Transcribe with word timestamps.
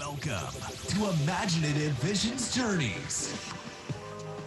Welcome 0.00 0.54
to 0.88 1.10
Imaginative 1.22 1.92
Visions 2.00 2.54
Journeys, 2.54 3.34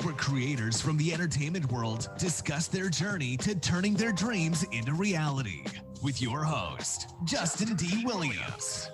where 0.01 0.15
creators 0.15 0.81
from 0.81 0.97
the 0.97 1.13
entertainment 1.13 1.71
world 1.71 2.09
discuss 2.17 2.65
their 2.65 2.89
journey 2.89 3.37
to 3.37 3.53
turning 3.53 3.93
their 3.93 4.11
dreams 4.11 4.65
into 4.71 4.95
reality. 4.95 5.63
With 6.01 6.23
your 6.23 6.43
host, 6.43 7.13
Justin 7.23 7.75
D. 7.75 8.03
Williams. 8.03 8.89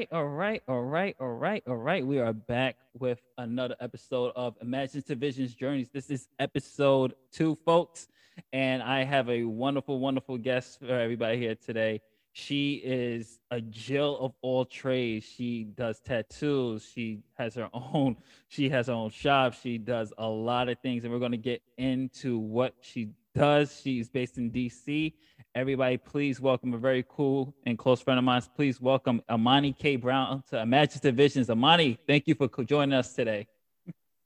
Right, 0.00 0.08
all 0.12 0.24
right, 0.24 0.62
all 0.66 0.80
right, 0.80 1.16
all 1.20 1.28
right, 1.28 1.62
all 1.66 1.76
right. 1.76 2.06
We 2.06 2.20
are 2.20 2.32
back 2.32 2.76
with 2.98 3.20
another 3.36 3.76
episode 3.80 4.32
of 4.34 4.56
Imaginative 4.62 5.18
Visions 5.18 5.54
Journeys. 5.54 5.90
This 5.92 6.08
is 6.08 6.26
episode 6.38 7.12
two, 7.30 7.58
folks, 7.66 8.08
and 8.54 8.82
I 8.82 9.04
have 9.04 9.28
a 9.28 9.44
wonderful, 9.44 9.98
wonderful 9.98 10.38
guest 10.38 10.78
for 10.80 10.86
everybody 10.86 11.36
here 11.36 11.54
today. 11.54 12.00
She 12.32 12.76
is 12.82 13.40
a 13.50 13.60
Jill 13.60 14.16
of 14.20 14.32
all 14.40 14.64
trades. 14.64 15.26
She 15.26 15.64
does 15.64 16.00
tattoos. 16.00 16.90
She 16.94 17.20
has 17.34 17.54
her 17.56 17.68
own. 17.74 18.16
She 18.48 18.70
has 18.70 18.86
her 18.86 18.94
own 18.94 19.10
shop. 19.10 19.52
She 19.52 19.76
does 19.76 20.14
a 20.16 20.26
lot 20.26 20.70
of 20.70 20.78
things, 20.78 21.04
and 21.04 21.12
we're 21.12 21.18
going 21.18 21.32
to 21.32 21.36
get 21.36 21.60
into 21.76 22.38
what 22.38 22.74
she 22.80 23.10
does. 23.34 23.78
She's 23.82 24.08
based 24.08 24.38
in 24.38 24.50
DC, 24.50 25.12
Everybody, 25.52 25.96
please 25.96 26.40
welcome 26.40 26.74
a 26.74 26.78
very 26.78 27.04
cool 27.08 27.52
and 27.66 27.76
close 27.76 28.00
friend 28.00 28.18
of 28.18 28.24
mine. 28.24 28.40
Please 28.54 28.80
welcome 28.80 29.20
Imani 29.28 29.72
K. 29.72 29.96
Brown 29.96 30.44
to 30.48 30.60
Imaginative 30.60 31.16
Visions. 31.16 31.50
Amani, 31.50 31.98
thank 32.06 32.28
you 32.28 32.36
for 32.36 32.46
joining 32.62 32.92
us 32.92 33.14
today. 33.14 33.48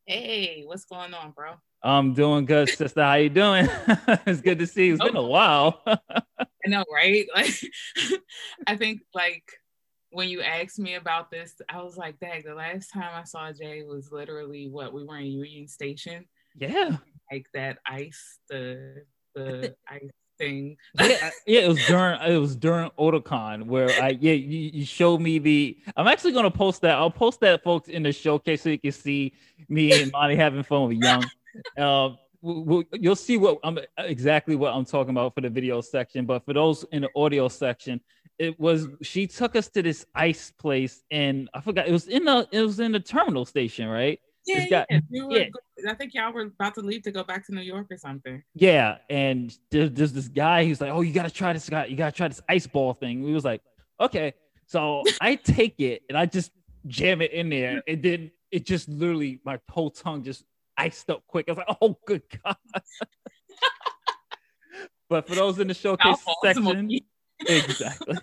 Hey, 0.04 0.64
what's 0.66 0.84
going 0.84 1.14
on, 1.14 1.30
bro? 1.30 1.52
I'm 1.82 2.12
doing 2.12 2.44
good, 2.44 2.68
sister. 2.68 3.02
How 3.02 3.14
you 3.14 3.30
doing? 3.30 3.66
it's 4.26 4.42
good 4.42 4.58
to 4.58 4.66
see 4.66 4.88
you. 4.88 4.94
It's 4.96 5.02
been 5.02 5.16
a 5.16 5.22
while. 5.22 5.80
I 5.86 5.96
know, 6.66 6.84
right? 6.92 7.26
Like, 7.34 7.54
I 8.66 8.76
think 8.76 9.00
like 9.14 9.44
when 10.10 10.28
you 10.28 10.42
asked 10.42 10.78
me 10.78 10.96
about 10.96 11.30
this, 11.30 11.54
I 11.70 11.80
was 11.80 11.96
like, 11.96 12.20
"Dang!" 12.20 12.42
The 12.44 12.54
last 12.54 12.88
time 12.88 13.12
I 13.14 13.24
saw 13.24 13.50
Jay 13.50 13.82
was 13.82 14.12
literally 14.12 14.68
what 14.68 14.92
we 14.92 15.04
were 15.04 15.18
in 15.18 15.26
Union 15.26 15.68
Station. 15.68 16.26
Yeah, 16.54 16.98
like 17.32 17.46
that 17.54 17.78
ice, 17.86 18.40
the 18.50 19.04
the 19.34 19.74
ice 19.88 20.10
thing. 20.38 20.76
yeah, 20.98 21.30
yeah, 21.46 21.60
it 21.60 21.68
was 21.68 21.86
during 21.86 22.20
it 22.20 22.36
was 22.36 22.56
during 22.56 22.90
Otakon 22.98 23.66
where 23.66 23.90
I 24.02 24.16
yeah 24.20 24.32
you, 24.32 24.70
you 24.72 24.84
showed 24.84 25.20
me 25.20 25.38
the. 25.38 25.78
I'm 25.96 26.08
actually 26.08 26.32
gonna 26.32 26.50
post 26.50 26.82
that. 26.82 26.96
I'll 26.96 27.10
post 27.10 27.40
that 27.40 27.62
folks 27.62 27.88
in 27.88 28.02
the 28.02 28.12
showcase 28.12 28.62
so 28.62 28.70
you 28.70 28.78
can 28.78 28.92
see 28.92 29.32
me 29.68 30.02
and 30.02 30.12
Monty 30.12 30.36
having 30.36 30.62
fun 30.62 30.88
with 30.88 30.98
Young. 30.98 31.24
Um, 31.78 32.18
we'll, 32.42 32.82
you'll 32.92 33.14
see 33.14 33.36
what 33.36 33.58
I'm 33.62 33.78
exactly 33.98 34.56
what 34.56 34.74
I'm 34.74 34.84
talking 34.84 35.10
about 35.10 35.34
for 35.34 35.40
the 35.40 35.48
video 35.48 35.80
section, 35.80 36.26
but 36.26 36.44
for 36.44 36.52
those 36.52 36.84
in 36.92 37.02
the 37.02 37.08
audio 37.14 37.48
section, 37.48 38.00
it 38.38 38.58
was 38.58 38.88
she 39.02 39.26
took 39.26 39.56
us 39.56 39.68
to 39.68 39.82
this 39.82 40.04
ice 40.14 40.50
place 40.58 41.02
and 41.10 41.48
I 41.54 41.60
forgot 41.60 41.88
it 41.88 41.92
was 41.92 42.08
in 42.08 42.24
the 42.24 42.48
it 42.50 42.60
was 42.60 42.80
in 42.80 42.92
the 42.92 43.00
terminal 43.00 43.44
station, 43.44 43.88
right? 43.88 44.20
Yeah, 44.46 44.68
got, 44.68 44.86
yeah. 44.90 45.00
yeah. 45.10 45.46
I 45.88 45.94
think 45.94 46.12
y'all 46.14 46.32
were 46.32 46.42
about 46.42 46.74
to 46.74 46.80
leave 46.80 47.02
to 47.02 47.10
go 47.10 47.24
back 47.24 47.46
to 47.46 47.54
New 47.54 47.62
York 47.62 47.86
or 47.90 47.96
something. 47.96 48.42
Yeah, 48.54 48.98
and 49.08 49.56
there's, 49.70 49.90
there's 49.90 50.12
this 50.12 50.28
guy. 50.28 50.64
He's 50.64 50.80
like, 50.80 50.90
"Oh, 50.90 51.00
you 51.00 51.12
gotta 51.12 51.30
try 51.30 51.52
this 51.52 51.68
guy. 51.68 51.86
You 51.86 51.96
gotta 51.96 52.12
try 52.14 52.28
this 52.28 52.42
ice 52.48 52.66
ball 52.66 52.94
thing." 52.94 53.22
We 53.22 53.32
was 53.32 53.44
like, 53.44 53.62
"Okay." 54.00 54.34
So 54.66 55.02
I 55.20 55.36
take 55.36 55.80
it 55.80 56.02
and 56.08 56.16
I 56.16 56.26
just 56.26 56.50
jam 56.86 57.22
it 57.22 57.32
in 57.32 57.48
there, 57.48 57.82
and 57.88 58.02
then 58.02 58.30
it 58.50 58.66
just 58.66 58.88
literally 58.88 59.40
my 59.44 59.58
whole 59.70 59.90
tongue 59.90 60.22
just 60.22 60.44
iced 60.76 61.08
up 61.10 61.22
quick. 61.26 61.46
I 61.48 61.52
was 61.52 61.58
like, 61.58 61.76
"Oh, 61.80 61.98
good 62.06 62.22
God!" 62.44 62.56
but 65.08 65.26
for 65.26 65.34
those 65.34 65.58
in 65.58 65.68
the 65.68 65.74
showcase 65.74 66.18
section, 66.42 66.90
exactly. 67.46 68.18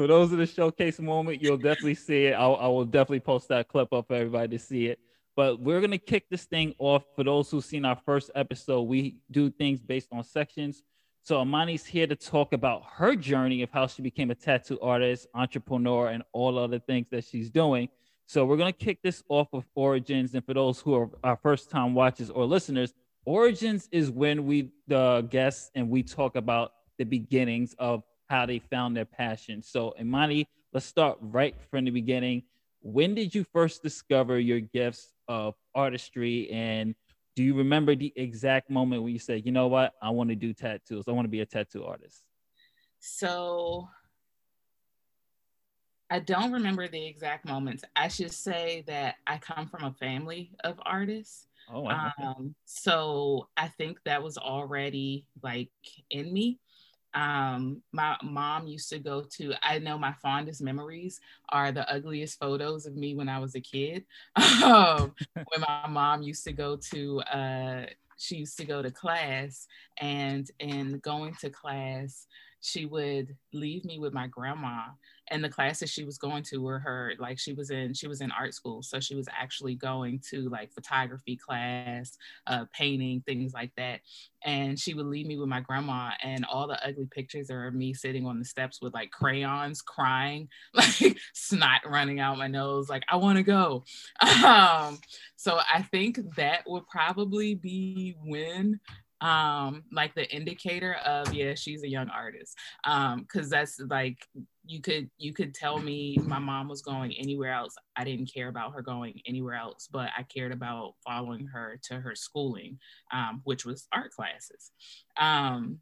For 0.00 0.06
those 0.06 0.32
in 0.32 0.38
the 0.38 0.46
showcase 0.46 0.98
moment, 0.98 1.42
you'll 1.42 1.58
definitely 1.58 1.94
see 1.94 2.24
it. 2.24 2.32
I'll, 2.32 2.56
I 2.56 2.66
will 2.68 2.86
definitely 2.86 3.20
post 3.20 3.48
that 3.48 3.68
clip 3.68 3.92
up 3.92 4.06
for 4.06 4.14
everybody 4.14 4.56
to 4.56 4.58
see 4.58 4.86
it. 4.86 4.98
But 5.36 5.60
we're 5.60 5.82
gonna 5.82 5.98
kick 5.98 6.24
this 6.30 6.44
thing 6.44 6.74
off. 6.78 7.04
For 7.14 7.22
those 7.22 7.50
who've 7.50 7.62
seen 7.62 7.84
our 7.84 8.00
first 8.06 8.30
episode, 8.34 8.84
we 8.84 9.16
do 9.30 9.50
things 9.50 9.82
based 9.82 10.08
on 10.10 10.24
sections. 10.24 10.84
So 11.22 11.38
Imani's 11.42 11.84
here 11.84 12.06
to 12.06 12.16
talk 12.16 12.54
about 12.54 12.84
her 12.94 13.14
journey 13.14 13.60
of 13.60 13.68
how 13.72 13.88
she 13.88 14.00
became 14.00 14.30
a 14.30 14.34
tattoo 14.34 14.80
artist, 14.80 15.26
entrepreneur, 15.34 16.08
and 16.08 16.22
all 16.32 16.58
other 16.58 16.78
things 16.78 17.08
that 17.10 17.24
she's 17.24 17.50
doing. 17.50 17.90
So 18.24 18.46
we're 18.46 18.56
gonna 18.56 18.72
kick 18.72 19.02
this 19.02 19.22
off 19.28 19.48
with 19.52 19.66
origins. 19.74 20.34
And 20.34 20.42
for 20.42 20.54
those 20.54 20.80
who 20.80 20.94
are 20.94 21.10
our 21.22 21.36
first 21.36 21.68
time 21.68 21.92
watchers 21.92 22.30
or 22.30 22.46
listeners, 22.46 22.94
origins 23.26 23.86
is 23.92 24.10
when 24.10 24.46
we 24.46 24.70
the 24.88 25.28
guests 25.28 25.70
and 25.74 25.90
we 25.90 26.02
talk 26.02 26.36
about 26.36 26.72
the 26.96 27.04
beginnings 27.04 27.74
of 27.78 28.02
how 28.30 28.46
they 28.46 28.60
found 28.60 28.96
their 28.96 29.04
passion. 29.04 29.60
So 29.60 29.92
Imani, 30.00 30.48
let's 30.72 30.86
start 30.86 31.18
right 31.20 31.54
from 31.70 31.84
the 31.84 31.90
beginning. 31.90 32.44
When 32.80 33.14
did 33.14 33.34
you 33.34 33.44
first 33.52 33.82
discover 33.82 34.38
your 34.38 34.60
gifts 34.60 35.12
of 35.28 35.54
artistry 35.74 36.48
and 36.50 36.94
do 37.36 37.42
you 37.42 37.54
remember 37.54 37.94
the 37.94 38.12
exact 38.16 38.70
moment 38.70 39.02
when 39.02 39.12
you 39.12 39.18
said, 39.18 39.44
you 39.44 39.52
know 39.52 39.66
what, 39.66 39.94
I 40.00 40.10
want 40.10 40.30
to 40.30 40.36
do 40.36 40.52
tattoos. 40.52 41.04
I 41.08 41.12
want 41.12 41.24
to 41.24 41.30
be 41.30 41.40
a 41.40 41.46
tattoo 41.46 41.84
artist. 41.84 42.22
So 43.00 43.88
I 46.08 46.20
don't 46.20 46.52
remember 46.52 46.88
the 46.88 47.04
exact 47.06 47.46
moments. 47.46 47.84
I 47.96 48.08
should 48.08 48.32
say 48.32 48.84
that 48.86 49.16
I 49.26 49.38
come 49.38 49.66
from 49.66 49.84
a 49.84 49.92
family 49.92 50.52
of 50.64 50.80
artists. 50.84 51.46
Oh, 51.72 51.80
wow. 51.80 52.12
um, 52.18 52.54
so 52.64 53.48
I 53.56 53.68
think 53.68 53.98
that 54.04 54.22
was 54.22 54.36
already 54.38 55.26
like 55.42 55.70
in 56.10 56.32
me 56.32 56.58
um 57.14 57.82
my 57.92 58.16
mom 58.22 58.66
used 58.66 58.88
to 58.88 58.98
go 58.98 59.22
to 59.22 59.52
i 59.62 59.78
know 59.78 59.98
my 59.98 60.12
fondest 60.22 60.62
memories 60.62 61.20
are 61.48 61.72
the 61.72 61.88
ugliest 61.92 62.38
photos 62.38 62.86
of 62.86 62.96
me 62.96 63.14
when 63.14 63.28
i 63.28 63.38
was 63.38 63.54
a 63.54 63.60
kid. 63.60 64.04
Um, 64.62 65.14
when 65.34 65.62
my 65.62 65.88
mom 65.88 66.22
used 66.22 66.44
to 66.44 66.52
go 66.52 66.76
to 66.92 67.20
uh 67.22 67.86
she 68.18 68.36
used 68.36 68.58
to 68.58 68.64
go 68.64 68.82
to 68.82 68.90
class 68.90 69.66
and 69.98 70.50
and 70.60 71.00
going 71.02 71.34
to 71.40 71.50
class 71.50 72.26
she 72.60 72.86
would 72.86 73.36
leave 73.52 73.84
me 73.84 73.98
with 73.98 74.12
my 74.12 74.26
grandma 74.26 74.82
and 75.30 75.42
the 75.42 75.48
classes 75.48 75.90
she 75.90 76.04
was 76.04 76.18
going 76.18 76.42
to 76.42 76.58
were 76.58 76.78
her 76.78 77.14
like 77.18 77.38
she 77.38 77.52
was 77.52 77.70
in 77.70 77.94
she 77.94 78.06
was 78.06 78.20
in 78.20 78.30
art 78.32 78.52
school 78.52 78.82
so 78.82 79.00
she 79.00 79.14
was 79.14 79.28
actually 79.32 79.74
going 79.74 80.20
to 80.28 80.48
like 80.48 80.72
photography 80.72 81.36
class 81.36 82.16
uh, 82.46 82.64
painting 82.72 83.22
things 83.26 83.52
like 83.54 83.72
that 83.76 84.00
and 84.44 84.78
she 84.78 84.94
would 84.94 85.06
leave 85.06 85.26
me 85.26 85.38
with 85.38 85.48
my 85.48 85.60
grandma 85.60 86.10
and 86.22 86.44
all 86.44 86.66
the 86.66 86.86
ugly 86.86 87.06
pictures 87.10 87.50
are 87.50 87.70
me 87.70 87.94
sitting 87.94 88.26
on 88.26 88.38
the 88.38 88.44
steps 88.44 88.80
with 88.82 88.92
like 88.92 89.10
crayons 89.10 89.80
crying 89.80 90.48
like 90.74 91.16
snot 91.32 91.80
running 91.86 92.20
out 92.20 92.38
my 92.38 92.48
nose 92.48 92.88
like 92.88 93.04
i 93.08 93.16
want 93.16 93.36
to 93.36 93.42
go. 93.42 93.84
Um, 94.40 94.98
so 95.36 95.58
i 95.72 95.82
think 95.82 96.18
that 96.36 96.62
would 96.66 96.86
probably 96.88 97.54
be 97.54 98.16
when 98.24 98.80
um 99.20 99.84
like 99.92 100.14
the 100.14 100.28
indicator 100.34 100.94
of 101.04 101.32
yeah 101.34 101.54
she's 101.54 101.82
a 101.82 101.88
young 101.88 102.08
artist. 102.08 102.56
Um 102.84 103.20
because 103.20 103.50
that's 103.50 103.80
like 103.88 104.18
you 104.64 104.80
could 104.80 105.10
you 105.18 105.32
could 105.32 105.54
tell 105.54 105.78
me 105.78 106.18
my 106.24 106.38
mom 106.38 106.68
was 106.68 106.82
going 106.82 107.12
anywhere 107.12 107.52
else. 107.52 107.74
I 107.96 108.04
didn't 108.04 108.32
care 108.32 108.48
about 108.48 108.74
her 108.74 108.82
going 108.82 109.20
anywhere 109.26 109.54
else 109.54 109.88
but 109.90 110.10
i 110.16 110.22
cared 110.22 110.52
about 110.52 110.94
following 111.04 111.46
her 111.46 111.78
to 111.82 112.00
her 112.00 112.14
schooling 112.14 112.78
um 113.12 113.40
which 113.44 113.64
was 113.64 113.86
art 113.92 114.10
classes. 114.12 114.70
Um 115.18 115.80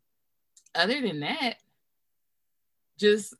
other 0.75 1.01
than 1.01 1.21
that 1.21 1.55
just 2.99 3.35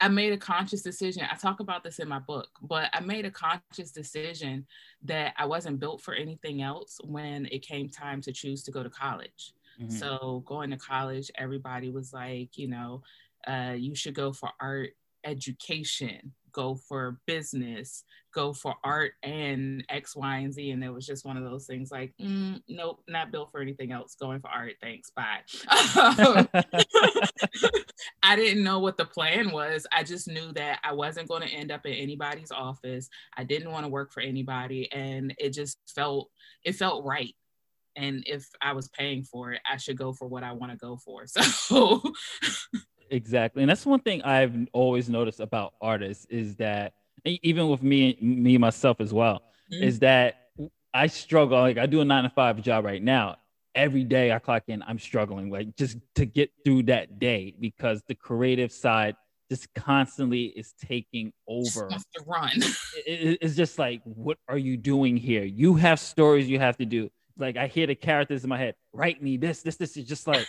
I 0.00 0.08
made 0.08 0.32
a 0.32 0.38
conscious 0.38 0.82
decision. 0.82 1.26
I 1.30 1.34
talk 1.34 1.60
about 1.60 1.82
this 1.82 1.98
in 1.98 2.08
my 2.08 2.20
book, 2.20 2.48
but 2.62 2.88
I 2.92 3.00
made 3.00 3.24
a 3.24 3.30
conscious 3.30 3.90
decision 3.90 4.66
that 5.02 5.34
I 5.36 5.44
wasn't 5.44 5.80
built 5.80 6.00
for 6.00 6.14
anything 6.14 6.62
else 6.62 7.00
when 7.04 7.46
it 7.46 7.66
came 7.66 7.88
time 7.88 8.20
to 8.22 8.32
choose 8.32 8.62
to 8.64 8.70
go 8.70 8.82
to 8.82 8.90
college. 8.90 9.54
Mm-hmm. 9.80 9.90
So, 9.90 10.42
going 10.46 10.70
to 10.70 10.76
college, 10.76 11.30
everybody 11.36 11.90
was 11.90 12.12
like, 12.12 12.56
you 12.56 12.68
know, 12.68 13.02
uh, 13.46 13.74
you 13.76 13.94
should 13.94 14.14
go 14.14 14.32
for 14.32 14.50
art 14.60 14.90
education 15.24 16.32
go 16.58 16.74
for 16.74 17.20
business, 17.24 18.02
go 18.34 18.52
for 18.52 18.74
art 18.82 19.12
and 19.22 19.84
X, 19.88 20.16
Y, 20.16 20.38
and 20.38 20.52
Z. 20.52 20.72
And 20.72 20.82
it 20.82 20.90
was 20.90 21.06
just 21.06 21.24
one 21.24 21.36
of 21.36 21.44
those 21.44 21.66
things 21.66 21.92
like, 21.92 22.12
mm, 22.20 22.60
nope, 22.68 23.00
not 23.06 23.30
built 23.30 23.52
for 23.52 23.60
anything 23.60 23.92
else. 23.92 24.16
Going 24.16 24.40
for 24.40 24.50
art. 24.50 24.72
Thanks. 24.80 25.10
Bye. 25.10 25.42
I 28.24 28.34
didn't 28.34 28.64
know 28.64 28.80
what 28.80 28.96
the 28.96 29.04
plan 29.04 29.52
was. 29.52 29.86
I 29.92 30.02
just 30.02 30.26
knew 30.26 30.50
that 30.54 30.80
I 30.82 30.94
wasn't 30.94 31.28
going 31.28 31.42
to 31.42 31.54
end 31.54 31.70
up 31.70 31.86
in 31.86 31.92
anybody's 31.92 32.50
office. 32.50 33.08
I 33.36 33.44
didn't 33.44 33.70
want 33.70 33.84
to 33.84 33.90
work 33.90 34.12
for 34.12 34.20
anybody. 34.20 34.90
And 34.90 35.32
it 35.38 35.50
just 35.50 35.78
felt, 35.94 36.28
it 36.64 36.72
felt 36.72 37.04
right 37.04 37.36
and 37.96 38.22
if 38.26 38.48
I 38.62 38.72
was 38.74 38.88
paying 38.88 39.24
for 39.24 39.52
it, 39.52 39.60
I 39.68 39.76
should 39.76 39.98
go 39.98 40.12
for 40.12 40.28
what 40.28 40.44
I 40.44 40.52
want 40.52 40.70
to 40.72 40.78
go 40.78 40.96
for. 40.96 41.24
So 41.36 42.00
exactly 43.10 43.62
and 43.62 43.70
that's 43.70 43.86
one 43.86 44.00
thing 44.00 44.22
i've 44.22 44.54
always 44.72 45.08
noticed 45.08 45.40
about 45.40 45.74
artists 45.80 46.26
is 46.26 46.56
that 46.56 46.94
even 47.24 47.68
with 47.68 47.82
me 47.82 48.16
me 48.20 48.58
myself 48.58 49.00
as 49.00 49.12
well 49.12 49.42
mm-hmm. 49.72 49.82
is 49.82 49.98
that 49.98 50.48
i 50.94 51.06
struggle 51.06 51.58
like 51.58 51.78
i 51.78 51.86
do 51.86 52.00
a 52.00 52.04
nine 52.04 52.24
to 52.24 52.30
five 52.30 52.60
job 52.62 52.84
right 52.84 53.02
now 53.02 53.36
every 53.78 54.04
day 54.04 54.32
I 54.32 54.38
clock 54.40 54.64
in, 54.66 54.82
I'm 54.82 54.98
struggling 54.98 55.50
like 55.50 55.76
just 55.76 55.98
to 56.16 56.26
get 56.26 56.50
through 56.64 56.84
that 56.84 57.18
day 57.18 57.54
because 57.58 58.02
the 58.08 58.14
creative 58.14 58.72
side 58.72 59.14
just 59.50 59.72
constantly 59.74 60.46
is 60.46 60.74
taking 60.84 61.32
over. 61.46 61.88
Just 61.90 62.08
to 62.14 62.24
run. 62.26 62.50
it, 63.06 63.38
it's 63.40 63.54
just 63.54 63.78
like, 63.78 64.02
what 64.04 64.36
are 64.48 64.58
you 64.58 64.76
doing 64.76 65.16
here? 65.16 65.44
You 65.44 65.74
have 65.76 66.00
stories 66.00 66.48
you 66.48 66.58
have 66.58 66.76
to 66.78 66.84
do. 66.84 67.10
Like 67.38 67.56
I 67.56 67.68
hear 67.68 67.86
the 67.86 67.94
characters 67.94 68.42
in 68.42 68.50
my 68.50 68.58
head, 68.58 68.74
write 68.92 69.22
me 69.22 69.36
this, 69.36 69.62
this, 69.62 69.76
this 69.76 69.96
is 69.96 70.06
just 70.06 70.26
like, 70.26 70.46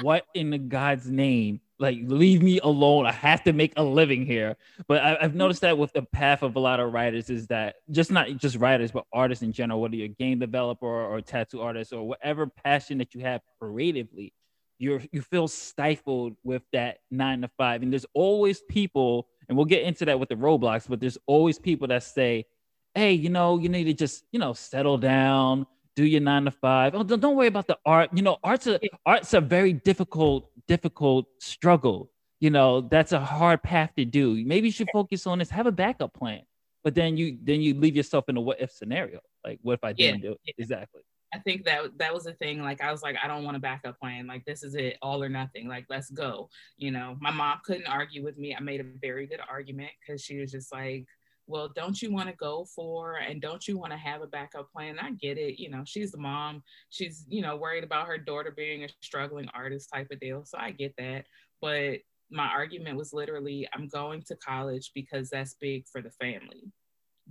what 0.00 0.24
in 0.34 0.50
the 0.50 0.58
God's 0.58 1.10
name? 1.10 1.60
Like, 1.78 1.98
leave 2.04 2.42
me 2.42 2.60
alone. 2.62 3.06
I 3.06 3.12
have 3.12 3.42
to 3.44 3.52
make 3.52 3.72
a 3.76 3.82
living 3.82 4.24
here. 4.24 4.56
But 4.86 5.02
I, 5.02 5.16
have 5.20 5.34
noticed 5.34 5.62
that 5.62 5.78
with 5.78 5.92
the 5.92 6.02
path 6.02 6.42
of 6.42 6.54
a 6.56 6.60
lot 6.60 6.80
of 6.80 6.92
writers 6.92 7.30
is 7.30 7.48
that 7.48 7.76
just 7.90 8.10
not 8.10 8.28
just 8.36 8.56
writers, 8.56 8.92
but 8.92 9.04
artists 9.12 9.42
in 9.42 9.52
general, 9.52 9.80
whether 9.80 9.96
you're 9.96 10.06
a 10.06 10.08
game 10.08 10.38
developer 10.38 10.86
or, 10.86 11.20
tattoo 11.20 11.60
artist 11.60 11.92
or 11.92 12.06
whatever 12.06 12.46
passion 12.46 12.98
that 12.98 13.14
you 13.14 13.22
have 13.22 13.40
creatively, 13.60 14.32
you're 14.78 15.02
you 15.12 15.22
feel 15.22 15.48
stifled 15.48 16.34
with 16.44 16.62
that 16.72 16.98
nine 17.10 17.40
to 17.42 17.48
five. 17.56 17.82
And 17.82 17.92
there's 17.92 18.06
always 18.14 18.60
people, 18.68 19.28
and 19.48 19.56
we'll 19.56 19.64
get 19.64 19.82
into 19.82 20.04
that 20.06 20.20
with 20.20 20.28
the 20.28 20.34
roadblocks, 20.34 20.88
but 20.88 21.00
there's 21.00 21.18
always 21.26 21.58
people 21.58 21.88
that 21.88 22.02
say, 22.02 22.46
Hey, 22.94 23.12
you 23.12 23.30
know, 23.30 23.58
you 23.58 23.68
need 23.68 23.84
to 23.84 23.94
just, 23.94 24.24
you 24.32 24.38
know, 24.38 24.52
settle 24.52 24.98
down, 24.98 25.66
do 25.94 26.04
your 26.04 26.20
nine 26.20 26.44
to 26.44 26.50
five. 26.50 26.94
Oh, 26.94 27.02
don't 27.02 27.36
worry 27.36 27.48
about 27.48 27.66
the 27.66 27.78
art. 27.84 28.10
You 28.12 28.22
know, 28.22 28.38
art's 28.42 28.66
a 28.66 28.80
art's 29.04 29.34
a 29.34 29.40
very 29.40 29.72
difficult, 29.72 30.50
difficult 30.66 31.26
struggle. 31.40 32.10
You 32.40 32.50
know, 32.50 32.80
that's 32.80 33.12
a 33.12 33.20
hard 33.20 33.62
path 33.62 33.92
to 33.96 34.04
do. 34.04 34.42
Maybe 34.44 34.68
you 34.68 34.72
should 34.72 34.88
focus 34.92 35.26
on 35.26 35.38
this, 35.38 35.50
have 35.50 35.66
a 35.66 35.72
backup 35.72 36.14
plan. 36.14 36.42
But 36.82 36.94
then 36.94 37.16
you 37.16 37.38
then 37.42 37.60
you 37.60 37.74
leave 37.74 37.94
yourself 37.94 38.28
in 38.28 38.36
a 38.36 38.40
what 38.40 38.60
if 38.60 38.72
scenario. 38.72 39.20
Like, 39.44 39.58
what 39.62 39.74
if 39.74 39.84
I 39.84 39.92
didn't 39.92 40.22
yeah. 40.22 40.30
do 40.30 40.36
it? 40.44 40.54
Exactly. 40.58 41.02
I 41.34 41.38
think 41.38 41.64
that 41.64 41.98
that 41.98 42.12
was 42.12 42.24
the 42.24 42.34
thing. 42.34 42.62
Like 42.62 42.82
I 42.82 42.92
was 42.92 43.02
like, 43.02 43.16
I 43.22 43.26
don't 43.26 43.44
want 43.44 43.56
a 43.56 43.60
backup 43.60 43.98
plan. 43.98 44.26
Like 44.26 44.44
this 44.44 44.62
is 44.62 44.74
it, 44.74 44.98
all 45.00 45.22
or 45.22 45.28
nothing. 45.28 45.66
Like 45.68 45.86
let's 45.88 46.10
go. 46.10 46.50
You 46.76 46.90
know, 46.90 47.16
my 47.20 47.30
mom 47.30 47.58
couldn't 47.64 47.86
argue 47.86 48.22
with 48.22 48.36
me. 48.36 48.54
I 48.54 48.60
made 48.60 48.80
a 48.80 48.86
very 49.00 49.26
good 49.26 49.40
argument 49.48 49.90
because 50.00 50.22
she 50.22 50.38
was 50.38 50.50
just 50.52 50.72
like, 50.72 51.06
well, 51.46 51.68
don't 51.74 52.00
you 52.00 52.12
want 52.12 52.28
to 52.28 52.34
go 52.36 52.64
for 52.64 53.16
and 53.16 53.42
don't 53.42 53.66
you 53.66 53.76
want 53.76 53.92
to 53.92 53.98
have 53.98 54.22
a 54.22 54.26
backup 54.26 54.70
plan? 54.72 54.98
I 55.00 55.10
get 55.12 55.38
it. 55.38 55.60
You 55.60 55.70
know, 55.70 55.82
she's 55.84 56.12
the 56.12 56.18
mom. 56.18 56.62
She's 56.90 57.24
you 57.28 57.42
know 57.42 57.56
worried 57.56 57.84
about 57.84 58.06
her 58.06 58.18
daughter 58.18 58.52
being 58.56 58.84
a 58.84 58.88
struggling 59.00 59.48
artist 59.54 59.90
type 59.92 60.08
of 60.10 60.20
deal. 60.20 60.44
So 60.44 60.58
I 60.58 60.70
get 60.70 60.94
that. 60.98 61.26
But 61.60 62.00
my 62.32 62.46
argument 62.46 62.96
was 62.96 63.12
literally, 63.12 63.68
I'm 63.74 63.88
going 63.88 64.22
to 64.22 64.36
college 64.36 64.90
because 64.94 65.28
that's 65.30 65.54
big 65.54 65.86
for 65.86 66.00
the 66.00 66.10
family. 66.10 66.72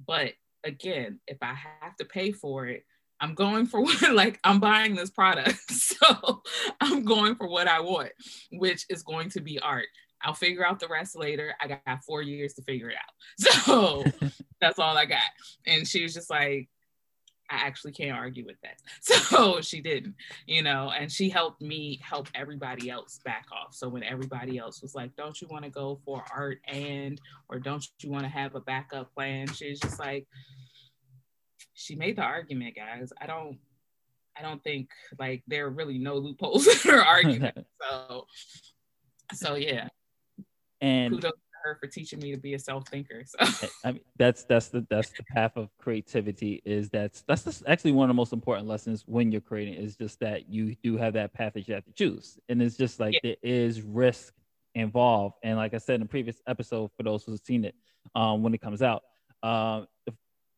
But 0.08 0.34
again, 0.64 1.19
if 1.28 1.38
I 1.42 1.56
have 1.81 1.96
to 1.98 2.06
pay 2.06 2.31
for 2.31 2.68
it, 2.68 2.86
I'm 3.19 3.34
going 3.34 3.66
for 3.66 3.81
what, 3.84 4.14
like, 4.14 4.40
I'm 4.44 4.60
buying 4.60 4.96
this 4.96 5.10
product. 5.10 5.60
So 6.02 6.42
I'm 6.81 7.06
going 7.06 7.36
for 7.36 7.48
what 7.48 7.68
I 7.68 7.80
want, 7.80 8.10
which 8.54 8.86
is 8.90 9.04
going 9.04 9.30
to 9.31 9.40
be 9.40 9.60
art. 9.60 9.86
I'll 10.23 10.33
figure 10.33 10.65
out 10.65 10.79
the 10.79 10.88
rest 10.88 11.15
later. 11.15 11.53
I 11.59 11.68
got 11.68 12.03
four 12.06 12.21
years 12.21 12.53
to 12.56 12.63
figure 12.63 12.89
it 12.89 12.95
out. 12.95 13.13
So 13.65 14.03
that's 14.62 14.79
all 14.79 14.97
I 14.97 15.06
got. 15.06 15.21
And 15.65 15.88
she 15.88 16.03
was 16.03 16.13
just 16.13 16.29
like, 16.29 16.69
I 17.50 17.56
actually 17.56 17.91
can't 17.91 18.18
argue 18.18 18.45
with 18.45 18.57
that. 18.63 18.77
So 19.01 19.62
she 19.62 19.81
didn't, 19.81 20.15
you 20.45 20.63
know, 20.63 20.91
and 20.97 21.12
she 21.12 21.29
helped 21.29 21.62
me 21.62 22.00
help 22.03 22.27
everybody 22.35 22.89
else 22.89 23.19
back 23.25 23.45
off. 23.51 23.73
So 23.73 23.89
when 23.89 24.03
everybody 24.03 24.57
else 24.57 24.81
was 24.81 24.95
like, 24.95 25.15
don't 25.15 25.39
you 25.41 25.47
want 25.50 25.65
to 25.65 25.71
go 25.71 26.00
for 26.06 26.23
art 26.33 26.59
and, 26.68 27.19
or 27.50 27.59
don't 27.59 27.85
you 28.01 28.12
want 28.12 28.23
to 28.23 28.29
have 28.29 28.56
a 28.56 28.62
backup 28.62 29.13
plan? 29.13 29.47
She's 29.47 29.79
just 29.79 30.00
like, 30.00 30.27
she 31.73 31.95
made 31.95 32.18
the 32.18 32.21
argument, 32.21 32.75
guys. 32.75 33.12
I 33.19 33.25
don't 33.25 33.57
I 34.38 34.41
don't 34.41 34.63
think 34.63 34.89
like 35.19 35.44
there 35.47 35.65
are 35.65 35.69
really 35.69 35.97
no 35.97 36.15
loopholes 36.15 36.68
in 36.68 36.91
her 36.91 37.01
argument. 37.01 37.65
so 37.81 38.25
so 39.33 39.56
yeah. 39.56 39.88
And 40.81 41.13
kudos 41.13 41.31
to 41.31 41.38
her 41.63 41.78
for 41.80 41.88
teaching 41.88 42.19
me 42.19 42.31
to 42.31 42.38
be 42.38 42.56
a 42.56 42.60
self-thinker. 42.60 43.24
So 43.25 43.68
I 43.86 43.94
mean 43.94 44.01
that's 44.18 44.44
that's 44.45 44.69
the 44.69 44.86
that's 44.89 45.12
the 45.12 45.24
path 45.24 45.54
of 45.56 45.69
creativity 45.78 46.62
is 46.66 46.89
that's 46.89 47.22
that's 47.22 47.63
actually 47.68 47.92
one 47.92 48.06
of 48.06 48.10
the 48.10 48.16
most 48.16 48.33
important 48.33 48.68
lessons 48.68 49.04
when 49.06 49.31
you're 49.31 49.42
creating 49.42 49.75
is 49.75 49.95
just 49.95 50.19
that 50.19 50.50
you 50.50 50.75
do 50.83 50.98
have 50.98 51.13
that 51.13 51.33
path 51.33 51.54
that 51.54 51.68
you 51.68 51.75
have 51.75 51.86
to 51.86 51.94
choose. 51.94 52.39
And 52.50 52.62
it's 52.62 52.78
just 52.78 53.00
like 53.00 53.13
yeah. 53.13 53.19
there 53.24 53.36
is 53.44 53.81
risk 53.81 54.33
involved. 54.75 55.36
And 55.44 55.57
like 55.57 55.74
I 55.74 55.78
said 55.78 55.95
in 55.95 56.01
the 56.01 56.07
previous 56.07 56.42
episode, 56.48 56.92
for 56.98 57.04
those 57.04 57.24
who've 57.24 57.39
seen 57.39 57.66
it, 57.66 57.75
um, 58.16 58.44
when 58.44 58.54
it 58.54 58.62
comes 58.62 58.81
out, 58.81 59.04
um, 59.44 59.88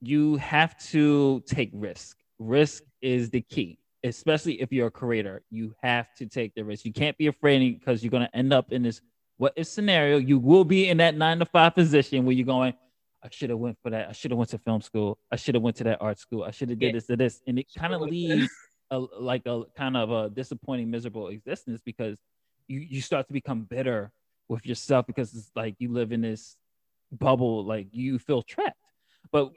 you 0.02 0.36
have 0.38 0.78
to 0.90 1.42
take 1.46 1.72
risk. 1.74 2.18
Risk 2.40 2.84
is 3.02 3.30
the 3.30 3.42
key, 3.42 3.80
especially 4.04 4.62
if 4.62 4.72
you're 4.72 4.88
a 4.88 4.92
creator. 4.92 5.44
You 5.50 5.74
have 5.82 6.14
to 6.16 6.26
take 6.26 6.54
the 6.56 6.64
risk. 6.64 6.86
You 6.86 6.94
can't 6.94 7.18
be 7.18 7.28
afraid 7.28 7.80
because 7.80 8.04
you're 8.04 8.12
going 8.12 8.28
to 8.28 8.36
end 8.36 8.54
up 8.54 8.72
in 8.72 8.84
this 8.84 9.02
what 9.38 9.54
if 9.56 9.68
scenario. 9.68 10.18
You 10.18 10.40
will 10.40 10.64
be 10.64 10.90
in 10.90 10.98
that 10.98 11.16
nine 11.16 11.40
to 11.40 11.46
five 11.46 11.76
position 11.76 12.26
where 12.26 12.34
you're 12.34 12.46
going, 12.46 12.74
I 13.24 13.30
should 13.32 13.50
have 13.50 13.60
went 13.60 13.78
for 13.82 13.90
that. 13.90 14.10
I 14.10 14.12
should 14.12 14.32
have 14.32 14.38
went 14.38 14.50
to 14.52 14.58
film 14.58 14.82
school. 14.82 15.18
I 15.32 15.38
should 15.38 15.56
have 15.56 15.62
went 15.62 15.78
to 15.78 15.86
that 15.86 16.02
art 16.02 16.20
school. 16.20 16.44
I 16.44 16.52
should 16.52 16.70
have 16.70 16.80
did 16.80 16.88
yeah. 16.88 16.92
this 16.94 17.08
to 17.08 17.16
this. 17.16 17.42
And 17.48 17.58
it 17.58 17.68
kind 17.78 17.94
of 17.94 18.02
leaves 18.02 18.50
a, 18.92 19.00
like 19.00 19.46
a 19.46 19.64
kind 19.78 19.96
of 19.96 20.12
a 20.12 20.30
disappointing, 20.30 20.92
miserable 20.92 21.30
existence 21.30 21.82
because 21.86 22.20
you, 22.68 22.80
you 22.80 23.02
start 23.02 23.28
to 23.28 23.34
become 23.34 23.62
bitter 23.62 24.12
with 24.50 24.66
yourself 24.66 25.08
because 25.08 25.34
it's 25.34 25.52
like 25.56 25.76
you 25.80 25.92
live 25.92 26.12
in 26.12 26.22
this 26.22 26.58
bubble, 27.12 27.64
like 27.64 27.88
you 27.92 28.20
feel 28.20 28.42
trapped. 28.42 28.78
But 29.32 29.54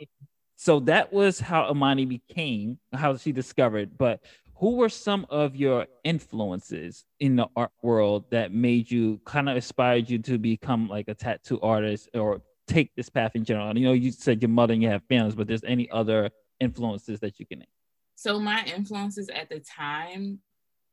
so 0.54 0.80
that 0.80 1.12
was 1.12 1.40
how 1.40 1.70
Imani 1.70 2.06
became, 2.06 2.78
how 2.92 3.16
she 3.16 3.32
discovered. 3.32 3.98
But 3.98 4.20
who 4.58 4.76
were 4.76 4.88
some 4.88 5.26
of 5.28 5.54
your 5.54 5.86
influences 6.04 7.04
in 7.20 7.36
the 7.36 7.46
art 7.56 7.72
world 7.82 8.24
that 8.30 8.52
made 8.52 8.90
you 8.90 9.20
kind 9.24 9.48
of 9.48 9.56
inspired 9.56 10.08
you 10.08 10.18
to 10.18 10.38
become 10.38 10.88
like 10.88 11.08
a 11.08 11.14
tattoo 11.14 11.60
artist 11.60 12.08
or 12.14 12.40
take 12.66 12.94
this 12.96 13.08
path 13.08 13.32
in 13.34 13.44
general? 13.44 13.76
You 13.76 13.86
know, 13.86 13.92
you 13.92 14.10
said 14.10 14.40
your 14.40 14.48
mother 14.48 14.72
and 14.72 14.82
you 14.82 14.88
have 14.88 15.02
families, 15.08 15.34
but 15.34 15.46
there's 15.46 15.64
any 15.64 15.90
other 15.90 16.30
influences 16.60 17.20
that 17.20 17.38
you 17.38 17.46
can 17.46 17.60
name? 17.60 17.68
So 18.14 18.40
my 18.40 18.64
influences 18.64 19.28
at 19.28 19.50
the 19.50 19.60
time, 19.60 20.40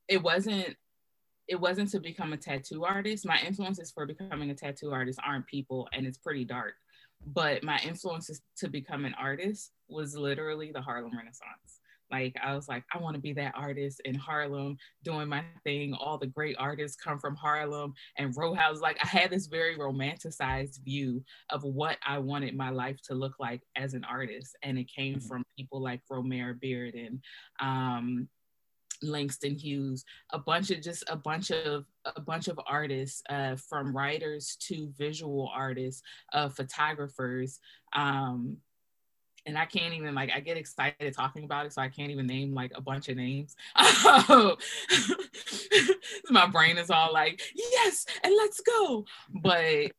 it 0.07 0.21
wasn't 0.21 0.75
it 1.47 1.59
wasn't 1.59 1.89
to 1.89 1.99
become 1.99 2.31
a 2.31 2.37
tattoo 2.37 2.85
artist. 2.85 3.25
My 3.25 3.37
influences 3.45 3.91
for 3.91 4.05
becoming 4.05 4.49
a 4.49 4.55
tattoo 4.55 4.91
artist 4.91 5.19
aren't 5.25 5.45
people, 5.45 5.89
and 5.91 6.05
it's 6.05 6.17
pretty 6.17 6.45
dark 6.45 6.75
but 7.25 7.63
my 7.63 7.79
influences 7.85 8.41
to 8.57 8.69
become 8.69 9.05
an 9.05 9.13
artist 9.19 9.71
was 9.87 10.15
literally 10.15 10.71
the 10.71 10.81
Harlem 10.81 11.15
Renaissance. 11.15 11.79
Like 12.13 12.35
I 12.43 12.53
was 12.53 12.69
like, 12.69 12.83
I 12.93 12.99
want 12.99 13.15
to 13.15 13.21
be 13.21 13.33
that 13.33 13.55
artist 13.55 13.99
in 14.05 14.13
Harlem 14.13 14.77
doing 15.03 15.27
my 15.27 15.43
thing. 15.63 15.95
All 15.95 16.19
the 16.19 16.27
great 16.27 16.55
artists 16.59 16.95
come 16.95 17.17
from 17.17 17.35
Harlem 17.35 17.95
and 18.19 18.37
row 18.37 18.53
house. 18.53 18.81
Like 18.81 18.99
I 19.03 19.07
had 19.07 19.31
this 19.31 19.47
very 19.47 19.75
romanticized 19.75 20.83
view 20.85 21.23
of 21.49 21.63
what 21.63 21.97
I 22.05 22.19
wanted 22.19 22.55
my 22.55 22.69
life 22.69 23.01
to 23.05 23.15
look 23.15 23.33
like 23.39 23.63
as 23.75 23.95
an 23.95 24.03
artist. 24.03 24.55
And 24.61 24.77
it 24.77 24.91
came 24.95 25.15
mm-hmm. 25.15 25.27
from 25.27 25.43
people 25.57 25.81
like 25.81 26.01
Romare 26.11 26.53
Bearden 26.59 26.93
and 26.93 27.19
um, 27.59 28.27
Langston 29.01 29.55
Hughes, 29.55 30.05
a 30.31 30.37
bunch 30.37 30.69
of 30.69 30.81
just 30.81 31.03
a 31.09 31.15
bunch 31.15 31.49
of 31.49 31.85
a 32.05 32.21
bunch 32.21 32.47
of 32.47 32.59
artists, 32.67 33.23
uh, 33.27 33.55
from 33.55 33.95
writers 33.95 34.55
to 34.67 34.93
visual 34.97 35.49
artists, 35.53 36.03
uh, 36.31 36.49
photographers. 36.49 37.59
Um, 37.93 38.57
and 39.45 39.57
I 39.57 39.65
can't 39.65 39.93
even 39.93 40.15
like 40.15 40.31
I 40.33 40.39
get 40.39 40.57
excited 40.57 41.13
talking 41.13 41.43
about 41.43 41.65
it, 41.65 41.73
so 41.73 41.81
I 41.81 41.89
can't 41.89 42.11
even 42.11 42.27
name 42.27 42.53
like 42.53 42.71
a 42.75 42.81
bunch 42.81 43.09
of 43.09 43.17
names. 43.17 43.55
My 46.29 46.45
brain 46.47 46.77
is 46.77 46.89
all 46.89 47.11
like, 47.13 47.41
yes, 47.55 48.05
and 48.23 48.33
let's 48.35 48.61
go. 48.61 49.05
But 49.33 49.91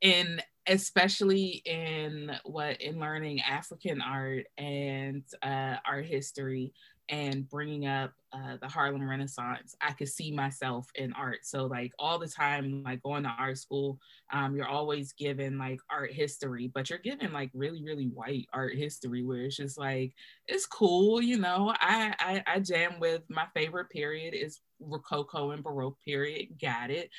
in 0.00 0.40
especially 0.66 1.62
in 1.64 2.36
what 2.44 2.80
in 2.80 3.00
learning 3.00 3.40
African 3.40 4.00
art 4.00 4.46
and 4.56 5.24
uh, 5.42 5.76
art 5.84 6.06
history, 6.06 6.72
and 7.08 7.48
bringing 7.48 7.86
up 7.86 8.12
uh, 8.32 8.56
the 8.60 8.68
Harlem 8.68 9.08
Renaissance, 9.08 9.74
I 9.80 9.92
could 9.92 10.08
see 10.08 10.30
myself 10.32 10.88
in 10.94 11.12
art. 11.14 11.40
So 11.42 11.66
like 11.66 11.92
all 11.98 12.18
the 12.18 12.28
time, 12.28 12.82
like 12.84 13.02
going 13.02 13.22
to 13.24 13.34
art 13.38 13.58
school, 13.58 13.98
um, 14.32 14.54
you're 14.54 14.68
always 14.68 15.12
given 15.12 15.58
like 15.58 15.80
art 15.90 16.12
history, 16.12 16.70
but 16.72 16.90
you're 16.90 16.98
given 16.98 17.32
like 17.32 17.50
really, 17.54 17.82
really 17.82 18.06
white 18.06 18.46
art 18.52 18.74
history 18.74 19.24
where 19.24 19.42
it's 19.42 19.56
just 19.56 19.78
like, 19.78 20.12
it's 20.46 20.66
cool, 20.66 21.22
you 21.22 21.38
know, 21.38 21.74
I, 21.80 22.14
I, 22.18 22.44
I 22.46 22.60
jam 22.60 23.00
with 23.00 23.22
my 23.28 23.46
favorite 23.54 23.90
period 23.90 24.34
is 24.34 24.60
Rococo 24.80 25.50
and 25.50 25.62
Baroque 25.62 25.98
period, 26.04 26.48
got 26.60 26.90
it. 26.90 27.10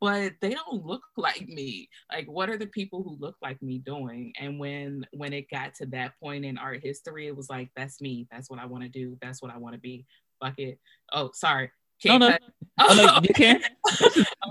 But 0.00 0.34
they 0.40 0.54
don't 0.54 0.84
look 0.84 1.02
like 1.16 1.48
me. 1.48 1.88
Like, 2.12 2.26
what 2.26 2.50
are 2.50 2.58
the 2.58 2.66
people 2.66 3.02
who 3.02 3.16
look 3.18 3.36
like 3.42 3.62
me 3.62 3.78
doing? 3.78 4.32
And 4.38 4.58
when 4.58 5.06
when 5.12 5.32
it 5.32 5.50
got 5.50 5.74
to 5.76 5.86
that 5.86 6.18
point 6.20 6.44
in 6.44 6.58
art 6.58 6.80
history, 6.82 7.26
it 7.26 7.36
was 7.36 7.50
like, 7.50 7.70
that's 7.76 8.00
me. 8.00 8.26
That's 8.30 8.50
what 8.50 8.60
I 8.60 8.66
want 8.66 8.84
to 8.84 8.88
do. 8.88 9.16
That's 9.20 9.42
what 9.42 9.52
I 9.52 9.58
want 9.58 9.74
to 9.74 9.80
be. 9.80 10.06
Fuck 10.40 10.58
it. 10.58 10.78
Oh, 11.12 11.30
sorry. 11.34 11.70
Can't 12.02 12.20
no, 12.20 12.28
no. 12.28 12.36
Oh, 12.80 12.94
no, 12.94 13.20
you 13.22 13.34
can't. 13.34 13.62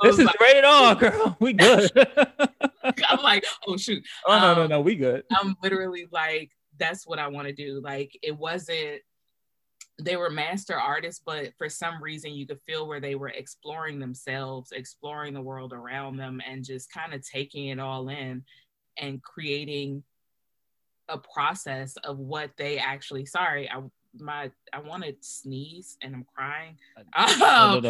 This, 0.02 0.20
is 0.20 0.26
like, 0.26 0.40
rated 0.40 0.66
R, 0.66 0.96
girl. 0.96 1.38
We 1.40 1.54
good. 1.54 1.90
I'm 3.10 3.24
like, 3.24 3.46
oh 3.68 3.78
shoot. 3.78 4.04
Oh 4.26 4.38
no, 4.38 4.52
um, 4.52 4.58
no, 4.58 4.68
no, 4.68 4.82
we 4.82 4.96
good. 4.96 5.24
I'm 5.32 5.56
literally 5.64 6.08
like, 6.12 6.52
that's 6.78 7.08
what 7.08 7.20
I 7.20 7.28
want 7.28 7.48
to 7.48 7.54
do. 7.54 7.80
Like, 7.82 8.18
it 8.22 8.38
wasn't 8.38 9.02
they 10.00 10.16
were 10.16 10.30
master 10.30 10.80
artists, 10.80 11.22
but 11.26 11.54
for 11.58 11.70
some 11.70 12.04
reason 12.04 12.34
you 12.34 12.46
could 12.46 12.62
feel 12.68 12.88
where 12.88 13.00
they 13.00 13.16
were 13.16 13.30
exploring 13.30 13.98
themselves, 13.98 14.72
exploring 14.72 15.34
the 15.34 15.42
world 15.42 15.74
around 15.74 16.18
them, 16.18 16.40
and 16.48 16.64
just 16.64 16.92
kind 16.92 17.16
of 17.16 17.28
taking 17.28 17.70
it 17.70 17.80
all 17.80 18.10
in 18.10 18.44
and 18.98 19.24
creating 19.24 20.04
a 21.10 21.18
process 21.18 21.96
of 22.04 22.18
what 22.18 22.52
they 22.58 22.78
actually 22.78 23.26
sorry 23.26 23.70
i 23.70 23.82
my 24.20 24.52
i 24.74 24.80
want 24.80 25.04
to 25.04 25.16
sneeze 25.22 25.98
and 26.02 26.16
i'm 26.16 26.26
crying. 26.36 26.78
Um, 27.18 27.82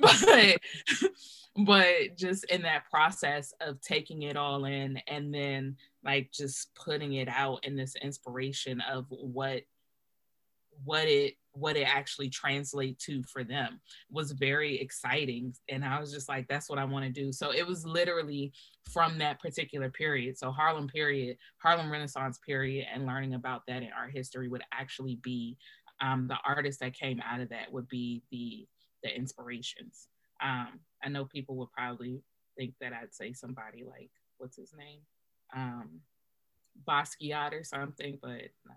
but 0.00 0.58
but 1.56 2.16
just 2.16 2.44
in 2.44 2.62
that 2.62 2.90
process 2.90 3.52
of 3.60 3.80
taking 3.80 4.22
it 4.22 4.36
all 4.36 4.64
in 4.64 4.98
and 5.08 5.32
then 5.32 5.76
like 6.04 6.30
just 6.32 6.74
putting 6.74 7.14
it 7.14 7.28
out 7.28 7.64
in 7.64 7.76
this 7.76 7.94
inspiration 8.02 8.80
of 8.80 9.06
what 9.08 9.62
what 10.84 11.06
it 11.06 11.34
what 11.54 11.76
it 11.76 11.84
actually 11.84 12.28
translate 12.28 12.98
to 12.98 13.22
for 13.24 13.44
them 13.44 13.80
was 14.10 14.32
very 14.32 14.80
exciting 14.80 15.54
and 15.68 15.84
i 15.84 16.00
was 16.00 16.12
just 16.12 16.28
like 16.28 16.46
that's 16.48 16.68
what 16.68 16.78
i 16.78 16.84
want 16.84 17.04
to 17.04 17.10
do. 17.10 17.32
So 17.32 17.52
it 17.52 17.66
was 17.66 17.86
literally 17.86 18.52
from 18.90 19.18
that 19.18 19.40
particular 19.40 19.88
period. 19.90 20.36
So 20.36 20.50
harlem 20.50 20.88
period 20.88 21.36
harlem 21.58 21.90
renaissance 21.90 22.38
period 22.44 22.86
and 22.92 23.06
learning 23.06 23.34
about 23.34 23.62
that 23.68 23.82
in 23.82 23.90
art 23.96 24.12
history 24.12 24.48
would 24.48 24.62
actually 24.72 25.16
be 25.22 25.56
um, 26.00 26.26
the 26.26 26.36
artists 26.44 26.80
that 26.80 26.92
came 26.92 27.22
out 27.24 27.40
of 27.40 27.48
that 27.50 27.72
would 27.72 27.88
be 27.88 28.22
the 28.30 28.66
the 29.02 29.16
inspirations. 29.16 30.08
Um, 30.42 30.80
i 31.02 31.08
know 31.08 31.24
people 31.24 31.56
would 31.56 31.72
probably 31.72 32.22
think 32.56 32.74
that 32.80 32.92
i'd 32.92 33.14
say 33.14 33.32
somebody 33.32 33.84
like 33.84 34.10
what's 34.38 34.56
his 34.56 34.72
name? 34.76 35.00
Um, 35.54 36.00
basquiat 36.88 37.52
or 37.52 37.62
something 37.62 38.18
but 38.20 38.50
no 38.66 38.74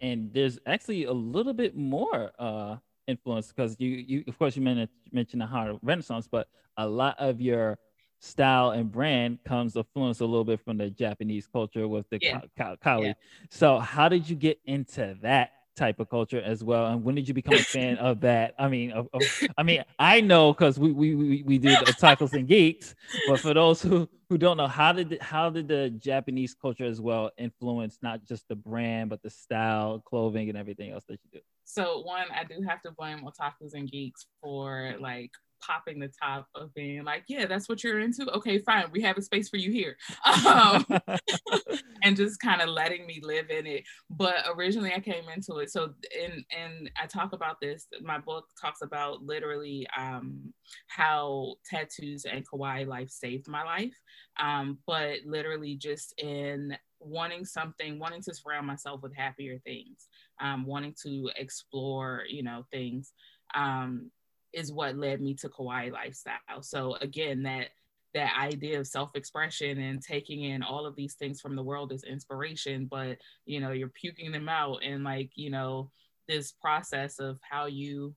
and 0.00 0.32
there's 0.32 0.58
actually 0.66 1.04
a 1.04 1.12
little 1.12 1.52
bit 1.52 1.76
more 1.76 2.32
uh, 2.38 2.76
influence 3.06 3.48
because 3.48 3.76
you, 3.78 3.88
you 3.88 4.24
of 4.28 4.38
course 4.38 4.56
you 4.56 4.62
mentioned 4.62 5.40
the 5.40 5.46
Harlem 5.46 5.78
Renaissance, 5.82 6.28
but 6.30 6.48
a 6.76 6.86
lot 6.86 7.16
of 7.18 7.40
your 7.40 7.78
style 8.20 8.70
and 8.70 8.90
brand 8.90 9.38
comes 9.44 9.76
influence 9.76 10.20
a 10.20 10.24
little 10.24 10.44
bit 10.44 10.60
from 10.64 10.78
the 10.78 10.90
Japanese 10.90 11.46
culture 11.46 11.88
with 11.88 12.08
the 12.10 12.18
yeah. 12.22 12.40
ka- 12.56 12.76
ka- 12.82 12.98
yeah. 13.00 13.12
So 13.50 13.78
how 13.78 14.08
did 14.08 14.28
you 14.28 14.36
get 14.36 14.60
into 14.64 15.16
that 15.22 15.50
type 15.76 16.00
of 16.00 16.08
culture 16.08 16.40
as 16.40 16.62
well. 16.62 16.86
And 16.86 17.02
when 17.04 17.14
did 17.14 17.28
you 17.28 17.34
become 17.34 17.54
a 17.54 17.58
fan 17.62 17.98
of 17.98 18.20
that? 18.20 18.54
I 18.58 18.68
mean, 18.68 18.92
of, 18.92 19.08
of, 19.12 19.22
I 19.56 19.62
mean, 19.62 19.84
I 19.98 20.20
know 20.20 20.52
because 20.52 20.78
we 20.78 20.92
we 20.92 21.14
we, 21.14 21.42
we 21.42 21.58
did 21.58 21.78
otakus 21.78 22.32
and 22.32 22.46
geeks, 22.46 22.94
but 23.26 23.40
for 23.40 23.54
those 23.54 23.82
who 23.82 24.08
who 24.28 24.38
don't 24.38 24.56
know, 24.56 24.66
how 24.68 24.92
did 24.92 25.20
how 25.20 25.50
did 25.50 25.68
the 25.68 25.90
Japanese 25.90 26.54
culture 26.54 26.84
as 26.84 27.00
well 27.00 27.30
influence 27.38 27.98
not 28.02 28.24
just 28.24 28.46
the 28.48 28.56
brand 28.56 29.10
but 29.10 29.22
the 29.22 29.30
style, 29.30 30.00
clothing, 30.00 30.48
and 30.48 30.58
everything 30.58 30.90
else 30.90 31.04
that 31.08 31.18
you 31.24 31.40
do? 31.40 31.40
So 31.64 32.00
one, 32.00 32.26
I 32.34 32.44
do 32.44 32.62
have 32.68 32.82
to 32.82 32.90
blame 32.90 33.20
otakus 33.20 33.74
and 33.74 33.90
geeks 33.90 34.26
for 34.40 34.94
like 35.00 35.30
popping 35.64 35.98
the 35.98 36.10
top 36.22 36.48
of 36.54 36.74
being 36.74 37.04
like, 37.04 37.24
yeah, 37.28 37.46
that's 37.46 37.68
what 37.68 37.82
you're 37.82 38.00
into. 38.00 38.30
Okay, 38.32 38.58
fine. 38.58 38.86
We 38.92 39.00
have 39.02 39.16
a 39.16 39.22
space 39.22 39.48
for 39.48 39.56
you 39.56 39.70
here. 39.70 39.96
Um, 40.52 40.84
and 42.02 42.16
just 42.16 42.40
kind 42.40 42.60
of 42.60 42.68
letting 42.68 43.06
me 43.06 43.20
live 43.22 43.50
in 43.50 43.66
it. 43.66 43.84
But 44.10 44.36
originally 44.54 44.92
I 44.92 45.00
came 45.00 45.24
into 45.34 45.58
it. 45.58 45.70
So, 45.70 45.94
and, 46.20 46.44
and 46.56 46.90
I 47.00 47.06
talk 47.06 47.32
about 47.32 47.60
this, 47.60 47.86
my 48.02 48.18
book 48.18 48.46
talks 48.60 48.82
about 48.82 49.22
literally 49.22 49.86
um, 49.96 50.52
how 50.88 51.54
tattoos 51.68 52.24
and 52.24 52.46
kawaii 52.46 52.86
life 52.86 53.10
saved 53.10 53.48
my 53.48 53.62
life. 53.62 53.94
Um, 54.40 54.78
but 54.86 55.20
literally 55.24 55.76
just 55.76 56.18
in 56.18 56.76
wanting 57.00 57.44
something, 57.44 57.98
wanting 57.98 58.22
to 58.22 58.34
surround 58.34 58.66
myself 58.66 59.02
with 59.02 59.14
happier 59.16 59.58
things, 59.64 60.08
um, 60.40 60.66
wanting 60.66 60.94
to 61.04 61.30
explore, 61.36 62.24
you 62.28 62.42
know, 62.42 62.64
things. 62.70 63.12
Um, 63.54 64.10
is 64.52 64.72
what 64.72 64.96
led 64.96 65.20
me 65.20 65.34
to 65.34 65.48
kawaii 65.48 65.92
lifestyle. 65.92 66.62
So 66.62 66.96
again, 67.00 67.42
that 67.44 67.68
that 68.14 68.36
idea 68.38 68.78
of 68.78 68.86
self-expression 68.86 69.78
and 69.78 70.02
taking 70.02 70.42
in 70.42 70.62
all 70.62 70.84
of 70.84 70.94
these 70.96 71.14
things 71.14 71.40
from 71.40 71.56
the 71.56 71.62
world 71.62 71.92
as 71.92 72.04
inspiration, 72.04 72.86
but 72.90 73.16
you 73.46 73.58
know, 73.58 73.70
you're 73.72 73.88
puking 73.88 74.32
them 74.32 74.48
out 74.48 74.82
and 74.82 75.02
like, 75.02 75.30
you 75.34 75.50
know, 75.50 75.90
this 76.28 76.52
process 76.52 77.18
of 77.18 77.38
how 77.48 77.66
you 77.66 78.14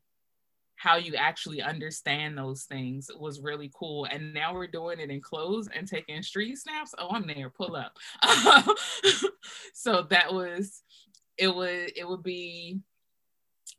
how 0.78 0.98
you 0.98 1.16
actually 1.16 1.62
understand 1.62 2.38
those 2.38 2.64
things 2.64 3.10
was 3.18 3.40
really 3.40 3.72
cool. 3.74 4.06
And 4.06 4.34
now 4.34 4.54
we're 4.54 4.68
doing 4.68 5.00
it 5.00 5.10
in 5.10 5.22
clothes 5.22 5.70
and 5.74 5.88
taking 5.88 6.22
street 6.22 6.58
snaps. 6.58 6.94
Oh, 6.98 7.10
I'm 7.12 7.26
there, 7.26 7.50
pull 7.50 7.76
up. 7.76 7.96
so 9.74 10.04
that 10.10 10.34
was 10.34 10.84
it 11.38 11.54
would 11.54 11.92
it 11.96 12.08
would 12.08 12.24
be 12.24 12.80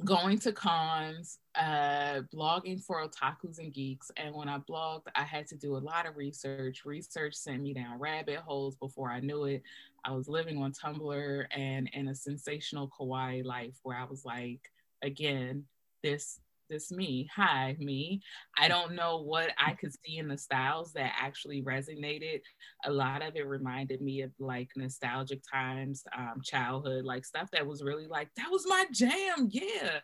going 0.05 0.39
to 0.41 0.53
cons, 0.53 1.39
uh, 1.57 2.23
blogging 2.35 2.83
for 2.83 3.07
otakus 3.07 3.59
and 3.59 3.73
geeks. 3.73 4.11
And 4.17 4.35
when 4.35 4.49
I 4.49 4.59
blogged, 4.59 5.07
I 5.15 5.23
had 5.23 5.47
to 5.49 5.57
do 5.57 5.77
a 5.77 5.79
lot 5.79 6.07
of 6.07 6.17
research. 6.17 6.85
Research 6.85 7.35
sent 7.35 7.63
me 7.63 7.73
down 7.73 7.99
rabbit 7.99 8.39
holes 8.39 8.77
before 8.77 9.11
I 9.11 9.21
knew 9.21 9.45
it. 9.45 9.63
I 10.05 10.13
was 10.13 10.29
living 10.29 10.63
on 10.63 10.73
Tumblr 10.73 11.47
and 11.57 11.89
in 11.93 12.09
a 12.09 12.15
sensational 12.15 12.91
kawaii 12.99 13.45
life 13.45 13.79
where 13.83 13.97
I 13.97 14.05
was 14.05 14.25
like, 14.25 14.71
again, 15.03 15.65
this 16.03 16.41
this 16.69 16.91
me 16.91 17.29
hi 17.35 17.77
me 17.79 18.21
i 18.59 18.67
don't 18.67 18.95
know 18.95 19.19
what 19.19 19.51
i 19.59 19.73
could 19.73 19.93
see 20.05 20.19
in 20.19 20.27
the 20.27 20.37
styles 20.37 20.93
that 20.93 21.13
actually 21.17 21.63
resonated 21.63 22.41
a 22.87 22.91
lot 22.91 23.23
of 23.23 23.37
it 23.37 23.47
reminded 23.47 24.01
me 24.01 24.23
of 24.23 24.31
like 24.39 24.69
nostalgic 24.77 25.41
times 25.49 26.03
um, 26.17 26.41
childhood 26.43 27.05
like 27.05 27.25
stuff 27.25 27.49
that 27.53 27.67
was 27.67 27.83
really 27.83 28.07
like 28.07 28.29
that 28.37 28.51
was 28.51 28.67
my 28.67 28.85
jam 28.91 29.49
yeah 29.51 30.01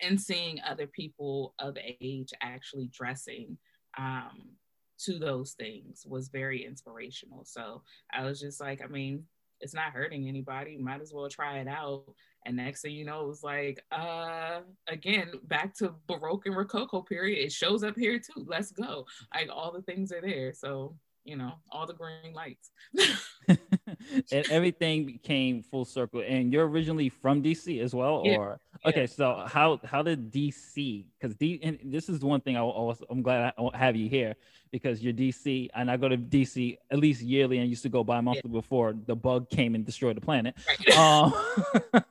and 0.00 0.20
seeing 0.20 0.60
other 0.66 0.86
people 0.86 1.54
of 1.58 1.76
age 2.00 2.32
actually 2.42 2.88
dressing 2.92 3.56
um, 3.96 4.50
to 4.98 5.18
those 5.18 5.52
things 5.52 6.04
was 6.06 6.28
very 6.28 6.64
inspirational 6.64 7.44
so 7.44 7.82
i 8.12 8.24
was 8.24 8.40
just 8.40 8.60
like 8.60 8.82
i 8.82 8.86
mean 8.86 9.24
it's 9.60 9.74
not 9.74 9.92
hurting 9.92 10.28
anybody 10.28 10.76
might 10.76 11.00
as 11.00 11.12
well 11.12 11.28
try 11.28 11.58
it 11.58 11.68
out 11.68 12.04
and 12.48 12.56
next 12.56 12.80
thing 12.80 12.92
you 12.92 13.04
know, 13.04 13.20
it 13.24 13.28
was 13.28 13.42
like, 13.42 13.84
uh, 13.92 14.60
again, 14.86 15.32
back 15.44 15.74
to 15.76 15.94
Baroque 16.06 16.46
and 16.46 16.56
Rococo 16.56 17.02
period. 17.02 17.44
It 17.44 17.52
shows 17.52 17.84
up 17.84 17.94
here 17.94 18.18
too. 18.18 18.46
Let's 18.46 18.72
go. 18.72 19.06
Like 19.34 19.50
all 19.52 19.70
the 19.70 19.82
things 19.82 20.12
are 20.12 20.22
there. 20.22 20.54
So, 20.54 20.96
you 21.24 21.36
know, 21.36 21.52
all 21.70 21.86
the 21.86 21.92
green 21.92 22.32
lights. 22.32 22.70
and 24.32 24.46
everything 24.50 25.06
became 25.06 25.62
full 25.62 25.84
circle. 25.84 26.22
And 26.26 26.52
you're 26.52 26.68
originally 26.68 27.08
from 27.08 27.42
DC 27.42 27.80
as 27.80 27.94
well, 27.94 28.22
yeah. 28.24 28.36
or 28.36 28.60
okay? 28.86 29.02
Yeah. 29.02 29.06
So 29.06 29.44
how 29.46 29.80
how 29.84 30.02
did 30.02 30.30
DC? 30.32 31.04
Because 31.18 31.36
D 31.36 31.60
and 31.62 31.78
this 31.84 32.08
is 32.08 32.20
one 32.20 32.40
thing 32.40 32.56
I 32.56 32.62
was 32.62 33.02
I'm 33.10 33.22
glad 33.22 33.52
I 33.56 33.76
have 33.76 33.96
you 33.96 34.08
here 34.08 34.36
because 34.70 35.02
you're 35.02 35.12
DC, 35.12 35.68
and 35.74 35.90
I 35.90 35.96
go 35.96 36.08
to 36.08 36.16
DC 36.16 36.76
at 36.90 36.98
least 36.98 37.22
yearly, 37.22 37.58
and 37.58 37.68
used 37.68 37.82
to 37.82 37.88
go 37.88 38.04
by 38.04 38.20
monthly 38.20 38.42
yeah. 38.44 38.60
before 38.60 38.94
the 39.06 39.16
bug 39.16 39.48
came 39.50 39.74
and 39.74 39.84
destroyed 39.84 40.16
the 40.16 40.20
planet. 40.20 40.54
Right. 40.66 40.96
um, 40.98 41.32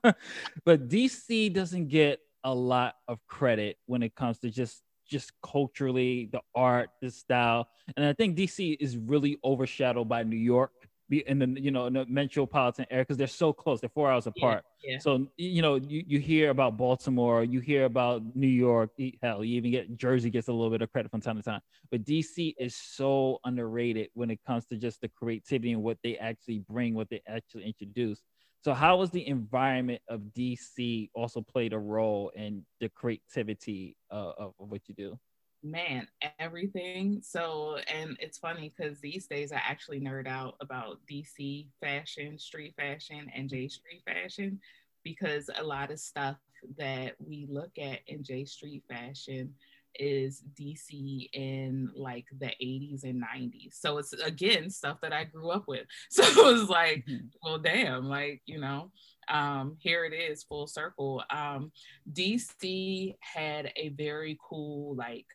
but 0.66 0.90
DC 0.90 1.54
doesn't 1.54 1.88
get 1.88 2.20
a 2.44 2.54
lot 2.54 2.96
of 3.08 3.26
credit 3.28 3.78
when 3.86 4.04
it 4.04 4.16
comes 4.16 4.40
to 4.40 4.50
just 4.50 4.84
just 5.08 5.32
culturally 5.42 6.30
the 6.32 6.42
art 6.54 6.90
the 7.02 7.10
style 7.10 7.68
and 7.96 8.06
i 8.06 8.14
think 8.14 8.38
dc 8.38 8.78
is 8.80 8.98
really 8.98 9.38
overshadowed 9.44 10.08
by 10.08 10.22
new 10.22 10.38
york 10.38 10.72
be 11.10 11.28
in 11.28 11.40
the 11.40 11.62
you 11.62 11.72
know 11.72 11.86
in 11.86 11.94
the 11.94 12.06
metropolitan 12.06 12.86
area 12.90 13.04
because 13.04 13.18
they're 13.18 13.28
so 13.28 13.54
close 13.54 13.80
they're 13.80 13.90
four 13.90 14.12
hours 14.12 14.28
apart. 14.28 14.64
yeah, 14.84 14.94
yeah. 14.94 15.00
so 15.00 15.28
you 15.38 15.62
know 15.62 15.76
you, 15.76 16.04
you 16.06 16.20
hear 16.20 16.50
about 16.50 16.78
baltimore 16.78 17.44
you 17.44 17.60
hear 17.60 17.86
about 17.86 18.22
new 18.36 18.48
york 18.48 18.92
hell 19.22 19.44
you 19.44 19.56
even 19.56 19.72
get 19.72 19.98
jersey 19.98 20.30
gets 20.30 20.48
a 20.48 20.54
little 20.54 20.70
bit 20.70 20.82
of 20.82 20.92
credit 20.92 21.10
from 21.10 21.22
time 21.22 21.38
to 21.38 21.44
time. 21.44 21.62
But 21.92 22.04
dc 22.04 22.56
is 22.60 22.76
so 22.76 23.40
underrated 23.46 24.10
when 24.14 24.30
it 24.30 24.40
comes 24.46 24.66
to 24.68 24.78
just 24.78 25.02
the 25.02 25.10
creativity 25.10 25.72
and 25.72 25.84
what 25.84 25.98
they 26.04 26.18
actually 26.18 26.60
bring 26.60 26.94
what 26.94 27.10
they 27.10 27.22
actually 27.28 27.66
introduce. 27.66 28.22
So 28.64 28.74
how 28.74 28.98
was 28.98 29.12
the 29.12 29.26
environment 29.28 30.02
of 30.10 30.22
dc 30.38 31.10
also 31.14 31.42
played 31.42 31.74
a 31.74 31.80
role 31.80 32.32
in 32.36 32.66
the 32.80 32.90
creativity 32.90 33.96
uh, 34.12 34.34
of, 34.38 34.54
of 34.60 34.70
what 34.70 34.82
you 34.88 34.96
do 34.96 35.18
man, 35.64 36.08
everything. 36.40 37.22
So, 37.22 37.78
and 37.94 38.18
it's 38.20 38.38
funny 38.38 38.74
because 38.76 39.00
these 39.00 39.28
days 39.28 39.52
I 39.52 39.58
actually 39.58 40.00
nerd 40.00 40.28
out 40.28 40.56
about 40.62 41.00
DC 41.10 41.68
fashion, 41.82 42.38
street 42.40 42.76
fashion, 42.78 43.32
and 43.36 43.50
J 43.50 43.68
Street 43.68 44.04
fashion 44.06 44.60
because 45.04 45.50
a 45.58 45.64
lot 45.64 45.92
of 45.92 46.00
stuff 46.00 46.38
that 46.78 47.16
we 47.20 47.48
look 47.50 47.72
at 47.78 48.00
in 48.08 48.24
J 48.24 48.46
Street 48.46 48.84
fashion 48.90 49.54
is 50.00 50.44
DC 50.60 51.30
in 51.34 51.90
like 51.96 52.26
the 52.40 52.52
80s 52.62 53.04
and 53.04 53.24
90s. 53.24 53.74
So 53.74 53.98
it's 53.98 54.14
again 54.14 54.70
stuff 54.70 55.00
that 55.02 55.14
I 55.14 55.24
grew 55.24 55.50
up 55.50 55.68
with. 55.68 55.86
So 56.10 56.24
it 56.24 56.54
was 56.54 56.70
like, 56.70 57.06
mm-hmm. 57.08 57.28
well, 57.44 57.58
damn, 57.58 58.08
like, 58.08 58.42
you 58.46 58.60
know, 58.60 58.92
um, 59.30 59.76
here 59.80 60.06
it 60.06 60.14
is 60.14 60.44
full 60.44 60.68
circle. 60.68 61.24
Um, 61.30 61.72
DC 62.14 63.16
had 63.20 63.72
a 63.76 63.90
very 63.90 64.38
cool, 64.48 64.96
like, 64.96 65.26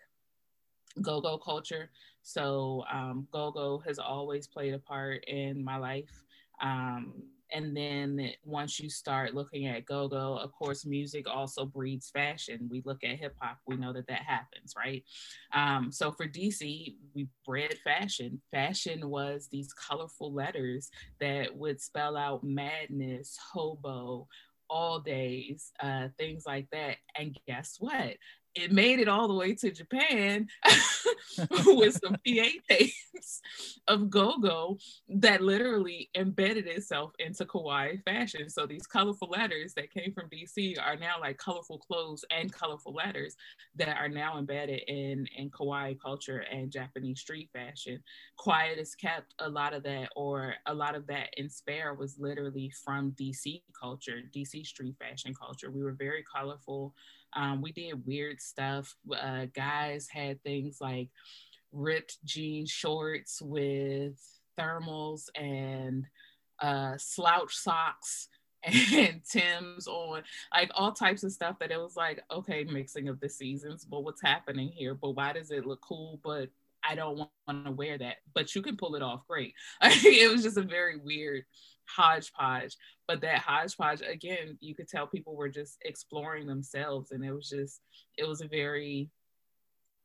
go-go 1.01 1.39
culture. 1.39 1.91
So 2.23 2.85
um, 2.93 3.27
go-go 3.33 3.83
has 3.87 3.99
always 3.99 4.47
played 4.47 4.75
a 4.75 4.79
part 4.79 5.25
in 5.25 5.63
my 5.65 5.77
life. 5.77 6.25
Um, 6.61 7.15
And 7.55 7.77
then 7.77 8.31
once 8.45 8.81
you 8.81 8.89
start 8.89 9.35
looking 9.35 9.67
at 9.67 9.85
go 9.85 10.09
go, 10.09 10.39
of 10.39 10.53
course, 10.53 10.87
music 10.87 11.29
also 11.29 11.67
breeds 11.67 12.09
fashion. 12.09 12.67
We 12.71 12.81
look 12.87 13.05
at 13.05 13.19
hip 13.19 13.35
hop, 13.41 13.59
we 13.67 13.77
know 13.77 13.93
that 13.93 14.07
that 14.07 14.23
happens, 14.23 14.73
right? 14.75 15.05
Um, 15.53 15.93
so 15.93 16.11
for 16.13 16.27
DC, 16.27 16.97
we 17.15 17.29
bred 17.45 17.75
fashion. 17.85 18.41
Fashion 18.51 19.11
was 19.11 19.49
these 19.51 19.73
colorful 19.75 20.33
letters 20.33 20.91
that 21.21 21.55
would 21.55 21.79
spell 21.81 22.17
out 22.17 22.43
madness, 22.43 23.39
hobo, 23.53 24.29
all 24.71 25.01
days, 25.01 25.73
uh, 25.81 26.09
things 26.17 26.45
like 26.47 26.69
that. 26.73 26.97
And 27.19 27.39
guess 27.47 27.77
what? 27.79 28.17
It 28.55 28.73
made 28.73 28.99
it 28.99 29.09
all 29.09 29.29
the 29.29 29.35
way 29.35 29.55
to 29.55 29.71
Japan 29.71 30.49
with 31.67 31.99
some 32.03 32.17
PA 32.27 32.49
tapes 32.69 33.41
of 33.89 34.11
go-go 34.11 34.79
that 35.09 35.43
literally 35.43 36.11
embedded 36.15 36.67
itself 36.67 37.13
into 37.19 37.45
kawaii 37.45 38.03
fashion. 38.05 38.49
So 38.51 38.67
these 38.67 38.87
colorful 38.87 39.29
letters 39.29 39.75
that 39.75 39.93
came 39.93 40.13
from 40.13 40.29
DC 40.29 40.77
are 40.81 40.97
now 40.97 41.15
like 41.21 41.39
colorful 41.39 41.79
clothes 41.79 42.25
and 42.31 42.53
colorful 42.53 42.93
letters 42.93 43.37
that 43.77 43.97
are 43.97 44.09
now 44.09 44.39
embedded 44.39 44.83
in, 44.87 45.27
in 45.37 45.51
kawaii 45.51 45.99
culture 45.99 46.45
and 46.51 46.71
Japanese 46.71 47.21
street 47.21 47.49
fashion. 47.53 48.03
Quiet 48.37 48.79
is 48.79 48.95
kept 48.95 49.35
a 49.39 49.49
lot 49.49 49.73
of 49.73 49.83
that, 49.85 50.11
or 50.15 50.55
a 50.67 50.75
lot 50.75 50.95
of 50.95 51.07
that 51.07 51.29
in 51.37 51.49
spare 51.49 51.95
was 51.95 52.19
literally 52.19 52.71
from 52.85 53.13
DC 53.13 53.63
culture, 53.79 54.21
DC 54.35 54.67
street 54.67 54.97
fashion 54.99 55.35
culture. 55.35 55.71
We 55.71 55.83
were 55.83 55.93
very 55.93 56.25
colorful. 56.35 56.95
Um, 57.35 57.63
we 57.63 57.73
did 57.73 58.07
weird 58.07 58.41
stuff. 58.41 58.95
Uh, 59.11 59.47
guys 59.55 60.09
had 60.09 60.43
things 60.43 60.79
like 60.81 61.09
ripped 61.73 62.23
jean 62.25 62.67
shorts 62.67 63.41
with 63.43 64.21
thermals 64.59 65.29
and 65.35 66.07
uh, 66.61 66.97
slouch 66.99 67.55
socks 67.55 68.29
and 68.65 69.21
Tim's 69.29 69.89
on, 69.89 70.23
like 70.55 70.71
all 70.75 70.93
types 70.93 71.25
of 71.25 71.33
stuff 71.33 71.59
that 71.59 71.73
it 71.73 71.81
was 71.81 71.97
like, 71.97 72.23
okay, 72.31 72.65
mixing 72.65 73.09
of 73.09 73.19
the 73.19 73.29
seasons, 73.29 73.85
but 73.85 74.05
what's 74.05 74.23
happening 74.23 74.69
here? 74.69 74.95
But 74.95 75.13
why 75.13 75.33
does 75.33 75.51
it 75.51 75.67
look 75.67 75.81
cool? 75.81 76.21
But 76.23 76.49
I 76.89 76.95
don't 76.95 77.17
want 77.17 77.65
to 77.65 77.73
wear 77.73 77.99
that. 77.99 78.17
But 78.35 78.55
you 78.55 78.63
can 78.63 78.77
pull 78.77 78.95
it 78.95 79.03
off 79.03 79.27
great. 79.27 79.55
it 79.83 80.31
was 80.31 80.45
just 80.45 80.59
a 80.59 80.63
very 80.63 80.97
weird 80.97 81.45
hodgepodge. 81.95 82.77
But 83.07 83.21
that 83.23 83.39
hodgepodge, 83.39 84.03
again, 84.03 84.59
you 84.61 84.75
could 84.75 84.89
tell 84.89 85.07
people 85.07 85.37
were 85.37 85.49
just 85.49 85.79
exploring 85.83 86.47
themselves. 86.47 87.11
And 87.11 87.25
it 87.25 87.33
was 87.33 87.49
just, 87.49 87.81
it 88.17 88.27
was 88.27 88.41
a 88.41 88.49
very 88.49 89.11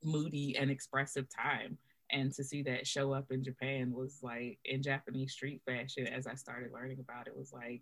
moody 0.03 0.58
and 0.58 0.70
expressive 0.70 1.27
time. 1.29 1.77
And 2.10 2.34
to 2.34 2.44
see 2.44 2.63
that 2.63 2.88
show 2.88 3.13
up 3.13 3.32
in 3.32 3.44
Japan 3.44 3.91
was 3.94 4.20
like 4.22 4.60
in 4.63 4.82
Japanese 4.82 5.34
street 5.34 5.62
fashion, 5.65 6.08
as 6.08 6.25
I 6.25 6.36
started 6.36 6.72
learning 6.74 7.00
about 7.00 7.27
it, 7.27 7.36
was 7.36 7.51
like, 7.51 7.82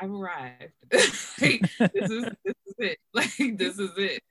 I've 0.00 0.10
arrived. 0.10 0.72
like, 1.40 1.92
this 1.92 2.10
is 2.10 2.24
this 2.44 2.56
is 2.66 2.74
it. 2.78 2.98
Like 3.12 3.58
this 3.58 3.78
is 3.78 3.90
it. 3.96 4.22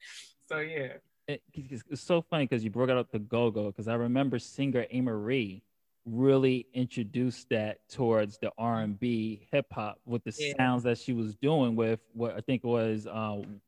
So 0.47 0.59
yeah. 0.59 0.93
It, 1.27 1.43
it's 1.53 2.01
so 2.01 2.21
funny 2.21 2.45
because 2.45 2.63
you 2.63 2.71
brought 2.71 2.89
up 2.89 3.11
the 3.11 3.19
go-go 3.19 3.67
because 3.67 3.87
I 3.87 3.93
remember 3.93 4.39
singer 4.39 4.87
Amerie 4.91 5.61
really 6.11 6.67
introduced 6.73 7.49
that 7.49 7.79
towards 7.89 8.37
the 8.37 8.51
R&B 8.57 9.47
hip 9.51 9.65
hop 9.71 9.99
with 10.05 10.23
the 10.23 10.33
yeah. 10.37 10.53
sounds 10.57 10.83
that 10.83 10.97
she 10.97 11.13
was 11.13 11.35
doing 11.35 11.75
with 11.75 11.99
what 12.13 12.35
I 12.35 12.41
think 12.41 12.63
was 12.63 13.07
um 13.07 13.61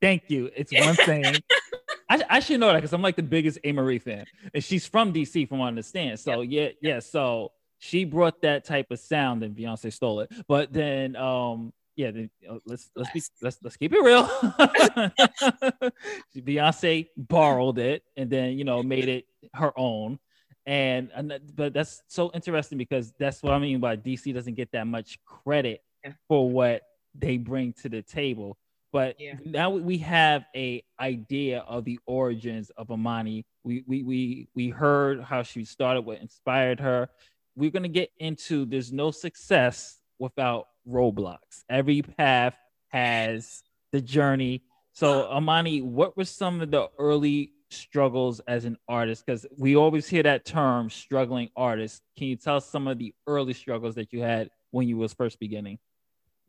thank 0.00 0.24
you 0.28 0.50
it's 0.56 0.72
one 0.72 0.94
thing. 0.94 1.24
I, 2.10 2.22
I 2.28 2.40
should 2.40 2.58
know 2.58 2.68
that 2.68 2.76
because 2.76 2.92
I'm 2.92 3.02
like 3.02 3.16
the 3.16 3.22
biggest 3.22 3.58
Amerie 3.64 4.02
fan 4.02 4.24
and 4.52 4.64
she's 4.64 4.86
from 4.86 5.12
DC 5.12 5.48
from 5.48 5.58
what 5.58 5.66
I 5.66 5.68
understand. 5.68 6.18
So 6.20 6.40
yeah 6.40 6.68
yeah 6.80 6.98
so 7.00 7.52
she 7.78 8.04
brought 8.04 8.42
that 8.42 8.64
type 8.64 8.90
of 8.90 8.98
sound 8.98 9.42
and 9.42 9.56
Beyonce 9.56 9.92
stole 9.92 10.20
it. 10.20 10.32
But 10.48 10.72
then 10.72 11.16
um 11.16 11.72
yeah, 11.96 12.12
then, 12.12 12.30
uh, 12.48 12.58
let's 12.64 12.90
let's 12.96 13.10
be 13.10 13.22
let's 13.42 13.58
let's 13.62 13.76
keep 13.76 13.92
it 13.92 14.02
real. 14.02 14.26
Beyonce 16.36 17.08
borrowed 17.16 17.78
it 17.78 18.02
and 18.16 18.30
then 18.30 18.56
you 18.56 18.64
know 18.64 18.82
made 18.82 19.08
it 19.08 19.26
her 19.54 19.72
own 19.78 20.18
and, 20.66 21.10
and 21.14 21.40
but 21.54 21.72
that's 21.72 22.02
so 22.08 22.30
interesting 22.34 22.78
because 22.78 23.12
that's 23.18 23.42
what 23.42 23.54
I 23.54 23.58
mean 23.58 23.80
by 23.80 23.96
DC 23.96 24.32
doesn't 24.34 24.54
get 24.54 24.72
that 24.72 24.86
much 24.86 25.18
credit 25.24 25.82
yeah. 26.04 26.12
for 26.28 26.50
what 26.50 26.82
they 27.14 27.36
bring 27.36 27.72
to 27.82 27.88
the 27.88 28.02
table. 28.02 28.56
But 28.92 29.20
yeah. 29.20 29.34
now 29.44 29.70
we 29.70 29.98
have 29.98 30.44
a 30.54 30.82
idea 30.98 31.60
of 31.60 31.84
the 31.84 31.98
origins 32.06 32.70
of 32.76 32.90
Imani. 32.90 33.46
We 33.62 33.84
we 33.86 34.02
we 34.02 34.48
we 34.54 34.68
heard 34.68 35.22
how 35.22 35.42
she 35.42 35.64
started, 35.64 36.02
what 36.02 36.18
inspired 36.20 36.80
her. 36.80 37.08
We're 37.56 37.70
gonna 37.70 37.88
get 37.88 38.10
into 38.18 38.64
there's 38.64 38.92
no 38.92 39.10
success 39.10 39.98
without 40.18 40.66
roadblocks. 40.88 41.64
Every 41.68 42.02
path 42.02 42.56
has 42.88 43.62
the 43.92 44.00
journey. 44.00 44.62
So 44.92 45.36
Imani, 45.36 45.82
what 45.82 46.16
were 46.16 46.24
some 46.24 46.60
of 46.60 46.70
the 46.70 46.88
early 46.98 47.52
struggles 47.70 48.40
as 48.46 48.64
an 48.64 48.76
artist? 48.88 49.24
Because 49.24 49.46
we 49.56 49.76
always 49.76 50.08
hear 50.08 50.22
that 50.22 50.44
term, 50.44 50.90
struggling 50.90 51.50
artist. 51.56 52.02
Can 52.16 52.28
you 52.28 52.36
tell 52.36 52.60
some 52.60 52.88
of 52.88 52.98
the 52.98 53.14
early 53.26 53.52
struggles 53.52 53.94
that 53.94 54.12
you 54.12 54.20
had 54.22 54.50
when 54.70 54.86
you 54.86 54.96
was 54.96 55.12
first 55.12 55.38
beginning? 55.40 55.78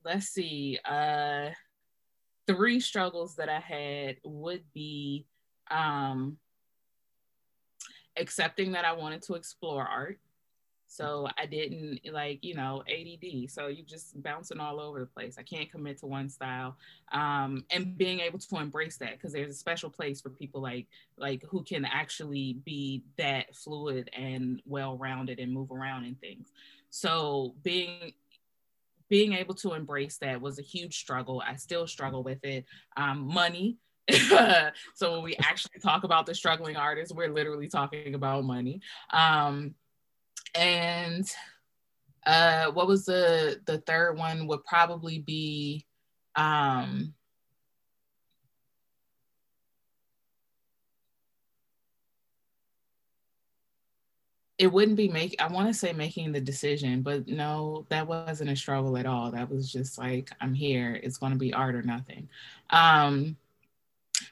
Let's 0.03 0.27
see. 0.27 0.79
Uh, 0.83 1.49
three 2.47 2.79
struggles 2.79 3.35
that 3.35 3.49
I 3.49 3.59
had 3.59 4.17
would 4.23 4.63
be 4.73 5.25
um, 5.69 6.37
accepting 8.17 8.73
that 8.73 8.85
I 8.85 8.93
wanted 8.93 9.21
to 9.23 9.35
explore 9.35 9.87
art. 9.87 10.19
So 10.91 11.25
I 11.37 11.45
didn't 11.45 12.01
like, 12.11 12.43
you 12.43 12.53
know, 12.53 12.83
ADD. 12.85 13.49
So 13.49 13.67
you 13.67 13.81
just 13.81 14.21
bouncing 14.21 14.59
all 14.59 14.81
over 14.81 14.99
the 14.99 15.05
place. 15.05 15.37
I 15.39 15.41
can't 15.41 15.71
commit 15.71 15.99
to 15.99 16.05
one 16.05 16.27
style. 16.27 16.75
Um, 17.13 17.63
and 17.71 17.97
being 17.97 18.19
able 18.19 18.39
to 18.39 18.57
embrace 18.57 18.97
that 18.97 19.13
because 19.13 19.31
there's 19.31 19.51
a 19.51 19.57
special 19.57 19.89
place 19.89 20.19
for 20.19 20.31
people 20.31 20.61
like 20.61 20.87
like 21.17 21.45
who 21.49 21.63
can 21.63 21.85
actually 21.85 22.57
be 22.65 23.03
that 23.17 23.55
fluid 23.55 24.09
and 24.11 24.61
well-rounded 24.65 25.39
and 25.39 25.53
move 25.53 25.71
around 25.71 26.03
in 26.03 26.15
things. 26.15 26.49
So 26.89 27.55
being 27.63 28.11
being 29.07 29.31
able 29.31 29.55
to 29.55 29.73
embrace 29.73 30.17
that 30.17 30.41
was 30.41 30.59
a 30.59 30.61
huge 30.61 30.99
struggle. 30.99 31.41
I 31.47 31.55
still 31.55 31.87
struggle 31.87 32.21
with 32.21 32.43
it. 32.43 32.65
Um, 32.97 33.33
money. 33.33 33.77
so 34.93 35.13
when 35.13 35.23
we 35.23 35.37
actually 35.37 35.79
talk 35.79 36.03
about 36.03 36.25
the 36.25 36.35
struggling 36.35 36.75
artists, 36.75 37.15
we're 37.15 37.31
literally 37.31 37.69
talking 37.69 38.13
about 38.13 38.43
money. 38.43 38.81
Um, 39.11 39.73
and 40.55 41.25
uh 42.25 42.67
what 42.71 42.87
was 42.87 43.05
the 43.05 43.59
the 43.65 43.79
third 43.79 44.17
one 44.17 44.47
would 44.47 44.63
probably 44.65 45.19
be 45.19 45.85
um 46.35 47.13
it 54.61 54.71
wouldn't 54.71 54.95
be 54.95 55.07
make 55.07 55.35
I 55.41 55.47
want 55.47 55.69
to 55.69 55.73
say 55.73 55.91
making 55.91 56.31
the 56.31 56.39
decision, 56.39 57.01
but 57.01 57.27
no, 57.27 57.87
that 57.89 58.05
wasn't 58.05 58.51
a 58.51 58.55
struggle 58.55 58.95
at 58.95 59.07
all. 59.07 59.31
That 59.31 59.49
was 59.49 59.71
just 59.71 59.97
like 59.97 60.29
I'm 60.39 60.53
here. 60.53 60.99
It's 61.01 61.17
going 61.17 61.31
to 61.31 61.37
be 61.39 61.51
art 61.51 61.73
or 61.73 61.81
nothing. 61.81 62.29
Um 62.69 63.37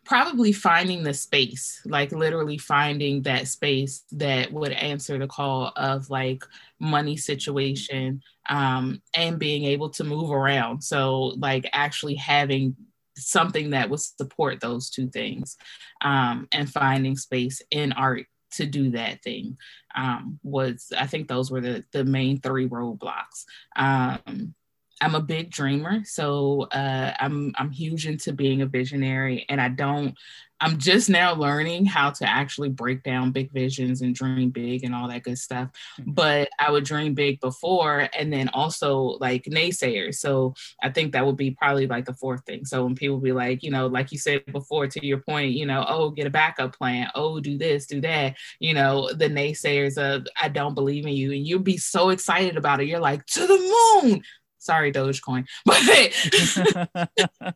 probably 0.05 0.51
finding 0.51 1.03
the 1.03 1.13
space, 1.13 1.81
like 1.85 2.11
literally 2.11 2.57
finding 2.57 3.21
that 3.23 3.47
space 3.47 4.03
that 4.11 4.51
would 4.51 4.71
answer 4.71 5.17
the 5.17 5.27
call 5.27 5.71
of 5.75 6.09
like 6.09 6.43
money 6.79 7.17
situation 7.17 8.21
um, 8.49 9.01
and 9.15 9.39
being 9.39 9.65
able 9.65 9.89
to 9.91 10.03
move 10.03 10.31
around. 10.31 10.83
So, 10.83 11.33
like, 11.37 11.69
actually 11.73 12.15
having 12.15 12.75
something 13.17 13.71
that 13.71 13.89
would 13.89 13.99
support 13.99 14.59
those 14.59 14.89
two 14.89 15.09
things 15.09 15.57
um, 16.01 16.47
and 16.51 16.71
finding 16.71 17.15
space 17.15 17.61
in 17.71 17.91
art 17.93 18.25
to 18.51 18.65
do 18.65 18.91
that 18.91 19.21
thing 19.21 19.57
um, 19.95 20.39
was 20.43 20.91
i 20.97 21.05
think 21.05 21.27
those 21.27 21.51
were 21.51 21.61
the, 21.61 21.83
the 21.91 22.03
main 22.03 22.39
three 22.39 22.67
roadblocks 22.67 23.45
um, 23.75 24.55
I'm 25.01 25.15
a 25.15 25.21
big 25.21 25.49
dreamer, 25.49 26.03
so 26.03 26.63
uh, 26.71 27.13
I'm 27.19 27.53
I'm 27.57 27.71
huge 27.71 28.05
into 28.05 28.33
being 28.33 28.61
a 28.61 28.65
visionary, 28.65 29.45
and 29.49 29.61
I 29.61 29.69
don't. 29.69 30.17
I'm 30.61 30.77
just 30.77 31.09
now 31.09 31.33
learning 31.35 31.85
how 31.85 32.09
to 32.09 32.29
actually 32.29 32.67
break 32.67 33.01
down 33.03 33.31
big 33.31 33.49
visions 33.53 34.01
and 34.01 34.13
dream 34.13 34.49
big 34.49 34.83
and 34.83 34.93
all 34.93 35.07
that 35.07 35.23
good 35.23 35.37
stuff. 35.37 35.69
Mm-hmm. 35.97 36.11
But 36.11 36.49
I 36.59 36.69
would 36.69 36.83
dream 36.83 37.13
big 37.13 37.39
before, 37.39 38.09
and 38.17 38.31
then 38.31 38.49
also 38.49 39.17
like 39.21 39.45
naysayers. 39.45 40.15
So 40.15 40.53
I 40.83 40.89
think 40.89 41.13
that 41.13 41.25
would 41.25 41.37
be 41.37 41.51
probably 41.51 41.87
like 41.87 42.03
the 42.03 42.13
fourth 42.13 42.43
thing. 42.45 42.65
So 42.65 42.83
when 42.83 42.95
people 42.95 43.19
be 43.19 43.31
like, 43.31 43.63
you 43.63 43.71
know, 43.71 43.87
like 43.87 44.11
you 44.11 44.17
said 44.17 44.45
before, 44.51 44.87
to 44.87 45.05
your 45.05 45.19
point, 45.19 45.53
you 45.53 45.65
know, 45.65 45.85
oh, 45.87 46.09
get 46.09 46.27
a 46.27 46.31
backup 46.31 46.77
plan. 46.77 47.09
Oh, 47.15 47.39
do 47.39 47.57
this, 47.57 47.85
do 47.85 48.01
that. 48.01 48.35
You 48.59 48.73
know, 48.73 49.13
the 49.13 49.29
naysayers 49.29 49.97
of 49.97 50.27
I 50.41 50.49
don't 50.49 50.75
believe 50.75 51.05
in 51.05 51.13
you, 51.13 51.31
and 51.31 51.47
you'll 51.47 51.59
be 51.59 51.77
so 51.77 52.09
excited 52.09 52.57
about 52.57 52.81
it. 52.81 52.87
You're 52.87 52.99
like 52.99 53.25
to 53.27 53.47
the 53.47 54.01
moon 54.03 54.23
Sorry, 54.59 54.91
Dogecoin. 54.91 55.45
But 57.39 57.55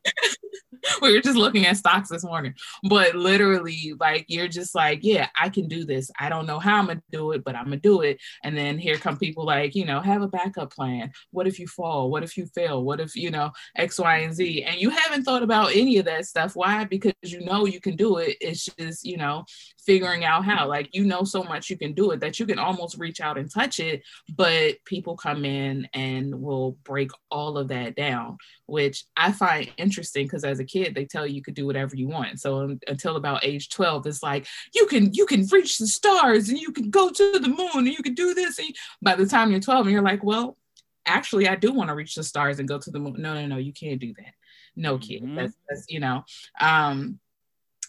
we 1.01 1.13
were 1.13 1.21
just 1.21 1.37
looking 1.37 1.65
at 1.65 1.77
stocks 1.77 2.09
this 2.09 2.23
morning. 2.23 2.53
But 2.83 3.15
literally, 3.15 3.93
like 3.99 4.25
you're 4.27 4.47
just 4.47 4.75
like, 4.75 4.99
yeah, 5.01 5.27
I 5.39 5.49
can 5.49 5.67
do 5.67 5.85
this. 5.85 6.11
I 6.19 6.29
don't 6.29 6.45
know 6.45 6.59
how 6.59 6.77
I'm 6.77 6.87
gonna 6.87 7.01
do 7.11 7.31
it, 7.31 7.43
but 7.43 7.55
I'm 7.55 7.65
gonna 7.65 7.77
do 7.77 8.01
it. 8.01 8.19
And 8.43 8.57
then 8.57 8.77
here 8.77 8.97
come 8.97 9.17
people 9.17 9.45
like, 9.45 9.75
you 9.75 9.85
know, 9.85 10.01
have 10.01 10.21
a 10.21 10.27
backup 10.27 10.73
plan. 10.73 11.11
What 11.31 11.47
if 11.47 11.59
you 11.59 11.67
fall? 11.67 12.09
What 12.09 12.23
if 12.23 12.37
you 12.37 12.45
fail? 12.47 12.83
What 12.83 12.99
if 12.99 13.15
you 13.15 13.31
know 13.31 13.51
X, 13.75 13.99
Y, 13.99 14.17
and 14.17 14.33
Z? 14.33 14.63
And 14.63 14.79
you 14.79 14.89
haven't 14.89 15.23
thought 15.23 15.43
about 15.43 15.75
any 15.75 15.97
of 15.97 16.05
that 16.05 16.25
stuff. 16.25 16.55
Why? 16.55 16.83
Because 16.85 17.13
you 17.23 17.41
know 17.41 17.65
you 17.65 17.79
can 17.79 17.95
do 17.95 18.17
it. 18.17 18.37
It's 18.41 18.65
just, 18.65 19.05
you 19.05 19.17
know, 19.17 19.45
figuring 19.85 20.23
out 20.23 20.45
how. 20.45 20.67
Like 20.67 20.89
you 20.93 21.03
know 21.03 21.23
so 21.23 21.43
much 21.43 21.69
you 21.69 21.77
can 21.77 21.93
do 21.93 22.11
it 22.11 22.19
that 22.21 22.39
you 22.39 22.45
can 22.45 22.59
almost 22.59 22.97
reach 22.97 23.21
out 23.21 23.37
and 23.37 23.51
touch 23.51 23.79
it, 23.79 24.03
but 24.35 24.75
people 24.85 25.15
come 25.15 25.45
in 25.45 25.87
and 25.93 26.41
will 26.41 26.73
break 26.83 27.11
all 27.29 27.57
of 27.57 27.69
that 27.69 27.95
down, 27.95 28.37
which 28.65 29.05
I 29.15 29.31
find 29.31 29.71
interesting 29.77 30.25
because 30.25 30.43
as 30.43 30.59
a 30.59 30.65
kid 30.65 30.95
they 30.95 31.05
tell 31.05 31.25
you 31.27 31.35
you 31.35 31.43
could 31.43 31.55
do 31.55 31.65
whatever 31.65 31.95
you 31.95 32.07
want. 32.07 32.39
So 32.39 32.61
um, 32.61 32.79
until 32.87 33.15
about 33.15 33.43
age 33.43 33.69
12, 33.69 34.07
it's 34.07 34.23
like 34.23 34.47
you 34.73 34.85
can 34.87 35.13
you 35.13 35.25
can 35.25 35.45
reach 35.47 35.77
the 35.77 35.87
stars 35.87 36.49
and 36.49 36.59
you 36.59 36.71
can 36.71 36.89
go 36.89 37.09
to 37.09 37.39
the 37.39 37.47
moon 37.47 37.69
and 37.75 37.87
you 37.87 38.03
can 38.03 38.13
do 38.13 38.33
this. 38.33 38.59
And 38.59 38.75
by 39.01 39.15
the 39.15 39.25
time 39.25 39.51
you're 39.51 39.59
12 39.59 39.85
and 39.85 39.93
you're 39.93 40.01
like, 40.01 40.23
well, 40.23 40.57
actually 41.05 41.47
I 41.47 41.55
do 41.55 41.73
want 41.73 41.89
to 41.89 41.95
reach 41.95 42.15
the 42.15 42.23
stars 42.23 42.59
and 42.59 42.67
go 42.67 42.79
to 42.79 42.91
the 42.91 42.99
moon. 42.99 43.15
No, 43.17 43.33
no, 43.33 43.45
no, 43.45 43.57
you 43.57 43.73
can't 43.73 43.99
do 43.99 44.13
that. 44.17 44.33
No 44.75 44.97
kid. 44.97 45.23
Mm-hmm. 45.23 45.35
That's, 45.35 45.53
that's 45.69 45.85
you 45.89 45.99
know. 45.99 46.23
Um, 46.59 47.19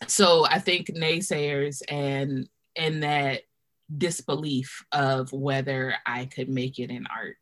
so 0.06 0.46
I 0.46 0.58
think 0.58 0.88
naysayers 0.88 1.82
and 1.88 2.48
and 2.76 3.02
that 3.02 3.42
disbelief 3.96 4.84
of 4.92 5.32
whether 5.32 5.94
I 6.06 6.26
could 6.26 6.48
make 6.48 6.78
it 6.78 6.90
in 6.90 7.06
art. 7.06 7.36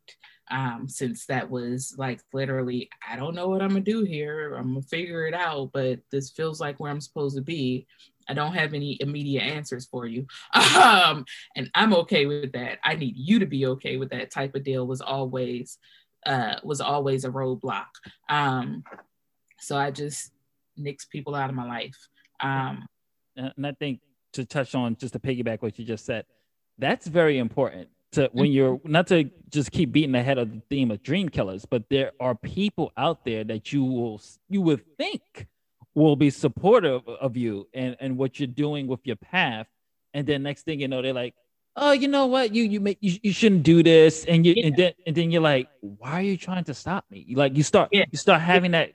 Um, 0.50 0.86
since 0.88 1.24
that 1.26 1.48
was 1.48 1.94
like 1.96 2.20
literally, 2.34 2.90
I 3.08 3.16
don't 3.16 3.34
know 3.34 3.48
what 3.48 3.62
I'm 3.62 3.70
gonna 3.70 3.80
do 3.80 4.04
here. 4.04 4.54
I'm 4.54 4.74
gonna 4.74 4.82
figure 4.82 5.26
it 5.26 5.34
out, 5.34 5.70
but 5.72 6.00
this 6.10 6.30
feels 6.30 6.60
like 6.60 6.78
where 6.78 6.90
I'm 6.90 7.00
supposed 7.00 7.36
to 7.36 7.42
be. 7.42 7.86
I 8.28 8.34
don't 8.34 8.54
have 8.54 8.74
any 8.74 8.98
immediate 9.00 9.42
answers 9.42 9.86
for 9.86 10.06
you. 10.06 10.26
Um, 10.82 11.24
and 11.56 11.70
I'm 11.74 11.94
okay 11.94 12.26
with 12.26 12.52
that. 12.52 12.78
I 12.84 12.94
need 12.94 13.16
you 13.16 13.38
to 13.38 13.46
be 13.46 13.66
okay 13.66 13.96
with 13.96 14.10
that 14.10 14.30
type 14.30 14.54
of 14.54 14.64
deal 14.64 14.86
was 14.86 15.00
always 15.00 15.78
uh 16.26 16.56
was 16.62 16.80
always 16.80 17.24
a 17.24 17.30
roadblock. 17.30 17.86
Um, 18.28 18.84
so 19.60 19.76
I 19.76 19.90
just 19.90 20.32
nix 20.76 21.04
people 21.04 21.34
out 21.34 21.50
of 21.50 21.56
my 21.56 21.66
life. 21.66 22.08
Um, 22.42 22.87
and 23.37 23.66
I 23.66 23.72
think 23.72 24.00
to 24.35 24.44
touch 24.44 24.74
on 24.74 24.96
just 24.96 25.12
to 25.14 25.18
piggyback 25.18 25.62
what 25.62 25.78
you 25.78 25.85
just 25.85 26.05
said, 26.05 26.24
that's 26.78 27.07
very 27.07 27.38
important 27.38 27.88
to 28.12 28.28
when 28.33 28.46
mm-hmm. 28.46 28.52
you're 28.52 28.81
not 28.85 29.07
to 29.09 29.31
just 29.50 29.70
keep 29.70 29.92
beating 29.92 30.12
the 30.12 30.22
head 30.22 30.38
of 30.38 30.52
the 30.52 30.61
theme 30.70 30.90
of 30.90 31.02
dream 31.02 31.28
killers, 31.28 31.64
but 31.64 31.85
there 31.90 32.12
are 32.20 32.35
people 32.35 32.92
out 32.96 33.24
there 33.24 33.44
that 33.44 33.72
you 33.72 33.85
will 33.85 34.20
you 34.48 34.61
would 34.62 34.85
think 34.96 35.46
will 35.94 36.16
be 36.16 36.31
supportive 36.31 37.07
of 37.09 37.37
you 37.37 37.68
and 37.74 37.96
and 38.00 38.16
what 38.16 38.38
you're 38.38 38.46
doing 38.46 38.87
with 38.87 39.00
your 39.05 39.16
path, 39.16 39.66
and 40.14 40.26
then 40.26 40.42
next 40.42 40.64
thing 40.64 40.81
you 40.81 40.88
know, 40.88 41.02
they're 41.02 41.12
like, 41.12 41.35
oh, 41.76 41.92
you 41.92 42.09
know 42.09 42.26
what, 42.26 42.55
you 42.55 42.64
you 42.64 42.81
make 42.81 42.98
you, 43.00 43.18
you 43.22 43.33
shouldn't 43.33 43.62
do 43.62 43.83
this, 43.83 44.24
and 44.26 44.44
you 44.44 44.55
yeah. 44.57 44.66
and 44.66 44.76
then 44.76 44.92
and 45.07 45.16
then 45.16 45.31
you're 45.31 45.42
like, 45.42 45.68
why 45.81 46.12
are 46.12 46.22
you 46.22 46.37
trying 46.37 46.64
to 46.64 46.74
stop 46.74 47.05
me? 47.11 47.24
You 47.26 47.37
like 47.37 47.57
you 47.57 47.62
start 47.62 47.90
yeah. 47.92 48.05
you 48.11 48.18
start 48.18 48.40
having 48.40 48.72
that 48.72 48.92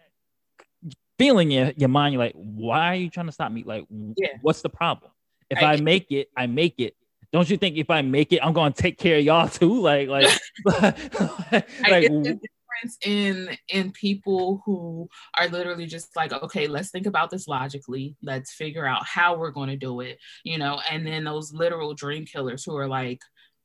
feeling 1.18 1.52
in 1.52 1.74
your 1.78 1.90
mind, 1.90 2.14
you're 2.14 2.24
like, 2.24 2.36
why 2.36 2.92
are 2.92 2.96
you 2.96 3.10
trying 3.10 3.26
to 3.28 3.32
stop 3.32 3.52
me? 3.52 3.64
Like, 3.66 3.86
yeah. 4.16 4.38
what's 4.42 4.62
the 4.62 4.70
problem? 4.70 5.12
If 5.50 5.60
I, 5.60 5.74
I 5.74 5.82
make 5.82 6.12
it, 6.12 6.30
I 6.36 6.48
make 6.48 6.76
it. 6.80 6.96
Don't 7.34 7.50
you 7.50 7.58
think 7.58 7.78
if 7.78 7.90
I 7.90 8.02
make 8.02 8.32
it, 8.32 8.40
I'm 8.44 8.54
gonna 8.54 8.74
take 8.74 8.98
care 8.98 9.18
of 9.18 9.24
y'all 9.24 9.50
too? 9.50 9.82
Like, 9.82 10.08
like, 10.08 10.26
like 10.66 11.66
I 11.84 12.02
get 12.02 12.12
the 12.12 12.40
difference 12.40 12.98
in 13.04 13.58
in 13.70 13.92
people 13.92 14.62
who 14.66 15.10
are 15.38 15.48
literally 15.48 15.86
just 15.86 16.16
like, 16.16 16.32
okay, 16.32 16.68
let's 16.68 16.90
think 16.90 17.06
about 17.06 17.30
this 17.30 17.48
logically. 17.48 18.16
Let's 18.22 18.54
figure 18.54 18.86
out 18.86 19.06
how 19.06 19.38
we're 19.38 19.52
gonna 19.52 19.78
do 19.78 20.02
it, 20.02 20.20
you 20.44 20.58
know. 20.58 20.80
And 20.90 21.06
then 21.06 21.26
those 21.26 21.54
literal 21.54 21.94
dream 21.94 22.26
killers 22.26 22.64
who 22.64 22.76
are 22.78 22.88
like, 22.88 23.22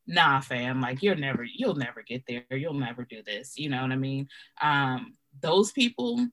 nah, 0.07 0.41
fam, 0.41 0.81
like 0.81 1.03
you're 1.03 1.15
never, 1.15 1.45
you'll 1.45 1.75
never 1.75 2.03
get 2.03 2.25
there. 2.27 2.45
You'll 2.51 2.75
never 2.75 3.05
do 3.05 3.23
this. 3.23 3.55
You 3.57 3.69
know 3.69 3.83
what 3.83 3.93
I 3.93 3.97
mean? 3.97 4.29
Um, 4.61 5.13
those 5.41 5.73
people 5.73 6.27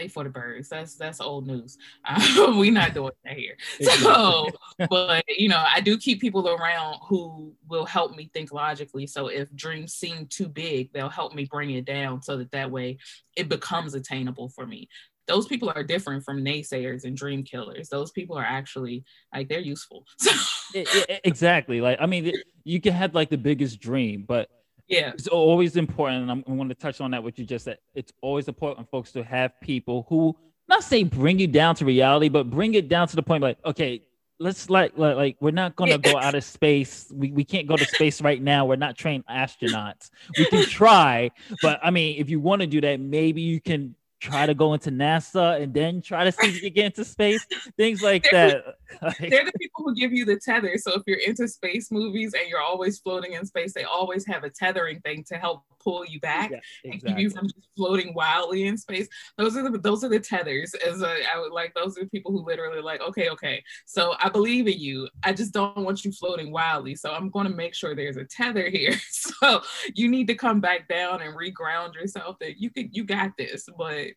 they 0.00 0.08
for 0.08 0.24
the 0.24 0.30
birds. 0.30 0.68
That's 0.68 0.96
that's 0.96 1.20
old 1.20 1.46
news. 1.46 1.78
Uh, 2.04 2.54
we 2.58 2.70
not 2.70 2.94
doing 2.94 3.12
that 3.24 3.36
here. 3.36 3.56
So, 4.00 4.48
but 4.88 5.24
you 5.28 5.48
know, 5.48 5.62
I 5.66 5.80
do 5.80 5.98
keep 5.98 6.20
people 6.20 6.48
around 6.48 6.96
who 7.06 7.52
will 7.68 7.84
help 7.84 8.16
me 8.16 8.30
think 8.32 8.52
logically. 8.52 9.06
So 9.06 9.26
if 9.26 9.54
dreams 9.54 9.94
seem 9.94 10.26
too 10.26 10.48
big, 10.48 10.92
they'll 10.92 11.10
help 11.10 11.34
me 11.34 11.44
bring 11.44 11.70
it 11.72 11.84
down 11.84 12.22
so 12.22 12.38
that 12.38 12.50
that 12.52 12.70
way 12.70 12.98
it 13.36 13.48
becomes 13.48 13.94
attainable 13.94 14.48
for 14.48 14.66
me. 14.66 14.88
Those 15.26 15.46
people 15.46 15.70
are 15.74 15.84
different 15.84 16.24
from 16.24 16.42
naysayers 16.42 17.04
and 17.04 17.16
dream 17.16 17.42
killers. 17.42 17.88
Those 17.88 18.10
people 18.10 18.36
are 18.38 18.44
actually 18.44 19.04
like 19.34 19.48
they're 19.48 19.60
useful. 19.60 20.06
exactly. 21.24 21.80
Like 21.80 21.98
I 22.00 22.06
mean, 22.06 22.32
you 22.64 22.80
can 22.80 22.94
have 22.94 23.14
like 23.14 23.28
the 23.28 23.38
biggest 23.38 23.80
dream, 23.80 24.24
but 24.26 24.48
yeah. 24.90 25.12
It's 25.14 25.28
always 25.28 25.76
important 25.76 26.22
and 26.22 26.30
i'm, 26.30 26.44
I'm 26.46 26.56
going 26.56 26.68
to 26.68 26.74
touch 26.74 27.00
on 27.00 27.12
that 27.12 27.22
what 27.22 27.38
you 27.38 27.44
just 27.44 27.64
said. 27.64 27.78
It's 27.94 28.12
always 28.20 28.48
important 28.48 28.90
folks 28.90 29.12
to 29.12 29.22
have 29.24 29.58
people 29.60 30.06
who 30.08 30.36
not 30.68 30.84
say 30.84 31.04
bring 31.04 31.38
you 31.38 31.46
down 31.46 31.74
to 31.76 31.84
reality 31.84 32.28
but 32.28 32.50
bring 32.50 32.74
it 32.74 32.88
down 32.88 33.08
to 33.08 33.16
the 33.16 33.22
point 33.22 33.42
like 33.42 33.58
okay 33.64 34.02
let's 34.38 34.70
like 34.70 34.92
like, 34.96 35.16
like 35.16 35.36
we're 35.40 35.50
not 35.50 35.76
going 35.76 35.90
to 35.90 35.98
go 35.98 36.18
out 36.18 36.34
of 36.34 36.42
space. 36.42 37.10
We, 37.14 37.30
we 37.30 37.44
can't 37.44 37.66
go 37.66 37.76
to 37.76 37.84
space 37.84 38.22
right 38.22 38.40
now. 38.42 38.64
We're 38.64 38.76
not 38.76 38.96
trained 38.96 39.24
astronauts. 39.26 40.10
We 40.36 40.46
can 40.46 40.64
try 40.64 41.30
but 41.62 41.80
i 41.82 41.90
mean 41.90 42.20
if 42.20 42.30
you 42.30 42.40
want 42.40 42.60
to 42.60 42.66
do 42.66 42.80
that 42.80 43.00
maybe 43.00 43.42
you 43.42 43.60
can 43.60 43.94
try 44.20 44.46
to 44.46 44.54
go 44.54 44.74
into 44.74 44.90
NASA 44.90 45.60
and 45.60 45.72
then 45.72 46.02
try 46.02 46.24
to 46.24 46.32
see 46.32 46.48
if 46.48 46.62
you 46.62 46.70
get 46.70 46.86
into 46.86 47.04
space, 47.04 47.44
things 47.76 48.02
like 48.02 48.26
they're, 48.30 48.62
that. 49.00 49.16
they're 49.18 49.44
the 49.44 49.52
people 49.58 49.84
who 49.84 49.94
give 49.94 50.12
you 50.12 50.24
the 50.24 50.36
tether. 50.36 50.76
So 50.76 50.92
if 50.92 51.02
you're 51.06 51.20
into 51.26 51.48
space 51.48 51.90
movies 51.90 52.34
and 52.38 52.48
you're 52.48 52.60
always 52.60 52.98
floating 52.98 53.32
in 53.32 53.46
space, 53.46 53.72
they 53.72 53.84
always 53.84 54.26
have 54.26 54.44
a 54.44 54.50
tethering 54.50 55.00
thing 55.00 55.24
to 55.24 55.36
help 55.36 55.64
pull 55.82 56.04
you 56.04 56.20
back 56.20 56.50
yeah, 56.50 56.58
exactly. 56.84 56.90
and 56.92 57.02
keep 57.02 57.18
you 57.18 57.30
from 57.30 57.46
just 57.46 57.68
floating 57.76 58.14
wildly 58.14 58.66
in 58.66 58.76
space. 58.76 59.08
Those 59.36 59.56
are 59.56 59.68
the 59.68 59.78
those 59.78 60.04
are 60.04 60.08
the 60.08 60.20
tethers. 60.20 60.74
As 60.74 61.02
a, 61.02 61.16
I 61.32 61.38
would 61.38 61.52
like 61.52 61.74
those 61.74 61.96
are 61.98 62.04
the 62.04 62.10
people 62.10 62.32
who 62.32 62.44
literally 62.44 62.80
like, 62.80 63.00
okay, 63.00 63.28
okay. 63.30 63.62
So 63.86 64.14
I 64.18 64.28
believe 64.28 64.66
in 64.66 64.78
you. 64.78 65.08
I 65.22 65.32
just 65.32 65.52
don't 65.52 65.76
want 65.78 66.04
you 66.04 66.12
floating 66.12 66.52
wildly. 66.52 66.94
So 66.94 67.12
I'm 67.12 67.30
going 67.30 67.46
to 67.46 67.54
make 67.54 67.74
sure 67.74 67.94
there's 67.94 68.16
a 68.16 68.24
tether 68.24 68.68
here. 68.68 68.94
So 69.40 69.62
you 69.94 70.08
need 70.08 70.26
to 70.28 70.34
come 70.34 70.60
back 70.60 70.88
down 70.88 71.22
and 71.22 71.36
reground 71.36 71.94
yourself 71.94 72.38
that 72.40 72.60
you 72.60 72.70
could 72.70 72.94
you 72.94 73.04
got 73.04 73.36
this, 73.36 73.68
but 73.76 74.08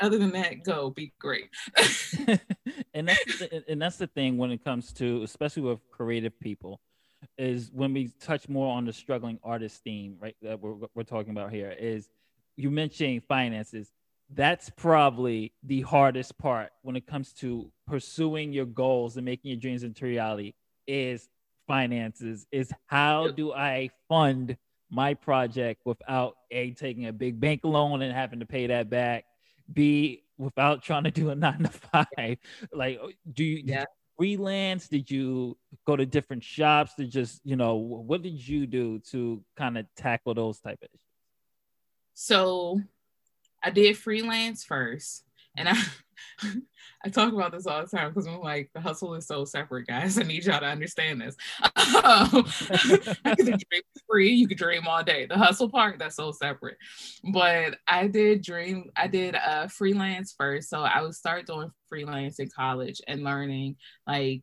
other 0.00 0.18
than 0.18 0.32
that, 0.32 0.62
go 0.64 0.90
be 0.90 1.12
great. 1.18 1.48
and 2.94 3.08
that's 3.08 3.38
the, 3.38 3.64
and 3.68 3.80
that's 3.80 3.96
the 3.96 4.06
thing 4.06 4.36
when 4.36 4.50
it 4.50 4.64
comes 4.64 4.92
to 4.94 5.22
especially 5.22 5.62
with 5.62 5.78
creative 5.90 6.38
people 6.40 6.80
is 7.38 7.70
when 7.72 7.92
we 7.92 8.08
touch 8.20 8.48
more 8.48 8.76
on 8.76 8.84
the 8.84 8.92
struggling 8.92 9.38
artist 9.42 9.82
theme, 9.82 10.16
right? 10.20 10.36
That 10.42 10.60
we're 10.60 10.74
we're 10.94 11.02
talking 11.02 11.30
about 11.30 11.52
here 11.52 11.74
is 11.78 12.08
you 12.56 12.70
mentioning 12.70 13.20
finances. 13.20 13.92
That's 14.34 14.70
probably 14.70 15.52
the 15.62 15.82
hardest 15.82 16.36
part 16.36 16.70
when 16.82 16.96
it 16.96 17.06
comes 17.06 17.32
to 17.34 17.70
pursuing 17.86 18.52
your 18.52 18.66
goals 18.66 19.16
and 19.16 19.24
making 19.24 19.50
your 19.50 19.60
dreams 19.60 19.84
into 19.84 20.04
reality 20.04 20.54
is 20.86 21.28
finances 21.66 22.46
is 22.50 22.72
how 22.86 23.28
do 23.28 23.52
I 23.52 23.90
fund 24.08 24.56
my 24.90 25.14
project 25.14 25.82
without 25.84 26.36
a 26.50 26.72
taking 26.72 27.06
a 27.06 27.12
big 27.12 27.40
bank 27.40 27.60
loan 27.64 28.02
and 28.02 28.12
having 28.12 28.40
to 28.40 28.46
pay 28.46 28.66
that 28.68 28.88
back 28.88 29.24
B 29.72 30.22
without 30.38 30.82
trying 30.82 31.04
to 31.04 31.10
do 31.10 31.30
a 31.30 31.34
nine 31.34 31.64
to 31.64 31.68
five? 31.68 32.38
Like, 32.72 33.00
do 33.32 33.44
you, 33.44 33.62
yeah. 33.64 33.84
Freelance? 34.16 34.88
Did 34.88 35.10
you 35.10 35.56
go 35.86 35.96
to 35.96 36.06
different 36.06 36.42
shops 36.42 36.94
to 36.94 37.04
just, 37.04 37.40
you 37.44 37.56
know, 37.56 37.74
what 37.76 38.22
did 38.22 38.46
you 38.46 38.66
do 38.66 39.00
to 39.10 39.42
kind 39.56 39.78
of 39.78 39.86
tackle 39.96 40.34
those 40.34 40.60
type 40.60 40.78
of 40.82 40.88
issues? 40.88 41.00
So 42.14 42.80
I 43.62 43.70
did 43.70 43.96
freelance 43.98 44.64
first 44.64 45.25
and 45.56 45.68
I 45.68 45.76
I 47.04 47.08
talk 47.08 47.32
about 47.32 47.52
this 47.52 47.66
all 47.66 47.82
the 47.82 47.96
time 47.96 48.10
because 48.10 48.26
I'm 48.26 48.40
like, 48.40 48.70
the 48.74 48.80
hustle 48.80 49.14
is 49.14 49.26
so 49.26 49.44
separate, 49.44 49.86
guys. 49.86 50.18
I 50.18 50.22
need 50.22 50.44
y'all 50.44 50.60
to 50.60 50.66
understand 50.66 51.20
this. 51.20 51.36
Um, 52.04 52.44
dream 53.24 53.82
free, 54.08 54.30
you 54.30 54.48
could 54.48 54.58
dream 54.58 54.86
all 54.88 55.02
day. 55.04 55.26
The 55.26 55.36
hustle 55.36 55.70
part, 55.70 55.98
that's 55.98 56.16
so 56.16 56.32
separate. 56.32 56.76
But 57.32 57.78
I 57.86 58.08
did 58.08 58.42
dream, 58.42 58.90
I 58.96 59.06
did 59.06 59.36
uh, 59.36 59.68
freelance 59.68 60.34
first. 60.36 60.68
So 60.68 60.80
I 60.80 61.02
would 61.02 61.14
start 61.14 61.46
doing 61.46 61.70
freelance 61.88 62.40
in 62.40 62.48
college 62.48 63.00
and 63.06 63.22
learning 63.22 63.76
like 64.06 64.42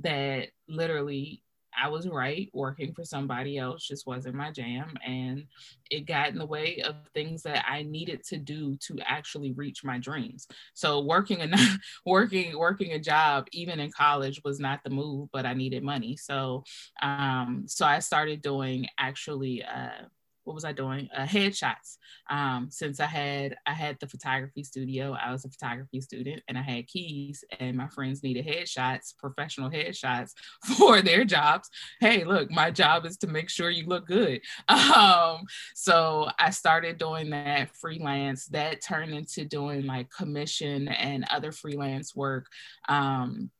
that 0.00 0.48
literally 0.66 1.42
I 1.80 1.88
was 1.88 2.08
right. 2.08 2.48
Working 2.52 2.92
for 2.94 3.04
somebody 3.04 3.58
else 3.58 3.86
just 3.86 4.06
wasn't 4.06 4.34
my 4.34 4.50
jam. 4.50 4.94
And 5.04 5.44
it 5.90 6.06
got 6.06 6.28
in 6.28 6.38
the 6.38 6.46
way 6.46 6.82
of 6.84 6.96
things 7.14 7.42
that 7.42 7.64
I 7.68 7.82
needed 7.82 8.24
to 8.24 8.36
do 8.36 8.76
to 8.82 8.98
actually 9.06 9.52
reach 9.52 9.84
my 9.84 9.98
dreams. 9.98 10.46
So 10.74 11.00
working 11.00 11.42
a 11.42 11.48
working 12.06 12.58
working 12.58 12.92
a 12.92 12.98
job, 12.98 13.46
even 13.52 13.80
in 13.80 13.90
college, 13.92 14.40
was 14.44 14.60
not 14.60 14.80
the 14.84 14.90
move, 14.90 15.28
but 15.32 15.46
I 15.46 15.54
needed 15.54 15.82
money. 15.82 16.16
So 16.16 16.64
um, 17.02 17.64
so 17.66 17.86
I 17.86 18.00
started 18.00 18.42
doing 18.42 18.86
actually 18.98 19.64
uh 19.64 20.06
what 20.48 20.54
was 20.54 20.64
I 20.64 20.72
doing? 20.72 21.10
Uh, 21.14 21.26
headshots. 21.26 21.98
Um, 22.30 22.68
since 22.70 23.00
I 23.00 23.04
had 23.04 23.54
I 23.66 23.74
had 23.74 23.98
the 24.00 24.06
photography 24.06 24.64
studio, 24.64 25.12
I 25.12 25.30
was 25.30 25.44
a 25.44 25.50
photography 25.50 26.00
student, 26.00 26.42
and 26.48 26.56
I 26.56 26.62
had 26.62 26.86
keys, 26.86 27.44
and 27.60 27.76
my 27.76 27.86
friends 27.88 28.22
needed 28.22 28.46
headshots, 28.46 29.14
professional 29.18 29.70
headshots 29.70 30.32
for 30.78 31.02
their 31.02 31.26
jobs. 31.26 31.68
Hey, 32.00 32.24
look, 32.24 32.50
my 32.50 32.70
job 32.70 33.04
is 33.04 33.18
to 33.18 33.26
make 33.26 33.50
sure 33.50 33.68
you 33.68 33.86
look 33.86 34.06
good. 34.06 34.40
Um, 34.98 35.42
so 35.74 36.28
I 36.38 36.50
started 36.50 36.98
doing 36.98 37.30
that 37.30 37.76
freelance. 37.76 38.46
That 38.46 38.82
turned 38.82 39.12
into 39.12 39.44
doing 39.44 39.86
like 39.86 40.08
commission 40.10 40.88
and 40.88 41.26
other 41.30 41.52
freelance 41.52 42.16
work. 42.16 42.46
Um, 42.88 43.50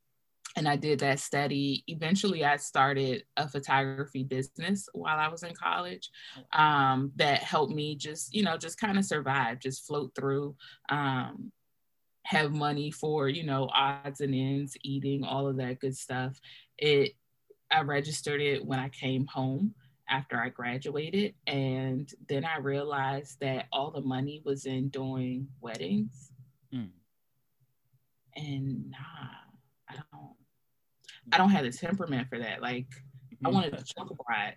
and 0.58 0.68
I 0.68 0.74
did 0.74 0.98
that 1.00 1.20
study. 1.20 1.84
Eventually, 1.86 2.44
I 2.44 2.56
started 2.56 3.22
a 3.36 3.48
photography 3.48 4.24
business 4.24 4.88
while 4.92 5.16
I 5.16 5.28
was 5.28 5.44
in 5.44 5.54
college 5.54 6.10
um, 6.52 7.12
that 7.14 7.38
helped 7.38 7.72
me 7.72 7.94
just, 7.94 8.34
you 8.34 8.42
know, 8.42 8.56
just 8.56 8.80
kind 8.80 8.98
of 8.98 9.04
survive, 9.04 9.60
just 9.60 9.86
float 9.86 10.12
through, 10.16 10.56
um, 10.88 11.52
have 12.24 12.52
money 12.52 12.90
for, 12.90 13.28
you 13.28 13.44
know, 13.44 13.70
odds 13.72 14.20
and 14.20 14.34
ends, 14.34 14.76
eating, 14.82 15.22
all 15.22 15.46
of 15.46 15.56
that 15.58 15.78
good 15.78 15.96
stuff. 15.96 16.40
It, 16.76 17.12
I 17.70 17.82
registered 17.82 18.40
it 18.40 18.64
when 18.64 18.80
I 18.80 18.88
came 18.88 19.26
home 19.26 19.74
after 20.08 20.40
I 20.40 20.48
graduated. 20.48 21.34
And 21.46 22.12
then 22.28 22.44
I 22.44 22.58
realized 22.58 23.38
that 23.40 23.66
all 23.72 23.92
the 23.92 24.00
money 24.00 24.42
was 24.44 24.66
in 24.66 24.88
doing 24.88 25.46
weddings. 25.60 26.32
Mm. 26.74 26.90
And 28.34 28.90
nah, 28.90 28.98
I 29.88 29.94
don't 29.94 30.37
I 31.32 31.38
don't 31.38 31.50
have 31.50 31.64
the 31.64 31.72
temperament 31.72 32.28
for 32.28 32.38
that. 32.38 32.62
Like 32.62 32.86
I 33.44 33.50
wanted 33.50 33.76
to 33.76 33.84
chuckle 33.84 34.16
bride. 34.26 34.54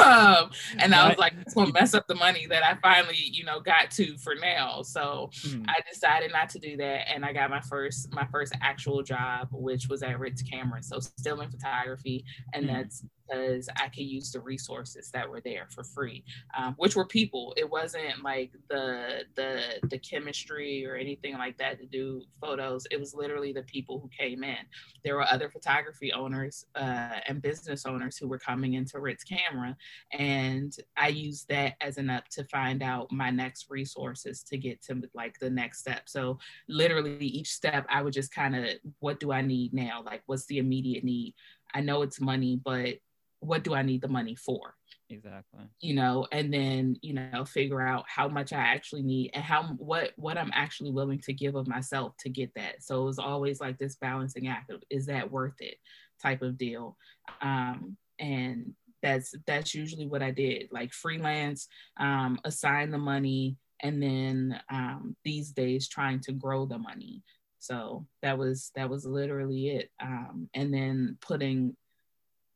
um, 0.00 0.50
and 0.78 0.94
I 0.94 1.08
was 1.08 1.18
like, 1.18 1.34
it's 1.40 1.54
gonna 1.54 1.72
mess 1.72 1.94
up 1.94 2.06
the 2.08 2.14
money 2.14 2.46
that 2.46 2.64
I 2.64 2.76
finally, 2.80 3.16
you 3.18 3.44
know, 3.44 3.60
got 3.60 3.90
to 3.92 4.16
for 4.18 4.34
now. 4.34 4.82
So 4.82 5.30
mm-hmm. 5.32 5.64
I 5.68 5.80
decided 5.90 6.32
not 6.32 6.48
to 6.50 6.58
do 6.58 6.76
that. 6.78 7.12
And 7.12 7.24
I 7.24 7.32
got 7.32 7.50
my 7.50 7.60
first 7.60 8.12
my 8.12 8.26
first 8.32 8.54
actual 8.62 9.02
job, 9.02 9.48
which 9.52 9.88
was 9.88 10.02
at 10.02 10.18
Ritz 10.18 10.42
Camera. 10.42 10.82
So 10.82 11.00
still 11.00 11.40
in 11.40 11.50
photography. 11.50 12.24
And 12.52 12.66
mm-hmm. 12.66 12.74
that's 12.74 13.04
because 13.26 13.68
I 13.76 13.88
could 13.88 14.04
use 14.04 14.32
the 14.32 14.40
resources 14.40 15.10
that 15.10 15.28
were 15.28 15.40
there 15.40 15.66
for 15.70 15.84
free, 15.84 16.24
um, 16.56 16.74
which 16.76 16.96
were 16.96 17.06
people. 17.06 17.54
It 17.56 17.68
wasn't 17.68 18.22
like 18.22 18.52
the 18.68 19.24
the 19.34 19.60
the 19.88 19.98
chemistry 19.98 20.86
or 20.86 20.96
anything 20.96 21.34
like 21.38 21.58
that 21.58 21.78
to 21.80 21.86
do 21.86 22.22
photos. 22.40 22.86
It 22.90 23.00
was 23.00 23.14
literally 23.14 23.52
the 23.52 23.62
people 23.62 23.98
who 23.98 24.10
came 24.16 24.44
in. 24.44 24.58
There 25.04 25.16
were 25.16 25.26
other 25.30 25.48
photography 25.48 26.12
owners 26.12 26.66
uh, 26.74 27.20
and 27.26 27.42
business 27.42 27.86
owners 27.86 28.16
who 28.16 28.28
were 28.28 28.38
coming 28.38 28.74
into 28.74 29.00
Ritz 29.00 29.24
Camera, 29.24 29.76
and 30.12 30.74
I 30.96 31.08
used 31.08 31.48
that 31.48 31.74
as 31.80 31.98
an 31.98 32.10
up 32.10 32.28
to 32.30 32.44
find 32.44 32.82
out 32.82 33.10
my 33.10 33.30
next 33.30 33.66
resources 33.70 34.42
to 34.44 34.56
get 34.58 34.82
to 34.84 35.02
like 35.14 35.38
the 35.38 35.50
next 35.50 35.80
step. 35.80 36.02
So 36.08 36.38
literally 36.68 37.26
each 37.26 37.50
step, 37.50 37.86
I 37.88 38.02
would 38.02 38.12
just 38.12 38.34
kind 38.34 38.56
of, 38.56 38.66
what 39.00 39.20
do 39.20 39.32
I 39.32 39.42
need 39.42 39.72
now? 39.72 40.02
Like, 40.04 40.22
what's 40.26 40.46
the 40.46 40.58
immediate 40.58 41.04
need? 41.04 41.34
I 41.72 41.80
know 41.80 42.02
it's 42.02 42.20
money, 42.20 42.60
but 42.62 42.98
what 43.44 43.64
do 43.64 43.74
I 43.74 43.82
need 43.82 44.02
the 44.02 44.08
money 44.08 44.34
for? 44.34 44.74
Exactly. 45.10 45.64
You 45.80 45.94
know, 45.94 46.26
and 46.32 46.52
then, 46.52 46.96
you 47.02 47.14
know, 47.14 47.44
figure 47.44 47.80
out 47.80 48.04
how 48.08 48.28
much 48.28 48.52
I 48.52 48.58
actually 48.58 49.02
need 49.02 49.30
and 49.34 49.44
how 49.44 49.64
what 49.76 50.12
what 50.16 50.38
I'm 50.38 50.50
actually 50.54 50.90
willing 50.92 51.20
to 51.20 51.32
give 51.32 51.54
of 51.54 51.68
myself 51.68 52.14
to 52.20 52.30
get 52.30 52.50
that. 52.56 52.82
So 52.82 53.02
it 53.02 53.06
was 53.06 53.18
always 53.18 53.60
like 53.60 53.78
this 53.78 53.96
balancing 53.96 54.48
act 54.48 54.70
of 54.70 54.82
is 54.90 55.06
that 55.06 55.30
worth 55.30 55.60
it 55.60 55.76
type 56.22 56.42
of 56.42 56.56
deal. 56.56 56.96
Um 57.42 57.96
and 58.18 58.74
that's 59.04 59.34
that's 59.46 59.74
usually 59.74 60.06
what 60.06 60.22
I 60.22 60.30
did. 60.30 60.68
Like 60.72 60.92
freelance, 60.92 61.68
um, 61.98 62.40
assign 62.44 62.90
the 62.90 62.98
money, 62.98 63.56
and 63.82 64.02
then 64.02 64.58
um, 64.70 65.14
these 65.24 65.50
days 65.50 65.88
trying 65.88 66.20
to 66.20 66.32
grow 66.32 66.64
the 66.64 66.78
money. 66.78 67.22
So 67.58 68.06
that 68.22 68.38
was 68.38 68.72
that 68.74 68.88
was 68.88 69.04
literally 69.04 69.68
it. 69.68 69.90
Um, 70.02 70.48
and 70.54 70.72
then 70.72 71.18
putting 71.20 71.76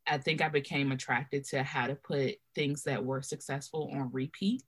I 0.09 0.19
think 0.19 0.43
I 0.43 0.49
became 0.49 0.93
attracted 0.93 1.45
to 1.49 1.63
how 1.63 1.87
to 1.87 1.95
put 1.95 2.37
things 2.55 2.83
that 2.85 3.05
were 3.05 3.23
successful 3.23 3.91
on 3.93 4.11
repeat 4.13 4.63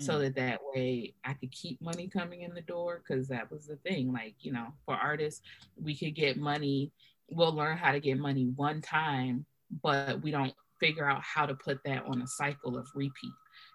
mm. 0.00 0.04
so 0.04 0.18
that 0.18 0.36
that 0.36 0.60
way 0.74 1.14
I 1.24 1.34
could 1.34 1.52
keep 1.52 1.80
money 1.80 2.08
coming 2.08 2.42
in 2.42 2.54
the 2.54 2.60
door 2.62 3.02
because 3.06 3.28
that 3.28 3.50
was 3.50 3.66
the 3.66 3.76
thing 3.76 4.12
like 4.12 4.34
you 4.40 4.52
know 4.52 4.68
for 4.84 4.94
artists 4.94 5.42
we 5.80 5.96
could 5.96 6.14
get 6.14 6.36
money 6.36 6.92
we'll 7.30 7.54
learn 7.54 7.76
how 7.76 7.92
to 7.92 8.00
get 8.00 8.18
money 8.18 8.50
one 8.56 8.80
time 8.80 9.46
but 9.82 10.20
we 10.22 10.30
don't 10.30 10.54
figure 10.80 11.08
out 11.08 11.22
how 11.22 11.46
to 11.46 11.54
put 11.54 11.78
that 11.84 12.04
on 12.06 12.22
a 12.22 12.26
cycle 12.26 12.76
of 12.76 12.88
repeat 12.94 13.32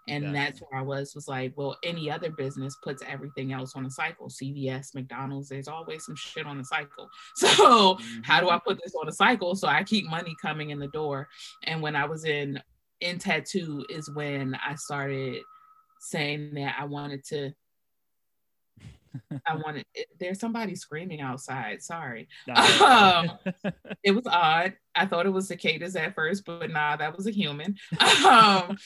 and 0.08 0.36
that's 0.36 0.60
where 0.60 0.80
I 0.80 0.84
was 0.84 1.16
was 1.16 1.28
like, 1.28 1.54
well, 1.56 1.78
any 1.84 2.12
other 2.12 2.30
business 2.30 2.78
puts 2.84 3.02
everything 3.08 3.54
else 3.54 3.76
on 3.76 3.86
a 3.86 3.90
cycle. 3.90 4.28
CVS, 4.28 4.94
McDonald's, 4.94 5.50
there's 5.50 5.68
always 5.68 6.06
some 6.06 6.16
shit 6.16 6.46
on 6.46 6.58
the 6.58 6.66
cycle. 6.66 7.10
So 7.36 7.96
mm-hmm. 7.96 8.22
how 8.24 8.40
do 8.40 8.50
I 8.50 8.60
put 8.60 8.80
this 8.84 8.96
on 8.96 9.08
a 9.08 9.12
cycle 9.12 9.56
so 9.56 9.68
I 9.68 9.84
keep 9.84 10.06
money 10.06 10.36
coming 10.42 10.70
in 10.70 10.80
the 10.80 10.88
door? 10.88 11.28
And 11.64 11.82
when 11.82 11.96
I 11.96 12.06
was 12.06 12.26
in 12.26 12.62
in 13.02 13.20
tattoo 13.20 13.86
is 13.90 14.10
when 14.10 14.56
I 14.56 14.76
started 14.76 15.42
saying 16.00 16.54
that 16.56 16.76
I 16.80 16.86
wanted 16.86 17.24
to 17.26 17.54
I 19.46 19.56
wanted 19.56 19.86
there's 20.20 20.40
somebody 20.40 20.76
screaming 20.76 21.22
outside. 21.22 21.82
Sorry. 21.82 22.28
Um, 22.86 23.32
it 24.04 24.12
was 24.12 24.26
odd. 24.28 24.74
I 24.94 25.06
thought 25.06 25.26
it 25.26 25.30
was 25.30 25.48
cicadas 25.48 25.96
at 25.96 26.16
first, 26.16 26.46
but 26.46 26.70
nah, 26.70 26.96
that 26.98 27.16
was 27.16 27.28
a 27.28 27.32
human. 27.32 27.78
Um, 28.26 28.78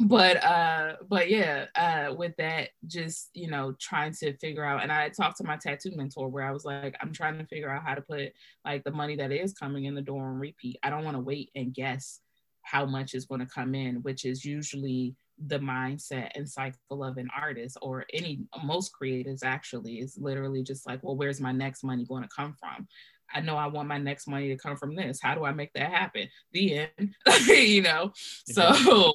but 0.00 0.42
uh 0.44 0.92
but 1.08 1.28
yeah 1.28 1.66
uh 1.74 2.14
with 2.14 2.32
that 2.36 2.68
just 2.86 3.30
you 3.34 3.48
know 3.48 3.74
trying 3.80 4.12
to 4.12 4.36
figure 4.36 4.64
out 4.64 4.82
and 4.82 4.92
i 4.92 5.08
talked 5.08 5.36
to 5.36 5.44
my 5.44 5.56
tattoo 5.56 5.90
mentor 5.96 6.28
where 6.28 6.44
i 6.44 6.52
was 6.52 6.64
like 6.64 6.94
i'm 7.00 7.12
trying 7.12 7.36
to 7.36 7.44
figure 7.46 7.70
out 7.70 7.82
how 7.84 7.94
to 7.94 8.02
put 8.02 8.32
like 8.64 8.84
the 8.84 8.92
money 8.92 9.16
that 9.16 9.32
is 9.32 9.52
coming 9.52 9.86
in 9.86 9.94
the 9.94 10.02
door 10.02 10.24
on 10.24 10.38
repeat 10.38 10.78
i 10.84 10.90
don't 10.90 11.04
want 11.04 11.16
to 11.16 11.22
wait 11.22 11.50
and 11.56 11.74
guess 11.74 12.20
how 12.62 12.86
much 12.86 13.14
is 13.14 13.24
going 13.24 13.40
to 13.40 13.46
come 13.46 13.74
in 13.74 13.96
which 13.96 14.24
is 14.24 14.44
usually 14.44 15.16
the 15.46 15.58
mindset 15.58 16.30
and 16.34 16.48
cycle 16.48 17.02
of 17.02 17.16
an 17.16 17.28
artist 17.36 17.76
or 17.82 18.04
any 18.12 18.40
most 18.64 18.92
creatives 19.00 19.40
actually 19.44 19.94
is 19.94 20.16
literally 20.20 20.62
just 20.62 20.86
like 20.86 21.02
well 21.02 21.16
where's 21.16 21.40
my 21.40 21.52
next 21.52 21.82
money 21.82 22.04
going 22.04 22.22
to 22.22 22.28
come 22.34 22.54
from 22.58 22.86
I 23.34 23.40
know 23.40 23.56
I 23.56 23.66
want 23.66 23.88
my 23.88 23.98
next 23.98 24.26
money 24.26 24.48
to 24.48 24.56
come 24.56 24.76
from 24.76 24.96
this. 24.96 25.20
How 25.22 25.34
do 25.34 25.44
I 25.44 25.52
make 25.52 25.72
that 25.74 25.90
happen? 25.92 26.28
The 26.52 26.88
end, 26.98 27.14
you 27.46 27.82
know. 27.82 28.12
So 28.46 29.12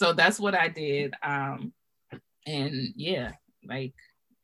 so 0.00 0.14
that's 0.14 0.40
what 0.40 0.54
I 0.54 0.68
did. 0.68 1.12
Um, 1.22 1.74
and 2.46 2.72
yeah, 2.96 3.32
like 3.68 3.92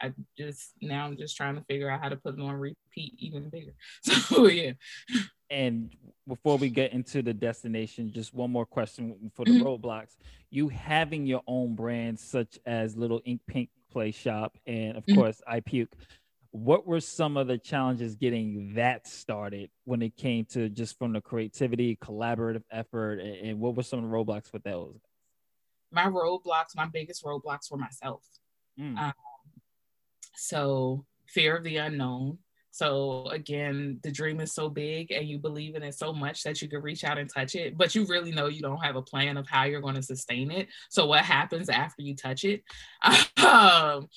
I 0.03 0.13
just 0.37 0.75
now 0.83 1.07
I'm 1.07 1.17
just 1.17 1.35
trying 1.35 1.55
to 1.55 1.63
figure 1.63 1.89
out 1.89 2.03
how 2.03 2.11
to 2.11 2.17
put 2.17 2.37
them 2.37 2.45
on 2.45 2.57
repeat 2.57 3.15
even 3.19 3.49
bigger. 3.49 3.73
So 4.03 4.49
yeah. 4.49 4.73
And 5.49 5.97
before 6.29 6.59
we 6.59 6.69
get 6.69 6.93
into 6.93 7.23
the 7.23 7.33
destination, 7.33 8.13
just 8.13 8.35
one 8.35 8.51
more 8.51 8.67
question 8.67 9.31
for 9.35 9.47
the 9.47 9.53
mm-hmm. 9.53 9.67
roadblocks. 9.67 10.17
You 10.51 10.69
having 10.69 11.25
your 11.25 11.41
own 11.47 11.75
brands 11.75 12.23
such 12.23 12.59
as 12.67 12.95
Little 12.95 13.23
Ink 13.25 13.41
Pink 13.47 13.71
Play 13.91 14.11
Shop 14.11 14.59
and 14.67 14.99
of 14.99 15.07
mm-hmm. 15.07 15.19
course 15.19 15.41
I 15.47 15.61
Puke. 15.61 15.95
What 16.51 16.87
were 16.87 17.01
some 17.01 17.39
of 17.39 17.47
the 17.47 17.57
challenges 17.57 18.15
getting 18.15 18.75
that 18.75 19.07
started 19.07 19.71
when 19.85 20.03
it 20.03 20.17
came 20.17 20.45
to 20.51 20.69
just 20.69 20.99
from 20.99 21.15
the 21.15 21.23
creativity, 21.23 21.97
collaborative 21.97 22.63
effort, 22.71 23.21
and 23.21 23.59
what 23.59 23.75
were 23.75 23.83
some 23.83 24.05
of 24.05 24.11
the 24.11 24.15
roadblocks 24.15 24.53
with 24.53 24.63
those? 24.63 25.01
My 25.91 26.07
roadblocks, 26.07 26.77
my 26.77 26.87
biggest 26.87 27.25
roadblocks 27.25 27.71
were 27.71 27.79
myself. 27.79 28.23
Mm. 28.79 28.99
Um, 28.99 29.13
so 30.37 31.05
fear 31.29 31.57
of 31.57 31.65
the 31.65 31.77
unknown. 31.77 32.39
So 32.71 33.27
again, 33.29 34.01
the 34.03 34.13
dream 34.13 34.39
is 34.39 34.53
so 34.53 34.69
big 34.69 35.11
and 35.11 35.27
you 35.27 35.39
believe 35.39 35.77
in 35.77 35.83
it 35.83 35.95
so 35.95 36.13
much 36.13 36.43
that 36.43 36.61
you 36.61 36.69
can 36.69 36.83
reach 36.83 37.05
out 37.05 37.17
and 37.17 37.31
touch 37.33 37.55
it, 37.55 37.79
but 37.79 37.95
you 37.95 38.05
really 38.05 38.33
know 38.33 38.49
you 38.49 38.61
don't 38.61 38.85
have 38.85 38.97
a 38.97 39.03
plan 39.03 39.39
of 39.39 39.49
how 39.49 39.65
you're 39.65 39.81
going 39.81 39.95
to 39.95 40.03
sustain 40.03 40.51
it. 40.51 40.69
So 40.91 41.07
what 41.07 41.25
happens 41.25 41.71
after 41.71 42.03
you 42.03 42.15
touch 42.15 42.45
it? 42.45 42.65
um, 43.43 44.09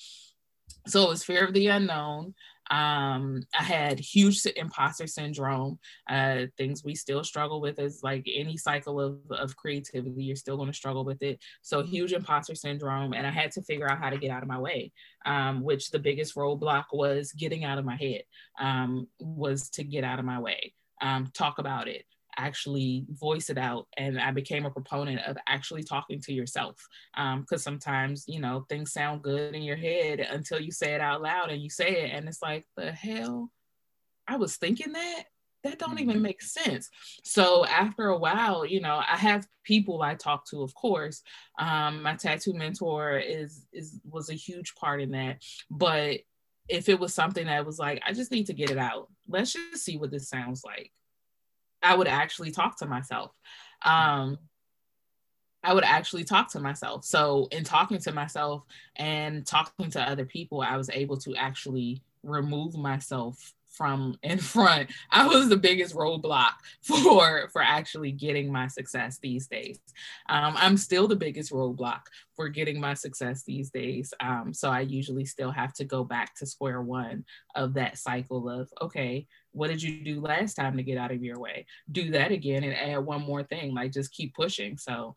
so 0.86 1.10
it's 1.10 1.24
fear 1.24 1.46
of 1.46 1.54
the 1.54 1.68
unknown. 1.68 2.34
Um, 2.70 3.42
I 3.58 3.64
had 3.64 3.98
huge 3.98 4.44
imposter 4.56 5.06
syndrome, 5.06 5.78
uh, 6.08 6.46
things 6.56 6.84
we 6.84 6.94
still 6.94 7.24
struggle 7.24 7.60
with 7.60 7.78
as 7.78 8.00
like 8.02 8.26
any 8.32 8.56
cycle 8.56 9.00
of, 9.00 9.18
of 9.30 9.56
creativity, 9.56 10.22
you're 10.22 10.36
still 10.36 10.56
going 10.56 10.70
to 10.70 10.76
struggle 10.76 11.04
with 11.04 11.22
it. 11.22 11.40
So 11.62 11.82
huge 11.82 12.12
imposter 12.12 12.54
syndrome. 12.54 13.12
And 13.12 13.26
I 13.26 13.30
had 13.30 13.50
to 13.52 13.62
figure 13.62 13.90
out 13.90 13.98
how 13.98 14.10
to 14.10 14.18
get 14.18 14.30
out 14.30 14.42
of 14.42 14.48
my 14.48 14.58
way, 14.58 14.92
um, 15.26 15.62
which 15.62 15.90
the 15.90 15.98
biggest 15.98 16.36
roadblock 16.36 16.86
was 16.92 17.32
getting 17.32 17.64
out 17.64 17.78
of 17.78 17.84
my 17.84 17.96
head, 17.96 18.22
um, 18.58 19.08
was 19.18 19.68
to 19.70 19.84
get 19.84 20.04
out 20.04 20.18
of 20.18 20.24
my 20.24 20.38
way, 20.38 20.74
um, 21.02 21.28
talk 21.34 21.58
about 21.58 21.88
it 21.88 22.04
actually 22.40 23.04
voice 23.10 23.50
it 23.50 23.58
out 23.58 23.86
and 23.96 24.20
i 24.20 24.30
became 24.30 24.64
a 24.64 24.70
proponent 24.70 25.20
of 25.26 25.36
actually 25.48 25.82
talking 25.82 26.20
to 26.20 26.32
yourself 26.32 26.76
because 27.14 27.66
um, 27.66 27.72
sometimes 27.72 28.24
you 28.26 28.40
know 28.40 28.64
things 28.68 28.92
sound 28.92 29.22
good 29.22 29.54
in 29.54 29.62
your 29.62 29.76
head 29.76 30.20
until 30.20 30.60
you 30.60 30.72
say 30.72 30.94
it 30.94 31.00
out 31.00 31.22
loud 31.22 31.50
and 31.50 31.62
you 31.62 31.70
say 31.70 32.04
it 32.04 32.10
and 32.12 32.28
it's 32.28 32.42
like 32.42 32.66
the 32.76 32.90
hell 32.90 33.50
i 34.26 34.36
was 34.36 34.56
thinking 34.56 34.92
that 34.92 35.24
that 35.62 35.78
don't 35.78 36.00
even 36.00 36.14
mm-hmm. 36.14 36.22
make 36.22 36.42
sense. 36.42 36.88
So 37.22 37.66
after 37.66 38.06
a 38.06 38.18
while, 38.18 38.64
you 38.64 38.80
know, 38.80 39.02
I 39.06 39.16
have 39.16 39.46
people 39.64 40.02
I 40.02 40.14
talk 40.14 40.46
to, 40.48 40.62
of 40.62 40.74
course. 40.74 41.22
Um, 41.58 42.02
my 42.02 42.14
tattoo 42.14 42.54
mentor 42.54 43.18
is 43.18 43.66
is 43.72 44.00
was 44.08 44.30
a 44.30 44.34
huge 44.34 44.74
part 44.74 45.02
in 45.02 45.10
that. 45.10 45.42
But 45.70 46.20
if 46.68 46.88
it 46.88 46.98
was 46.98 47.12
something 47.12 47.46
that 47.46 47.66
was 47.66 47.78
like, 47.78 48.00
I 48.06 48.12
just 48.12 48.30
need 48.30 48.46
to 48.46 48.54
get 48.54 48.70
it 48.70 48.78
out. 48.78 49.08
Let's 49.28 49.52
just 49.52 49.84
see 49.84 49.98
what 49.98 50.10
this 50.10 50.28
sounds 50.28 50.62
like. 50.64 50.92
I 51.82 51.94
would 51.94 52.08
actually 52.08 52.50
talk 52.50 52.78
to 52.78 52.86
myself. 52.86 53.32
Um, 53.82 54.38
I 55.62 55.74
would 55.74 55.84
actually 55.84 56.24
talk 56.24 56.50
to 56.52 56.60
myself. 56.60 57.04
So 57.04 57.48
in 57.50 57.64
talking 57.64 57.98
to 57.98 58.12
myself 58.12 58.64
and 58.96 59.46
talking 59.46 59.90
to 59.90 60.00
other 60.00 60.24
people, 60.24 60.62
I 60.62 60.76
was 60.76 60.90
able 60.90 61.18
to 61.18 61.34
actually 61.36 62.02
remove 62.22 62.76
myself 62.76 63.54
from 63.70 64.18
in 64.22 64.36
front 64.36 64.90
i 65.10 65.26
was 65.26 65.48
the 65.48 65.56
biggest 65.56 65.94
roadblock 65.94 66.52
for 66.82 67.48
for 67.52 67.62
actually 67.62 68.12
getting 68.12 68.52
my 68.52 68.66
success 68.66 69.18
these 69.22 69.46
days 69.46 69.78
um, 70.28 70.54
i'm 70.56 70.76
still 70.76 71.06
the 71.06 71.16
biggest 71.16 71.52
roadblock 71.52 72.00
for 72.34 72.48
getting 72.48 72.80
my 72.80 72.94
success 72.94 73.44
these 73.44 73.70
days 73.70 74.12
um, 74.20 74.52
so 74.52 74.68
i 74.68 74.80
usually 74.80 75.24
still 75.24 75.52
have 75.52 75.72
to 75.72 75.84
go 75.84 76.04
back 76.04 76.34
to 76.34 76.44
square 76.46 76.82
one 76.82 77.24
of 77.54 77.74
that 77.74 77.96
cycle 77.96 78.50
of 78.50 78.72
okay 78.82 79.26
what 79.52 79.68
did 79.68 79.82
you 79.82 80.04
do 80.04 80.20
last 80.20 80.54
time 80.54 80.76
to 80.76 80.82
get 80.82 80.98
out 80.98 81.10
of 81.10 81.22
your 81.22 81.38
way 81.38 81.66
do 81.90 82.10
that 82.10 82.30
again 82.30 82.64
and 82.64 82.74
add 82.74 83.04
one 83.04 83.22
more 83.22 83.42
thing 83.42 83.74
like 83.74 83.92
just 83.92 84.12
keep 84.12 84.34
pushing 84.34 84.76
so 84.76 85.14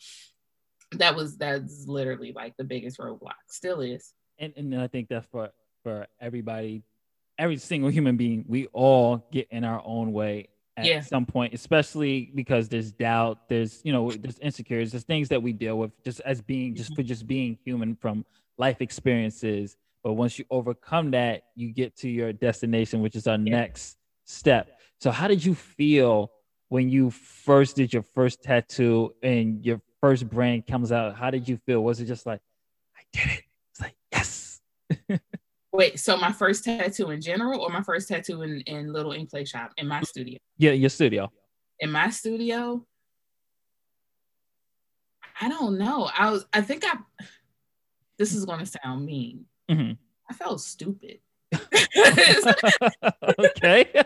that 0.93 1.15
was 1.15 1.37
that's 1.37 1.85
literally 1.87 2.33
like 2.35 2.55
the 2.57 2.63
biggest 2.63 2.99
roadblock 2.99 3.33
still 3.47 3.81
is 3.81 4.13
and, 4.39 4.53
and 4.57 4.79
i 4.79 4.87
think 4.87 5.07
that's 5.09 5.27
for 5.31 5.49
for 5.83 6.07
everybody 6.21 6.83
every 7.37 7.57
single 7.57 7.89
human 7.89 8.17
being, 8.17 8.45
we 8.47 8.67
all 8.67 9.25
get 9.31 9.47
in 9.51 9.63
our 9.63 9.81
own 9.85 10.11
way 10.13 10.49
at 10.77 10.85
yeah. 10.85 11.01
some 11.01 11.25
point, 11.25 11.53
especially 11.53 12.31
because 12.33 12.69
there's 12.69 12.91
doubt, 12.91 13.49
there's 13.49 13.81
you 13.83 13.93
know, 13.93 14.11
there's 14.11 14.39
insecurities, 14.39 14.91
there's 14.91 15.03
things 15.03 15.29
that 15.29 15.41
we 15.41 15.53
deal 15.53 15.77
with 15.77 15.91
just 16.03 16.19
as 16.21 16.41
being 16.41 16.75
just 16.75 16.91
mm-hmm. 16.91 17.01
for 17.01 17.03
just 17.03 17.27
being 17.27 17.57
human 17.63 17.95
from 17.95 18.25
life 18.57 18.81
experiences. 18.81 19.77
But 20.03 20.13
once 20.13 20.37
you 20.37 20.45
overcome 20.49 21.11
that, 21.11 21.43
you 21.55 21.71
get 21.71 21.95
to 21.97 22.09
your 22.09 22.33
destination, 22.33 23.01
which 23.01 23.15
is 23.15 23.27
our 23.27 23.37
yeah. 23.37 23.51
next 23.57 23.97
step. 24.25 24.79
So 24.99 25.11
how 25.11 25.27
did 25.27 25.43
you 25.43 25.55
feel 25.55 26.31
when 26.69 26.89
you 26.89 27.11
first 27.11 27.75
did 27.75 27.93
your 27.93 28.03
first 28.03 28.41
tattoo 28.41 29.13
and 29.21 29.63
your 29.65 29.81
first 30.01 30.29
brand 30.29 30.65
comes 30.67 30.91
out? 30.91 31.15
How 31.15 31.29
did 31.29 31.47
you 31.47 31.57
feel? 31.65 31.83
Was 31.83 31.99
it 31.99 32.05
just 32.05 32.25
like, 32.25 32.41
I 32.95 33.01
did 33.11 33.31
it? 33.31 33.43
It's 33.71 33.81
like, 33.81 33.95
yes. 34.11 34.61
Wait, 35.73 35.99
so 35.99 36.15
my 36.17 36.31
first 36.31 36.63
tattoo 36.63 37.09
in 37.09 37.19
general 37.19 37.61
or 37.61 37.69
my 37.69 37.81
first 37.81 38.07
tattoo 38.07 38.43
in, 38.43 38.61
in 38.61 38.93
Little 38.93 39.11
Ink 39.11 39.29
Play 39.29 39.45
Shop 39.45 39.71
in 39.77 39.87
my 39.87 40.01
studio? 40.01 40.37
Yeah, 40.57 40.71
your 40.71 40.89
studio. 40.89 41.31
In 41.79 41.91
my 41.91 42.09
studio, 42.11 42.85
I 45.41 45.49
don't 45.49 45.77
know. 45.77 46.09
I 46.15 46.29
was 46.29 46.45
I 46.53 46.61
think 46.61 46.83
I 46.85 46.97
this 48.17 48.33
is 48.33 48.45
gonna 48.45 48.65
sound 48.65 49.05
mean. 49.05 49.45
Mm-hmm. 49.69 49.93
I 50.29 50.33
felt 50.33 50.61
stupid. 50.61 51.19
Okay. 53.39 53.89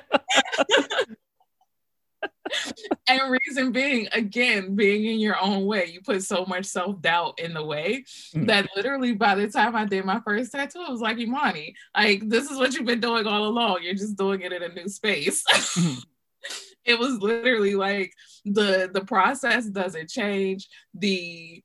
and 3.07 3.38
reason 3.45 3.71
being, 3.71 4.07
again, 4.12 4.75
being 4.75 5.05
in 5.05 5.19
your 5.19 5.36
own 5.41 5.65
way, 5.65 5.86
you 5.86 6.01
put 6.01 6.23
so 6.23 6.45
much 6.45 6.65
self 6.65 7.01
doubt 7.01 7.39
in 7.39 7.53
the 7.53 7.63
way 7.63 8.03
mm. 8.36 8.47
that 8.47 8.67
literally 8.75 9.13
by 9.13 9.36
the 9.36 9.49
time 9.49 9.75
I 9.75 9.86
did 9.86 10.05
my 10.05 10.19
first 10.21 10.51
tattoo, 10.51 10.81
it 10.81 10.91
was 10.91 11.01
like, 11.01 11.17
Imani, 11.17 11.75
like, 11.95 12.27
this 12.27 12.49
is 12.49 12.57
what 12.57 12.73
you've 12.73 12.86
been 12.86 13.01
doing 13.01 13.27
all 13.27 13.45
along. 13.45 13.79
You're 13.83 13.93
just 13.93 14.17
doing 14.17 14.41
it 14.41 14.53
in 14.53 14.63
a 14.63 14.69
new 14.69 14.88
space. 14.88 15.43
Mm. 15.51 16.03
it 16.86 16.97
was 16.97 17.19
literally 17.19 17.75
like 17.75 18.13
the 18.45 18.89
the 18.91 19.01
process 19.01 19.65
doesn't 19.65 20.10
change 20.10 20.67
the 20.93 21.62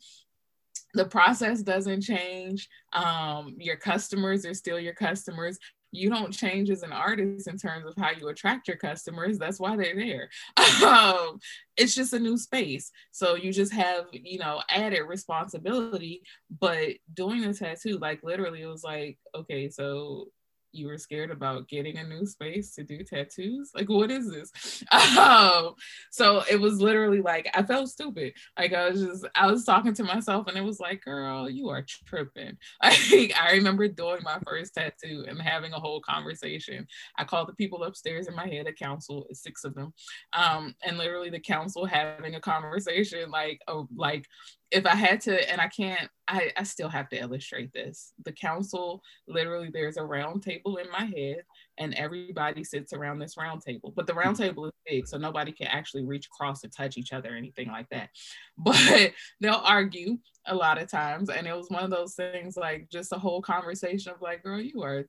the 0.94 1.05
process 1.05 1.62
doesn't 1.62 2.02
change 2.02 2.68
um, 2.92 3.55
your 3.59 3.76
customers 3.76 4.44
are 4.44 4.55
still 4.55 4.78
your 4.78 4.94
customers 4.94 5.59
you 5.92 6.09
don't 6.09 6.33
change 6.33 6.70
as 6.70 6.83
an 6.83 6.92
artist 6.92 7.46
in 7.46 7.59
terms 7.59 7.85
of 7.87 7.94
how 7.96 8.11
you 8.11 8.28
attract 8.28 8.66
your 8.66 8.78
customers. 8.78 9.38
That's 9.38 9.61
why 9.61 9.76
they're 9.76 9.94
there. 9.94 10.31
um, 10.87 11.38
it's 11.76 11.94
just 11.94 12.14
a 12.14 12.18
new 12.18 12.38
space. 12.38 12.90
So 13.12 13.35
you 13.35 13.52
just 13.52 13.72
have, 13.74 14.07
you 14.12 14.38
know, 14.38 14.62
added 14.70 15.02
responsibility. 15.02 16.22
But 16.59 16.94
doing 17.12 17.42
the 17.42 17.52
tattoo, 17.52 17.98
like 17.98 18.20
literally, 18.24 18.62
it 18.62 18.66
was 18.66 18.83
like, 18.83 19.18
okay, 19.35 19.68
so 19.68 20.28
you 20.73 20.87
were 20.87 20.99
scared 20.99 21.31
about 21.31 21.69
getting 21.69 21.99
a 21.99 22.05
new 22.05 22.27
space 22.27 22.75
to 22.75 22.85
do 22.85 23.03
tattoos? 23.05 23.71
Like 23.75 23.89
what 23.89 24.11
is 24.11 24.31
this? 24.31 24.85
Um, 25.23 25.75
so 26.11 26.43
it 26.51 26.61
was 26.61 26.81
literally 26.81 27.21
like 27.21 27.49
i 27.55 27.63
felt 27.63 27.89
stupid. 27.89 28.33
Like 28.59 28.73
i 28.73 28.91
was 28.91 29.01
just 29.03 29.27
i 29.35 29.51
was 29.51 29.65
talking 29.65 29.95
to 29.95 30.05
myself 30.05 30.47
and 30.47 30.57
it 30.57 30.65
was 30.65 30.81
like 30.81 31.03
girl 31.03 31.49
you 31.49 31.69
are 31.69 31.85
tripping. 32.07 32.57
Like 32.83 33.35
i 33.41 33.53
remember 33.53 33.89
doing 33.89 34.21
my 34.23 34.39
first 34.47 34.75
tattoo 34.75 35.25
and 35.29 35.41
having 35.41 35.73
a 35.73 35.81
whole 35.81 36.01
conversation. 36.01 36.87
I 37.19 37.25
called 37.25 37.49
the 37.49 37.55
people 37.55 37.85
upstairs 37.85 38.27
in 38.27 38.35
my 38.35 38.47
head 38.47 38.67
a 38.67 38.73
council 38.73 39.27
six 39.33 39.65
of 39.65 39.75
them 39.75 39.93
um, 40.33 40.75
and 40.85 40.99
literally 40.99 41.31
the 41.31 41.41
council 41.41 41.85
having 41.85 42.35
a 42.35 42.41
conversation 42.41 43.31
like 43.31 43.61
oh 43.69 43.89
like 43.95 44.27
if 44.73 44.87
I 44.87 44.95
had 44.95 45.21
to, 45.23 45.51
and 45.51 45.61
I 45.61 45.69
can't, 45.69 46.09
I, 46.27 46.51
I 46.57 46.63
still 46.63 46.89
have 46.89 47.09
to 47.11 47.21
illustrate 47.21 47.73
this. 47.73 48.13
The 48.25 48.33
council, 48.33 49.03
literally, 49.29 49.71
there's 49.73 49.99
a 49.99 50.05
round 50.05 50.43
table 50.43 50.79
in 50.79 50.91
my 50.91 51.05
head, 51.05 51.43
and 51.79 51.95
everybody 51.95 52.65
sits 52.65 52.93
around 52.93 53.19
this 53.19 53.37
round 53.37 53.63
table. 53.63 53.93
But 53.95 54.07
the 54.07 54.15
round 54.15 54.37
mm-hmm. 54.37 54.45
table 54.49 54.67
is 54.67 54.73
big, 54.87 55.07
so 55.07 55.19
nobody 55.19 55.53
can 55.53 55.67
actually 55.67 56.05
reach 56.05 56.27
across 56.27 56.65
and 56.65 56.73
touch 56.73 56.97
each 56.97 57.13
other 57.13 57.35
or 57.35 57.37
anything 57.37 57.69
like 57.69 57.89
that. 57.91 58.11
But 58.59 59.13
they'll 59.41 59.63
argue 59.65 60.19
a 60.47 60.55
lot 60.55 60.81
of 60.81 60.89
times. 60.89 61.31
And 61.31 61.47
it 61.47 61.57
was 61.57 61.71
one 61.71 61.85
of 61.85 61.91
those 61.91 62.15
things 62.15 62.57
like 62.57 62.89
just 62.91 63.13
a 63.13 63.19
whole 63.19 63.41
conversation 63.41 64.13
of 64.13 64.21
like, 64.21 64.43
girl, 64.43 64.61
you 64.61 64.83
are 64.83 65.07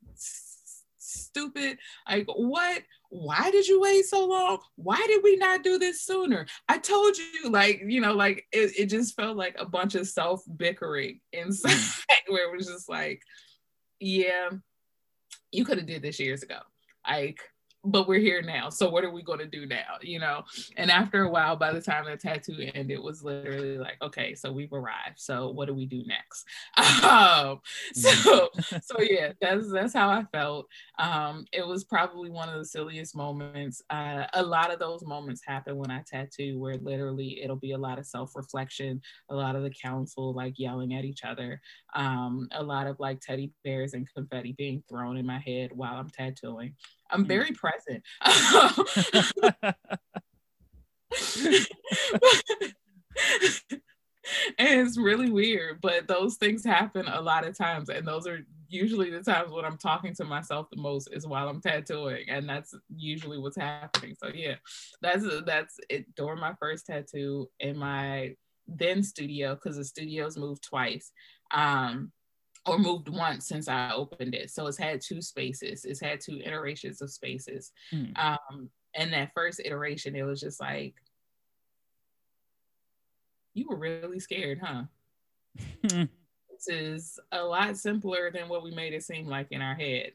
stupid. 1.13 1.78
Like, 2.10 2.28
what? 2.28 2.84
Why 3.10 3.52
did 3.52 3.67
you 3.67 3.80
wait 3.80 4.06
so 4.06 4.26
long? 4.26 4.60
Why 4.76 5.04
did 5.08 5.21
we 5.23 5.36
not 5.36 5.63
do 5.63 5.78
this 5.78 6.02
sooner? 6.02 6.47
I 6.67 6.80
told 6.80 7.15
you, 7.17 7.49
like, 7.49 7.84
you 7.86 8.02
know, 8.02 8.13
like 8.13 8.47
it, 8.52 8.73
it 8.78 8.86
just 8.88 9.15
felt 9.15 9.38
like 9.38 9.56
a 9.60 9.65
bunch 9.65 9.93
of 9.95 10.08
self 10.08 10.41
bickering 10.58 11.19
inside 11.32 11.71
mm. 11.71 12.04
where 12.28 12.52
it 12.52 12.58
was 12.58 12.67
just 12.67 12.89
like, 12.89 13.21
yeah, 13.99 14.49
you 15.52 15.63
could 15.63 15.78
have 15.78 15.88
did 15.88 16.02
this 16.02 16.19
years 16.19 16.41
ago. 16.41 16.58
Like, 17.08 17.39
but 17.85 18.07
we're 18.07 18.19
here 18.19 18.41
now. 18.41 18.69
So 18.69 18.89
what 18.89 19.03
are 19.03 19.11
we 19.11 19.21
going 19.21 19.39
to 19.39 19.45
do 19.45 19.65
now? 19.65 19.97
You 20.01 20.19
know? 20.19 20.43
And 20.77 20.89
after 20.89 21.23
a 21.23 21.29
while, 21.29 21.55
by 21.55 21.73
the 21.73 21.81
time 21.81 22.05
the 22.05 22.15
tattoo 22.15 22.55
ended, 22.59 22.91
it 22.91 23.01
was 23.01 23.23
literally 23.23 23.77
like, 23.77 23.97
okay, 24.01 24.35
so 24.35 24.51
we've 24.51 24.71
arrived. 24.71 25.17
So 25.19 25.49
what 25.49 25.67
do 25.67 25.73
we 25.73 25.85
do 25.85 26.03
next? 26.05 26.45
Um, 27.03 27.59
so, 27.93 28.09
mm. 28.09 28.83
so 28.83 29.01
yeah, 29.01 29.33
that's, 29.41 29.71
that's 29.71 29.93
how 29.93 30.09
I 30.09 30.23
felt. 30.31 30.67
Um, 30.99 31.45
it 31.51 31.65
was 31.65 31.83
probably 31.83 32.29
one 32.29 32.47
of 32.49 32.57
the 32.57 32.65
silliest 32.65 33.15
moments. 33.15 33.81
Uh, 33.89 34.25
a 34.33 34.41
lot 34.41 34.71
of 34.71 34.79
those 34.79 35.03
moments 35.05 35.41
happen 35.45 35.77
when 35.77 35.91
I 35.91 36.01
tattoo 36.07 36.59
where 36.59 36.75
literally 36.77 37.41
it'll 37.43 37.55
be 37.57 37.71
a 37.71 37.77
lot 37.77 37.99
of 37.99 38.05
self-reflection, 38.05 39.01
a 39.29 39.35
lot 39.35 39.55
of 39.55 39.63
the 39.63 39.69
council 39.69 40.33
like 40.33 40.57
yelling 40.57 40.93
at 40.93 41.03
each 41.03 41.23
other, 41.23 41.61
um, 41.95 42.47
a 42.51 42.63
lot 42.63 42.87
of 42.87 42.99
like 42.99 43.19
teddy 43.19 43.51
bears 43.63 43.93
and 43.93 44.07
confetti 44.13 44.53
being 44.53 44.83
thrown 44.89 45.17
in 45.17 45.25
my 45.25 45.39
head 45.39 45.71
while 45.73 45.95
I'm 45.95 46.09
tattooing. 46.09 46.75
I'm 47.13 47.26
mm. 47.26 47.28
very 47.28 47.52
present. 47.52 48.04
and 54.58 54.80
it's 54.82 54.97
really 54.97 55.30
weird, 55.30 55.80
but 55.82 56.08
those 56.08 56.38
things 56.38 56.65
happen 56.65 57.08
a 57.08 57.21
lot 57.21 57.45
of 57.45 57.58
times, 57.58 57.89
and 57.89 58.08
those 58.08 58.28
are 58.28 58.39
usually 58.67 59.12
the 59.12 59.21
times 59.21 59.52
when 59.52 59.65
I'm 59.65 59.78
talking 59.78 60.15
to 60.15 60.26
myself 60.26 60.67
the 60.71 60.82
most 60.82 61.10
is 61.12 61.28
while 61.28 61.47
I'm 61.47 61.62
tattooing, 61.62 62.30
and 62.30 62.49
that's 62.49 62.73
usually 62.95 63.38
what's 63.38 63.58
happening. 63.58 64.15
So 64.21 64.30
yeah, 64.34 64.56
that's 65.02 65.26
that's 65.45 65.80
it. 65.89 66.13
During 66.15 66.39
my 66.39 66.54
first 66.60 66.88
tattoo 66.88 67.49
in 67.60 67.78
my 67.78 68.36
then 68.67 69.04
studio, 69.04 69.56
because 69.56 69.78
the 69.78 69.86
studios 69.86 70.38
moved 70.38 70.63
twice. 70.63 71.12
Um, 71.52 72.12
or 72.65 72.80
moved 72.80 73.10
once 73.10 73.47
since 73.47 73.67
I 73.67 73.91
opened 73.91 74.36
it. 74.36 74.49
So 74.49 74.67
it's 74.67 74.78
had 74.78 75.02
two 75.02 75.21
spaces. 75.21 75.86
It's 75.86 75.99
had 75.99 76.21
two 76.21 76.39
iterations 76.43 77.02
of 77.02 77.12
spaces. 77.12 77.71
Mm. 77.93 78.17
Um, 78.17 78.69
and 78.95 79.12
that 79.13 79.32
first 79.34 79.62
iteration, 79.63 80.15
it 80.15 80.23
was 80.23 80.39
just 80.39 80.62
like, 80.62 80.95
you 83.54 83.67
were 83.67 83.76
really 83.76 84.20
scared, 84.20 84.59
huh? 84.64 84.84
this 85.84 86.68
is 86.68 87.20
a 87.32 87.43
lot 87.43 87.78
simpler 87.78 88.32
than 88.32 88.47
what 88.49 88.64
we 88.64 88.72
made 88.72 88.93
it 88.93 89.03
seem 89.03 89.28
like 89.28 89.51
in 89.51 89.61
our 89.61 89.76
head. 89.76 90.11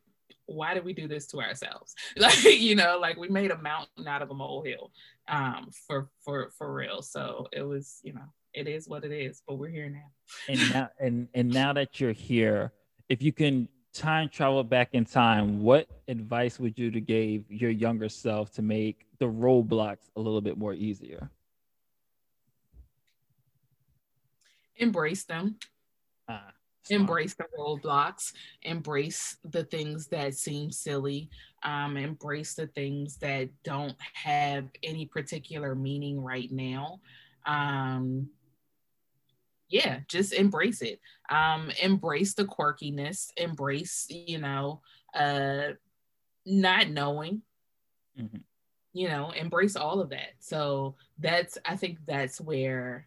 Why 0.46 0.72
did 0.72 0.84
we 0.84 0.94
do 0.94 1.06
this 1.06 1.26
to 1.28 1.40
ourselves? 1.40 1.94
Like, 2.16 2.42
you 2.44 2.74
know, 2.74 2.98
like 2.98 3.16
we 3.16 3.28
made 3.28 3.50
a 3.50 3.58
mountain 3.58 4.08
out 4.08 4.22
of 4.22 4.30
a 4.30 4.34
molehill 4.34 4.90
um, 5.28 5.68
for 5.86 6.08
for 6.24 6.50
for 6.56 6.72
real. 6.72 7.02
So 7.02 7.48
it 7.52 7.62
was, 7.62 8.00
you 8.02 8.14
know, 8.14 8.32
it 8.54 8.68
is 8.68 8.88
what 8.88 9.04
it 9.04 9.12
is, 9.12 9.42
but 9.46 9.56
we're 9.56 9.68
here 9.68 9.88
now. 9.88 10.10
and 10.48 10.72
now 10.72 10.88
and 11.00 11.28
and 11.34 11.48
now 11.48 11.72
that 11.72 12.00
you're 12.00 12.12
here, 12.12 12.72
if 13.08 13.22
you 13.22 13.32
can 13.32 13.68
time 13.92 14.28
travel 14.28 14.62
back 14.62 14.90
in 14.92 15.04
time, 15.04 15.62
what 15.62 15.88
advice 16.08 16.58
would 16.58 16.78
you 16.78 16.90
to 16.90 17.00
give 17.00 17.50
your 17.50 17.70
younger 17.70 18.08
self 18.08 18.52
to 18.52 18.62
make 18.62 19.06
the 19.18 19.26
roadblocks 19.26 20.10
a 20.16 20.20
little 20.20 20.40
bit 20.40 20.56
more 20.56 20.74
easier? 20.74 21.30
Embrace 24.76 25.24
them. 25.24 25.56
Ah, 26.28 26.52
embrace 26.90 27.34
the 27.34 27.46
roadblocks. 27.58 28.32
Embrace 28.62 29.36
the 29.44 29.64
things 29.64 30.06
that 30.08 30.34
seem 30.34 30.70
silly. 30.70 31.28
Um, 31.62 31.96
embrace 31.96 32.54
the 32.54 32.68
things 32.68 33.16
that 33.18 33.48
don't 33.64 33.96
have 34.14 34.68
any 34.82 35.06
particular 35.06 35.74
meaning 35.74 36.20
right 36.20 36.50
now. 36.50 37.00
Um, 37.46 38.28
yeah, 39.68 40.00
just 40.08 40.32
embrace 40.32 40.82
it. 40.82 41.00
Um, 41.30 41.70
embrace 41.82 42.34
the 42.34 42.44
quirkiness. 42.44 43.30
Embrace, 43.36 44.06
you 44.08 44.38
know, 44.38 44.80
uh, 45.14 45.72
not 46.46 46.88
knowing. 46.88 47.42
Mm-hmm. 48.18 48.38
You 48.94 49.08
know, 49.08 49.30
embrace 49.30 49.76
all 49.76 50.00
of 50.00 50.10
that. 50.10 50.32
So 50.40 50.96
that's, 51.18 51.58
I 51.64 51.76
think 51.76 51.98
that's 52.06 52.40
where, 52.40 53.06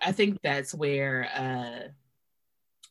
I 0.00 0.12
think 0.12 0.40
that's 0.42 0.74
where, 0.74 1.28
uh, 1.34 1.88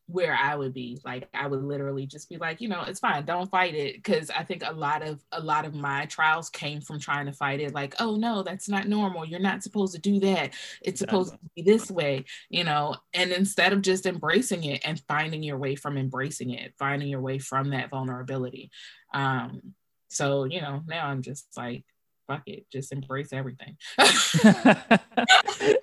where 0.08 0.38
I 0.40 0.56
would 0.56 0.74
be. 0.74 1.00
Like 1.04 1.28
I 1.34 1.48
would 1.48 1.64
literally 1.64 2.06
just 2.06 2.30
be 2.30 2.38
like, 2.38 2.62
you 2.62 2.68
know, 2.68 2.84
it's 2.84 3.00
fine, 3.00 3.26
don't 3.26 3.50
fight 3.50 3.74
it. 3.74 4.04
Cause 4.04 4.30
I 4.30 4.44
think 4.44 4.62
a 4.64 4.72
lot 4.72 5.02
of 5.02 5.24
a 5.32 5.40
lot 5.40 5.66
of 5.66 5.74
my 5.74 6.06
trials 6.06 6.50
came 6.50 6.82
from 6.82 7.00
trying 7.00 7.26
to 7.26 7.32
fight 7.32 7.60
it, 7.60 7.74
like, 7.74 7.96
oh 8.00 8.16
no, 8.16 8.44
that's 8.44 8.70
not 8.70 8.88
normal. 8.88 9.26
You're 9.26 9.40
not 9.40 9.64
supposed 9.64 9.96
to 9.96 10.02
do 10.02 10.20
that. 10.20 10.54
It's 10.82 11.00
supposed 11.00 11.34
to 11.34 11.40
be 11.56 11.64
this 11.64 11.90
way, 11.90 12.26
you 12.50 12.64
know. 12.64 12.96
And 13.14 13.32
instead 13.32 13.74
of 13.74 13.82
just 13.82 14.06
embracing 14.06 14.64
it 14.66 14.82
and 14.86 15.02
finding 15.08 15.42
your 15.42 15.58
way 15.58 15.76
from 15.76 15.98
embracing 15.98 16.52
it, 16.52 16.74
finding 16.78 17.08
your 17.08 17.22
way 17.22 17.40
from 17.40 17.72
that 17.72 17.90
vulnerability. 17.90 18.70
Um, 19.14 19.74
so 20.10 20.44
you 20.44 20.62
know, 20.62 20.84
now 20.88 21.08
I'm 21.08 21.24
just 21.24 21.48
like, 21.58 21.84
fuck 22.28 22.44
it, 22.46 22.66
just 22.72 22.92
embrace 22.92 23.30
everything. 23.32 23.78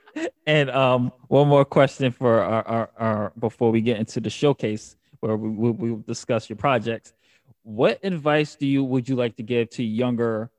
and 0.47 0.70
um, 0.70 1.12
one 1.28 1.49
more 1.49 1.64
question 1.64 2.12
for 2.12 2.40
our, 2.40 2.66
our, 2.66 2.90
our, 2.99 3.32
before 3.38 3.70
we 3.70 3.80
get 3.80 3.99
into 3.99 4.20
the 4.20 4.30
showcase 4.30 4.97
where 5.20 5.36
we 5.36 5.49
will 5.49 5.72
we, 5.72 6.03
discuss 6.07 6.49
your 6.49 6.57
projects. 6.57 7.12
What 7.62 8.01
advice 8.03 8.57
do 8.57 8.66
you 8.66 8.82
would 8.82 9.09
you 9.09 9.16
like 9.16 9.36
to 9.36 9.43
give 9.43 9.70
to 9.70 9.84
younger 9.84 10.51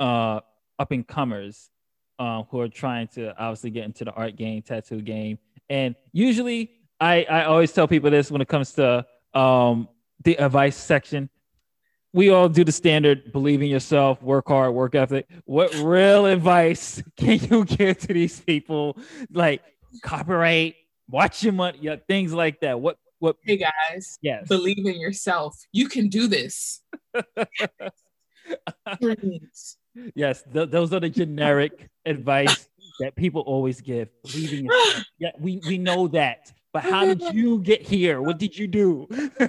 uh, 0.00 0.40
up 0.78 0.90
and 0.90 1.06
comers 1.06 1.70
um, 2.18 2.46
who 2.50 2.60
are 2.60 2.68
trying 2.68 3.08
to 3.08 3.36
obviously 3.40 3.70
get 3.70 3.84
into 3.84 4.04
the 4.04 4.12
art 4.12 4.36
game, 4.36 4.62
tattoo 4.62 5.00
game? 5.00 5.38
And 5.70 5.94
usually, 6.12 6.72
I 7.00 7.24
I 7.24 7.44
always 7.44 7.72
tell 7.72 7.86
people 7.86 8.10
this 8.10 8.30
when 8.30 8.40
it 8.40 8.48
comes 8.48 8.72
to 8.72 9.06
um, 9.34 9.88
the 10.24 10.40
advice 10.40 10.76
section 10.76 11.30
we 12.12 12.30
all 12.30 12.48
do 12.48 12.64
the 12.64 12.72
standard 12.72 13.32
believe 13.32 13.62
in 13.62 13.68
yourself, 13.68 14.22
work 14.22 14.48
hard, 14.48 14.74
work 14.74 14.94
ethic. 14.94 15.26
What 15.44 15.74
real 15.76 16.26
advice 16.26 17.02
can 17.16 17.38
you 17.38 17.64
give 17.64 17.98
to 17.98 18.12
these 18.12 18.40
people? 18.40 18.98
Like 19.30 19.62
copyright, 20.02 20.76
watch 21.08 21.42
your 21.42 21.52
money, 21.52 21.78
yeah, 21.80 21.96
things 22.06 22.32
like 22.32 22.60
that. 22.60 22.80
What 22.80 22.98
what 23.18 23.36
hey 23.42 23.56
guys, 23.56 24.18
yes, 24.22 24.46
believe 24.48 24.86
in 24.86 25.00
yourself. 25.00 25.56
You 25.72 25.88
can 25.88 26.08
do 26.08 26.28
this. 26.28 26.82
yes, 30.14 30.44
th- 30.52 30.70
those 30.70 30.92
are 30.92 31.00
the 31.00 31.10
generic 31.10 31.88
advice 32.06 32.68
that 33.00 33.16
people 33.16 33.42
always 33.42 33.80
give. 33.80 34.08
Believing 34.22 34.66
yourself. 34.66 35.04
Yeah, 35.18 35.30
we, 35.40 35.60
we 35.66 35.78
know 35.78 36.06
that. 36.08 36.52
But 36.72 36.82
how 36.82 37.04
did 37.06 37.22
you 37.34 37.60
get 37.60 37.82
here? 37.82 38.20
What 38.20 38.38
did 38.38 38.56
you 38.56 38.66
do? 38.66 39.06
so, 39.10 39.48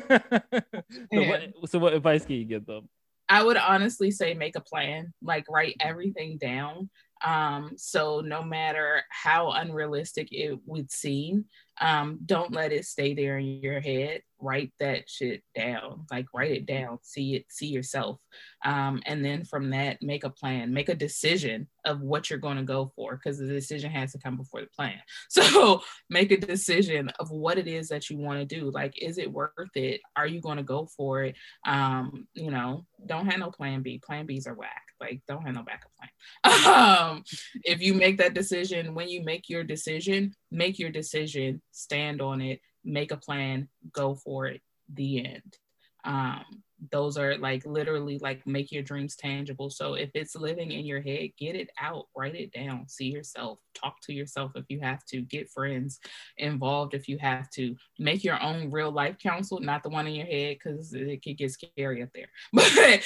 what, 1.12 1.42
so, 1.66 1.80
what 1.80 1.94
advice 1.94 2.26
can 2.26 2.36
you 2.36 2.46
give 2.46 2.66
them? 2.66 2.88
I 3.28 3.44
would 3.44 3.58
honestly 3.58 4.10
say 4.10 4.34
make 4.34 4.56
a 4.56 4.62
plan, 4.62 5.14
like 5.22 5.46
write 5.50 5.76
everything 5.80 6.38
down. 6.40 6.90
Um, 7.24 7.74
so 7.76 8.22
no 8.22 8.44
matter 8.44 9.04
how 9.10 9.52
unrealistic 9.52 10.30
it 10.32 10.58
would 10.66 10.92
seem, 10.92 11.46
um, 11.82 12.20
don't 12.26 12.52
let 12.52 12.74
it 12.74 12.86
stay 12.86 13.14
there 13.14 13.38
in 13.38 13.62
your 13.62 13.80
head. 13.80 14.22
Write 14.42 14.74
that 14.80 15.10
shit 15.10 15.44
down. 15.56 16.06
Like 16.12 16.26
write 16.34 16.52
it 16.52 16.66
down. 16.66 17.00
See 17.02 17.36
it. 17.36 17.46
See 17.50 17.68
yourself. 17.68 18.20
Um, 18.66 19.02
and 19.06 19.24
then 19.24 19.46
from 19.46 19.70
that, 19.72 20.02
make 20.02 20.24
a 20.24 20.30
plan. 20.30 20.74
Make 20.74 20.90
a 20.90 20.96
decision 20.96 21.68
of 21.86 22.02
what 22.02 22.30
you're 22.30 22.40
going 22.40 22.58
to 22.58 22.64
go 22.64 22.92
for, 22.96 23.16
because 23.16 23.38
the 23.38 23.48
decision 23.48 23.92
has 23.92 24.12
to 24.12 24.20
come 24.20 24.36
before 24.38 24.62
the 24.62 24.68
plan. 24.68 25.00
So 25.30 25.82
make 26.10 26.32
a 26.32 26.38
decision 26.38 27.10
of 27.20 27.32
what 27.32 27.58
it 27.58 27.68
is 27.68 27.90
that 27.90 28.10
you 28.10 28.18
want 28.18 28.40
to 28.40 28.46
do. 28.46 28.72
Like, 28.72 29.02
is 29.02 29.18
it 29.18 29.32
worth 29.32 29.54
it? 29.76 30.02
Are 30.16 30.28
you 30.28 30.42
going 30.42 30.58
to 30.58 30.64
go 30.64 30.86
for 30.86 31.24
it? 31.24 31.36
Um, 31.66 32.28
you 32.34 32.52
know, 32.52 32.86
don't 33.06 33.28
have 33.28 33.40
no 33.40 33.52
plan 33.52 33.82
B. 33.82 34.02
Plan 34.04 34.28
Bs 34.28 34.48
are 34.48 34.54
whack. 34.54 34.89
Like, 35.00 35.22
don't 35.28 35.44
have 35.44 35.56
no 35.56 35.64
backup 35.64 35.92
plan. 35.96 36.76
um, 36.76 37.24
if 37.64 37.82
you 37.82 37.94
make 37.94 38.18
that 38.18 38.34
decision, 38.34 38.94
when 38.94 39.10
you 39.10 39.24
make 39.24 39.50
your 39.50 39.64
decision, 39.64 40.34
make 40.52 40.80
your 40.80 40.90
decision, 40.92 41.62
stand 41.72 42.22
on 42.22 42.42
it, 42.42 42.60
make 42.84 43.12
a 43.12 43.18
plan, 43.18 43.70
go 43.92 44.16
for 44.16 44.48
it. 44.48 44.62
The 44.94 45.26
end. 45.26 45.58
Um, 46.04 46.64
those 46.92 47.18
are 47.18 47.38
like 47.38 47.66
literally 47.66 48.18
like 48.20 48.46
make 48.48 48.72
your 48.72 48.84
dreams 48.84 49.16
tangible. 49.16 49.70
So 49.70 49.96
if 49.96 50.10
it's 50.14 50.36
living 50.36 50.72
in 50.72 50.86
your 50.86 51.02
head, 51.02 51.30
get 51.38 51.56
it 51.56 51.70
out, 51.80 52.08
write 52.16 52.36
it 52.36 52.52
down, 52.52 52.88
see 52.88 53.08
yourself, 53.08 53.60
talk 53.74 54.00
to 54.04 54.14
yourself 54.14 54.54
if 54.56 54.66
you 54.70 54.80
have 54.80 55.04
to, 55.06 55.22
get 55.22 55.50
friends 55.50 56.00
involved 56.38 56.94
if 56.94 57.08
you 57.08 57.18
have 57.18 57.50
to, 57.52 57.76
make 57.98 58.24
your 58.24 58.42
own 58.42 58.72
real 58.72 58.92
life 58.92 59.18
council, 59.20 59.60
not 59.60 59.84
the 59.84 59.90
one 59.90 60.08
in 60.08 60.16
your 60.16 60.26
head 60.26 60.58
because 60.64 60.94
it 60.94 61.24
could 61.24 61.38
get 61.38 61.52
scary 61.52 62.02
up 62.02 62.10
there, 62.14 62.30
but 62.54 63.04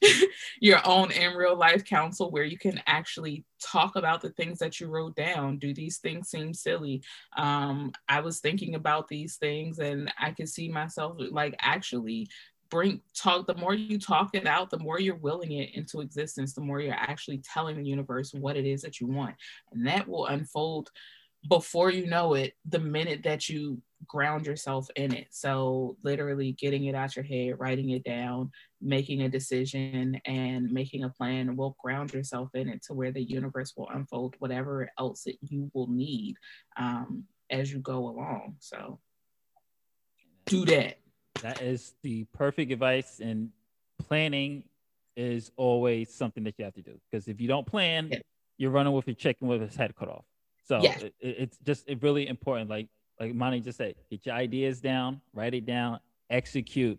your 0.60 0.80
own 0.86 1.10
in 1.10 1.34
real 1.34 1.56
life 1.56 1.84
council 1.84 2.30
where 2.30 2.44
you 2.44 2.58
can 2.58 2.80
actually 2.86 3.44
talk 3.64 3.96
about 3.96 4.20
the 4.20 4.30
things 4.30 4.58
that 4.58 4.78
you 4.78 4.86
wrote 4.88 5.16
down. 5.16 5.58
Do 5.58 5.72
these 5.74 5.98
things 5.98 6.28
seem 6.28 6.52
silly? 6.54 7.02
Um, 7.36 7.92
I 8.08 8.20
was 8.20 8.40
thinking 8.40 8.74
about 8.74 9.08
these 9.08 9.36
things 9.36 9.78
and 9.78 10.12
I 10.18 10.32
could 10.32 10.48
see 10.48 10.68
myself 10.68 11.16
like 11.30 11.54
actually 11.60 12.28
bring 12.70 13.00
talk 13.14 13.46
the 13.46 13.54
more 13.54 13.74
you 13.74 13.98
talk 13.98 14.30
it 14.34 14.46
out 14.46 14.70
the 14.70 14.78
more 14.78 14.98
you're 14.98 15.16
willing 15.16 15.52
it 15.52 15.74
into 15.74 16.00
existence 16.00 16.54
the 16.54 16.60
more 16.60 16.80
you're 16.80 16.94
actually 16.94 17.38
telling 17.38 17.76
the 17.76 17.88
universe 17.88 18.32
what 18.34 18.56
it 18.56 18.66
is 18.66 18.82
that 18.82 19.00
you 19.00 19.06
want. 19.06 19.34
And 19.72 19.86
that 19.86 20.08
will 20.08 20.26
unfold 20.26 20.90
before 21.48 21.90
you 21.90 22.06
know 22.06 22.34
it 22.34 22.54
the 22.68 22.78
minute 22.78 23.22
that 23.24 23.48
you 23.48 23.80
ground 24.06 24.46
yourself 24.46 24.88
in 24.96 25.14
it. 25.14 25.28
So 25.30 25.96
literally 26.02 26.52
getting 26.52 26.86
it 26.86 26.94
out 26.94 27.16
your 27.16 27.24
head 27.24 27.54
writing 27.58 27.90
it 27.90 28.04
down 28.04 28.50
making 28.80 29.22
a 29.22 29.28
decision 29.28 30.20
and 30.26 30.70
making 30.70 31.04
a 31.04 31.08
plan 31.08 31.56
will 31.56 31.76
ground 31.82 32.12
yourself 32.12 32.50
in 32.54 32.68
it 32.68 32.82
to 32.82 32.92
where 32.92 33.10
the 33.10 33.22
universe 33.22 33.72
will 33.76 33.88
unfold 33.88 34.34
whatever 34.38 34.90
else 34.98 35.24
that 35.24 35.36
you 35.40 35.70
will 35.72 35.88
need 35.88 36.36
um, 36.76 37.24
as 37.50 37.72
you 37.72 37.78
go 37.78 38.08
along. 38.08 38.56
So 38.58 39.00
do 40.46 40.66
that 40.66 40.98
that 41.42 41.62
is 41.62 41.94
the 42.02 42.24
perfect 42.32 42.72
advice. 42.72 43.20
And 43.20 43.50
planning 43.98 44.64
is 45.16 45.50
always 45.56 46.12
something 46.12 46.44
that 46.44 46.54
you 46.58 46.64
have 46.64 46.74
to 46.74 46.82
do 46.82 46.98
because 47.10 47.28
if 47.28 47.40
you 47.40 47.48
don't 47.48 47.66
plan, 47.66 48.08
yeah. 48.10 48.18
you're 48.58 48.70
running 48.70 48.92
with 48.92 49.06
your 49.06 49.14
chicken 49.14 49.48
with 49.48 49.62
its 49.62 49.76
head 49.76 49.94
cut 49.96 50.08
off. 50.08 50.24
So 50.66 50.80
yeah. 50.82 50.96
it, 50.98 51.14
it's 51.20 51.58
just 51.58 51.88
it 51.88 52.02
really 52.02 52.26
important. 52.26 52.70
Like 52.70 52.88
like 53.20 53.34
Monty 53.34 53.60
just 53.60 53.78
said, 53.78 53.94
get 54.10 54.26
your 54.26 54.34
ideas 54.34 54.80
down, 54.80 55.20
write 55.32 55.54
it 55.54 55.66
down, 55.66 56.00
execute, 56.30 56.98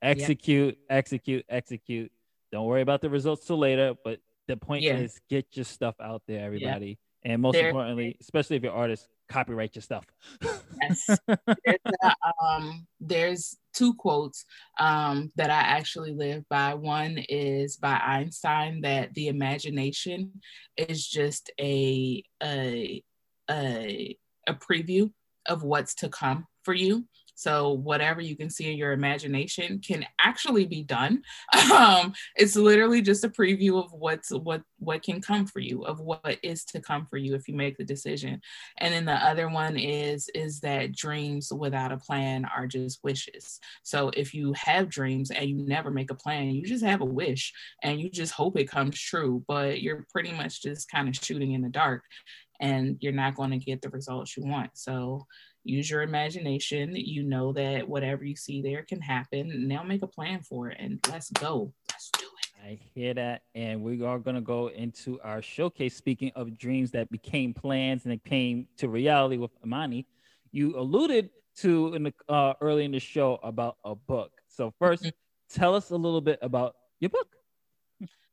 execute, 0.00 0.78
yeah. 0.88 0.96
execute, 0.96 1.44
execute. 1.48 2.10
Don't 2.50 2.66
worry 2.66 2.82
about 2.82 3.00
the 3.00 3.10
results 3.10 3.46
till 3.46 3.58
later. 3.58 3.94
But 4.02 4.20
the 4.48 4.56
point 4.56 4.84
is, 4.84 5.20
get 5.28 5.46
your 5.52 5.64
stuff 5.64 5.94
out 6.00 6.22
there, 6.26 6.44
everybody. 6.44 6.98
And 7.24 7.40
most 7.40 7.54
there, 7.54 7.68
importantly, 7.68 8.16
especially 8.20 8.56
if 8.56 8.62
you're 8.64 8.72
artist, 8.72 9.08
copyright 9.32 9.74
your 9.74 9.82
stuff. 9.82 10.04
yes. 10.42 11.18
There's, 11.26 11.78
a, 12.02 12.14
um, 12.44 12.86
there's 13.00 13.56
two 13.72 13.94
quotes 13.94 14.44
um, 14.78 15.32
that 15.36 15.50
I 15.50 15.60
actually 15.60 16.12
live 16.12 16.48
by. 16.48 16.74
One 16.74 17.18
is 17.28 17.76
by 17.76 17.94
Einstein 17.94 18.82
that 18.82 19.14
the 19.14 19.28
imagination 19.28 20.40
is 20.76 21.06
just 21.06 21.50
a 21.60 22.22
a 22.42 23.02
a, 23.50 24.16
a 24.48 24.54
preview 24.54 25.10
of 25.46 25.62
what's 25.62 25.94
to 25.96 26.08
come 26.08 26.46
for 26.62 26.74
you. 26.74 27.06
So 27.34 27.72
whatever 27.72 28.20
you 28.20 28.36
can 28.36 28.50
see 28.50 28.70
in 28.70 28.76
your 28.76 28.92
imagination 28.92 29.80
can 29.80 30.04
actually 30.20 30.66
be 30.66 30.82
done. 30.82 31.22
Um, 31.72 32.12
it's 32.36 32.54
literally 32.54 33.00
just 33.00 33.24
a 33.24 33.28
preview 33.28 33.82
of 33.82 33.92
what's 33.92 34.30
what 34.30 34.62
what 34.78 35.02
can 35.02 35.20
come 35.20 35.46
for 35.46 35.60
you, 35.60 35.84
of 35.84 36.00
what 36.00 36.38
is 36.42 36.64
to 36.66 36.80
come 36.80 37.06
for 37.06 37.16
you 37.16 37.34
if 37.34 37.48
you 37.48 37.54
make 37.54 37.78
the 37.78 37.84
decision. 37.84 38.40
And 38.78 38.92
then 38.92 39.04
the 39.04 39.14
other 39.14 39.48
one 39.48 39.78
is 39.78 40.28
is 40.34 40.60
that 40.60 40.94
dreams 40.94 41.50
without 41.52 41.92
a 41.92 41.96
plan 41.96 42.44
are 42.44 42.66
just 42.66 43.02
wishes. 43.02 43.58
So 43.82 44.10
if 44.14 44.34
you 44.34 44.52
have 44.54 44.90
dreams 44.90 45.30
and 45.30 45.48
you 45.48 45.64
never 45.66 45.90
make 45.90 46.10
a 46.10 46.16
plan, 46.16 46.50
you 46.50 46.66
just 46.66 46.84
have 46.84 47.00
a 47.00 47.06
wish 47.06 47.52
and 47.82 48.00
you 48.00 48.10
just 48.10 48.32
hope 48.32 48.58
it 48.58 48.70
comes 48.70 48.98
true, 49.00 49.42
but 49.48 49.80
you're 49.80 50.06
pretty 50.12 50.32
much 50.32 50.62
just 50.62 50.90
kind 50.90 51.08
of 51.08 51.16
shooting 51.16 51.52
in 51.52 51.62
the 51.62 51.68
dark 51.68 52.02
and 52.60 52.96
you're 53.00 53.12
not 53.12 53.34
going 53.34 53.50
to 53.50 53.58
get 53.58 53.82
the 53.82 53.90
results 53.90 54.36
you 54.36 54.44
want. 54.46 54.70
So 54.74 55.26
use 55.64 55.90
your 55.90 56.02
imagination. 56.02 56.94
You 56.96 57.22
know 57.22 57.52
that 57.52 57.88
whatever 57.88 58.24
you 58.24 58.36
see 58.36 58.62
there 58.62 58.82
can 58.82 59.00
happen. 59.00 59.68
Now 59.68 59.82
make 59.82 60.02
a 60.02 60.06
plan 60.06 60.40
for 60.40 60.68
it 60.68 60.76
and 60.80 60.98
let's 61.10 61.30
go. 61.30 61.72
Let's 61.90 62.10
do 62.18 62.26
it. 62.26 62.32
I 62.64 62.78
hear 62.94 63.14
that. 63.14 63.42
And 63.54 63.82
we 63.82 64.02
are 64.04 64.18
going 64.18 64.36
to 64.36 64.40
go 64.40 64.68
into 64.68 65.20
our 65.22 65.42
showcase. 65.42 65.96
Speaking 65.96 66.32
of 66.34 66.56
dreams 66.58 66.90
that 66.92 67.10
became 67.10 67.54
plans 67.54 68.04
and 68.04 68.12
it 68.12 68.24
came 68.24 68.68
to 68.78 68.88
reality 68.88 69.36
with 69.36 69.50
Imani, 69.64 70.06
you 70.52 70.78
alluded 70.78 71.30
to 71.58 71.94
in 71.94 72.04
the 72.04 72.14
uh, 72.28 72.54
early 72.60 72.84
in 72.84 72.92
the 72.92 73.00
show 73.00 73.38
about 73.42 73.76
a 73.84 73.94
book. 73.94 74.32
So 74.48 74.72
1st 74.80 74.98
mm-hmm. 74.98 75.58
tell 75.60 75.74
us 75.74 75.90
a 75.90 75.96
little 75.96 76.20
bit 76.20 76.38
about 76.42 76.76
your 77.00 77.10
book. 77.10 77.28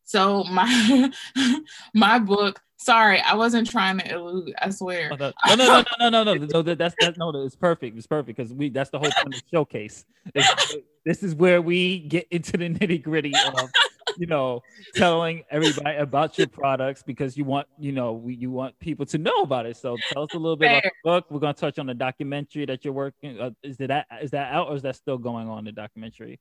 So 0.03 0.43
my 0.45 1.11
my 1.93 2.19
book. 2.19 2.59
Sorry, 2.81 3.19
I 3.19 3.35
wasn't 3.35 3.69
trying 3.69 3.99
to 3.99 4.15
elude. 4.15 4.53
I 4.61 4.69
swear. 4.69 5.11
Oh, 5.11 5.17
no, 5.17 5.55
no, 5.55 5.55
no, 5.65 5.83
no, 5.99 6.09
no, 6.09 6.23
no, 6.23 6.33
no. 6.33 6.47
no 6.53 6.75
that's 6.75 6.95
that's 6.97 7.17
no. 7.17 7.29
It's 7.43 7.55
perfect. 7.55 7.97
It's 7.97 8.07
perfect 8.07 8.37
because 8.37 8.53
we. 8.53 8.69
That's 8.69 8.89
the 8.89 8.99
whole 8.99 9.11
point 9.21 9.35
of 9.35 9.41
showcase. 9.51 10.05
It's, 10.33 10.77
this 11.05 11.21
is 11.21 11.35
where 11.35 11.61
we 11.61 11.99
get 11.99 12.25
into 12.31 12.53
the 12.53 12.69
nitty 12.69 13.03
gritty 13.03 13.33
of, 13.53 13.69
you 14.17 14.27
know, 14.27 14.61
telling 14.95 15.43
everybody 15.51 15.97
about 15.97 16.37
your 16.37 16.47
products 16.47 17.03
because 17.03 17.35
you 17.35 17.43
want, 17.43 17.67
you 17.77 17.91
know, 17.91 18.13
we, 18.13 18.35
you 18.35 18.49
want 18.49 18.79
people 18.79 19.05
to 19.07 19.17
know 19.17 19.41
about 19.41 19.65
it. 19.65 19.75
So 19.75 19.97
tell 20.13 20.23
us 20.23 20.33
a 20.33 20.37
little 20.37 20.55
bit 20.55 20.67
Fair. 20.67 20.77
about 20.77 20.83
the 20.83 21.09
book. 21.09 21.25
We're 21.29 21.39
gonna 21.39 21.53
touch 21.55 21.79
on 21.79 21.85
the 21.85 21.93
documentary 21.93 22.65
that 22.65 22.85
you're 22.85 22.93
working. 22.93 23.41
Uh, 23.41 23.51
is 23.61 23.75
that 23.77 24.07
is 24.21 24.31
that 24.31 24.53
out 24.53 24.69
or 24.69 24.75
is 24.77 24.83
that 24.83 24.95
still 24.95 25.17
going 25.17 25.49
on 25.49 25.65
the 25.65 25.73
documentary? 25.73 26.39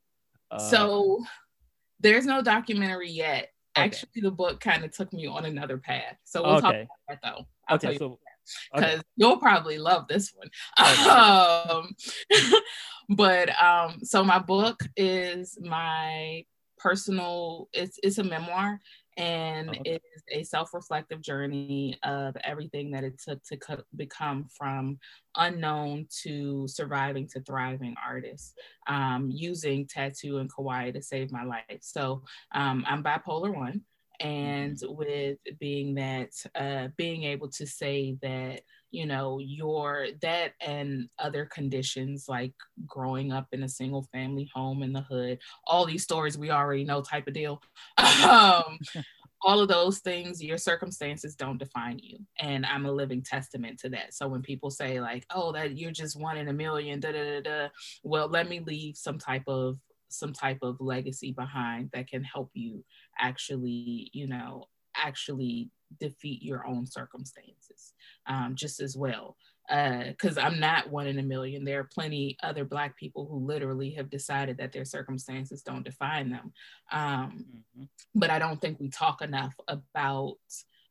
Uh, 0.53 0.59
so 0.61 1.25
there's 1.99 2.27
no 2.27 2.43
documentary 2.43 3.11
yet 3.11 3.49
Okay. 3.79 3.87
Actually, 3.87 4.23
the 4.23 4.31
book 4.31 4.61
kind 4.61 4.85
of 4.85 4.93
took 4.93 5.13
me 5.13 5.27
on 5.27 5.45
another 5.45 5.79
path. 5.79 6.17
So 6.25 6.43
we'll 6.43 6.57
okay. 6.57 6.61
talk 6.61 6.75
about 6.75 6.89
that 7.09 7.19
though. 7.23 7.45
I'll 7.69 7.77
okay, 7.77 7.97
so 7.97 8.19
because 8.73 8.95
okay. 8.95 9.03
you'll 9.17 9.39
probably 9.39 9.79
love 9.79 10.09
this 10.09 10.33
one. 10.35 10.51
um, 11.09 11.91
but 13.11 13.51
um, 13.63 14.01
so 14.03 14.25
my 14.25 14.39
book 14.39 14.81
is 14.97 15.59
my 15.61 16.45
personal. 16.79 17.69
It's 17.73 17.99
it's 18.03 18.19
a 18.19 18.25
memoir, 18.25 18.81
and 19.19 19.71
okay. 19.71 19.81
it 19.85 20.03
is 20.15 20.23
a 20.31 20.43
self-reflective 20.45 21.21
journey 21.21 21.99
of 22.05 22.37
everything 22.45 22.91
that 22.93 23.03
it 23.05 23.21
took 23.21 23.43
to 23.43 23.57
co- 23.57 23.83
become 23.97 24.47
from 24.57 24.99
unknown 25.37 26.07
to 26.23 26.67
surviving 26.69 27.29
to 27.29 27.41
thriving 27.41 27.95
artist 28.07 28.55
um, 28.87 29.29
using 29.31 29.87
tattoo 29.87 30.39
and 30.39 30.51
kawaii 30.53 30.93
to 30.93 31.03
save 31.03 31.31
my 31.33 31.45
life 31.45 31.81
so 31.81 32.23
um, 32.55 32.85
i'm 32.89 33.03
bipolar 33.03 33.55
one 33.55 33.83
and 34.21 34.77
mm-hmm. 34.77 34.95
with 34.97 35.39
being 35.61 35.95
that 35.95 36.31
uh, 36.55 36.89
being 36.97 37.25
able 37.25 37.49
to 37.49 37.67
say 37.67 38.17
that 38.23 38.63
you 38.91 39.07
know 39.07 39.39
your 39.39 40.09
that 40.23 40.53
and 40.61 41.09
other 41.19 41.45
conditions 41.47 42.27
like 42.29 42.55
growing 42.87 43.33
up 43.33 43.47
in 43.53 43.63
a 43.63 43.69
single 43.69 44.03
family 44.13 44.49
home 44.55 44.83
in 44.83 44.93
the 44.93 45.03
hood 45.03 45.39
all 45.67 45.85
these 45.85 46.03
stories 46.03 46.39
we 46.39 46.51
already 46.51 46.85
know 46.85 47.03
type 47.03 47.27
of 47.27 47.35
deal. 47.35 47.63
Um, 48.29 48.79
all 49.43 49.61
of 49.61 49.69
those 49.69 50.01
things 50.01 50.43
your 50.43 50.59
circumstances 50.59 51.35
don't 51.37 51.59
define 51.59 51.99
you. 52.03 52.19
And 52.39 52.67
i'm 52.67 52.87
a 52.87 52.93
living 52.93 53.23
testament 53.23 53.79
to 53.81 53.89
that. 53.91 54.13
So 54.15 54.27
when 54.29 54.43
people 54.43 54.71
say 54.71 55.01
like 55.01 55.25
oh 55.35 55.53
that 55.53 55.79
you're 55.79 55.93
just 55.93 56.21
one 56.21 56.37
in 56.37 56.49
a 56.49 56.53
million 56.53 57.01
da 57.01 57.13
da 57.13 57.25
da 57.25 57.41
da 57.41 57.69
well 58.03 58.29
let 58.29 58.49
me 58.49 58.61
leave 58.61 58.97
some 58.97 59.19
type 59.19 59.45
of 59.47 59.79
some 60.09 60.33
type 60.33 60.59
of 60.63 60.81
legacy 60.81 61.33
behind 61.33 61.91
that 61.93 62.09
can 62.09 62.25
help 62.25 62.51
you 62.55 62.85
actually 63.21 64.11
you 64.13 64.27
know 64.27 64.65
actually 64.97 65.71
defeat 65.99 66.43
your 66.43 66.67
own 66.67 66.87
circumstances 66.87 67.95
um, 68.27 68.55
just 68.55 68.81
as 68.81 68.97
well 68.97 69.37
because 69.69 70.39
uh, 70.39 70.41
I'm 70.41 70.59
not 70.59 70.91
one 70.91 71.07
in 71.07 71.19
a 71.19 71.23
million. 71.23 71.65
There 71.65 71.81
are 71.81 71.89
plenty 71.93 72.39
other 72.43 72.65
Black 72.65 72.97
people 72.97 73.27
who 73.27 73.45
literally 73.45 73.91
have 73.93 74.09
decided 74.09 74.57
that 74.59 74.73
their 74.73 74.87
circumstances 74.87 75.63
don't 75.63 75.85
define 75.85 76.31
them. 76.31 76.53
Um, 76.91 77.45
mm-hmm. 77.77 77.85
But 78.15 78.31
I 78.31 78.39
don't 78.39 78.61
think 78.61 78.81
we 78.81 78.89
talk 78.89 79.21
enough 79.21 79.55
about 79.69 80.37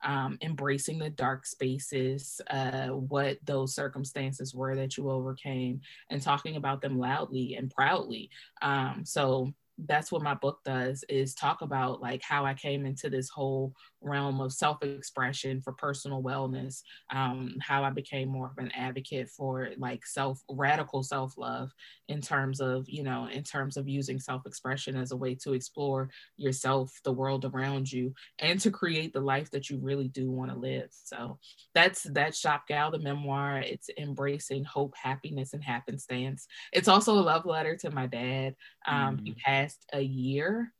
um, 0.03 0.37
embracing 0.43 0.99
the 0.99 1.09
dark 1.09 1.47
spaces, 1.47 2.39
uh, 2.51 2.89
what 2.89 3.37
those 3.43 3.73
circumstances 3.73 4.53
were 4.53 4.75
that 4.75 4.95
you 4.95 5.09
overcame, 5.09 5.81
and 6.11 6.21
talking 6.21 6.55
about 6.55 6.81
them 6.81 6.99
loudly 6.99 7.55
and 7.55 7.71
proudly. 7.71 8.29
Um, 8.61 9.01
so 9.05 9.53
that's 9.86 10.11
what 10.11 10.23
my 10.23 10.34
book 10.34 10.59
does 10.65 11.03
is 11.09 11.34
talk 11.34 11.61
about 11.61 12.01
like 12.01 12.21
how 12.21 12.45
i 12.45 12.53
came 12.53 12.86
into 12.86 13.09
this 13.09 13.30
whole 13.30 13.73
realm 14.01 14.41
of 14.41 14.53
self-expression 14.53 15.61
for 15.61 15.73
personal 15.73 16.21
wellness 16.21 16.82
um, 17.13 17.55
how 17.61 17.84
i 17.84 17.89
became 17.89 18.30
more 18.30 18.47
of 18.47 18.57
an 18.63 18.71
advocate 18.75 19.30
for 19.30 19.69
like 19.78 20.05
self 20.05 20.41
radical 20.49 21.03
self-love 21.03 21.71
in 22.07 22.21
terms 22.21 22.59
of 22.59 22.88
you 22.88 23.03
know 23.03 23.28
in 23.28 23.43
terms 23.43 23.78
of 23.78 23.88
using 23.88 24.19
self-expression 24.19 24.95
as 24.95 25.11
a 25.11 25.17
way 25.17 25.36
to 25.36 25.53
explore 25.53 26.09
yourself 26.38 26.99
the 27.03 27.11
world 27.11 27.45
around 27.45 27.91
you 27.91 28.13
and 28.39 28.59
to 28.59 28.71
create 28.71 29.13
the 29.13 29.19
life 29.19 29.49
that 29.51 29.69
you 29.69 29.78
really 29.78 30.07
do 30.07 30.32
want 30.32 30.51
to 30.51 30.57
live. 30.57 30.89
So 30.91 31.39
that's 31.73 32.03
that 32.03 32.36
shop 32.36 32.67
gal 32.67 32.91
the 32.91 32.99
memoir 32.99 33.59
it's 33.59 33.89
embracing 33.97 34.63
hope 34.63 34.93
happiness 35.01 35.53
and 35.53 35.63
happenstance. 35.63 36.47
It's 36.71 36.88
also 36.88 37.13
a 37.13 37.21
love 37.21 37.45
letter 37.45 37.75
to 37.78 37.91
my 37.91 38.07
dad. 38.07 38.55
Um, 38.88 39.17
mm. 39.17 39.25
he 39.25 39.34
passed 39.34 39.66
a 39.93 40.01
year 40.01 40.74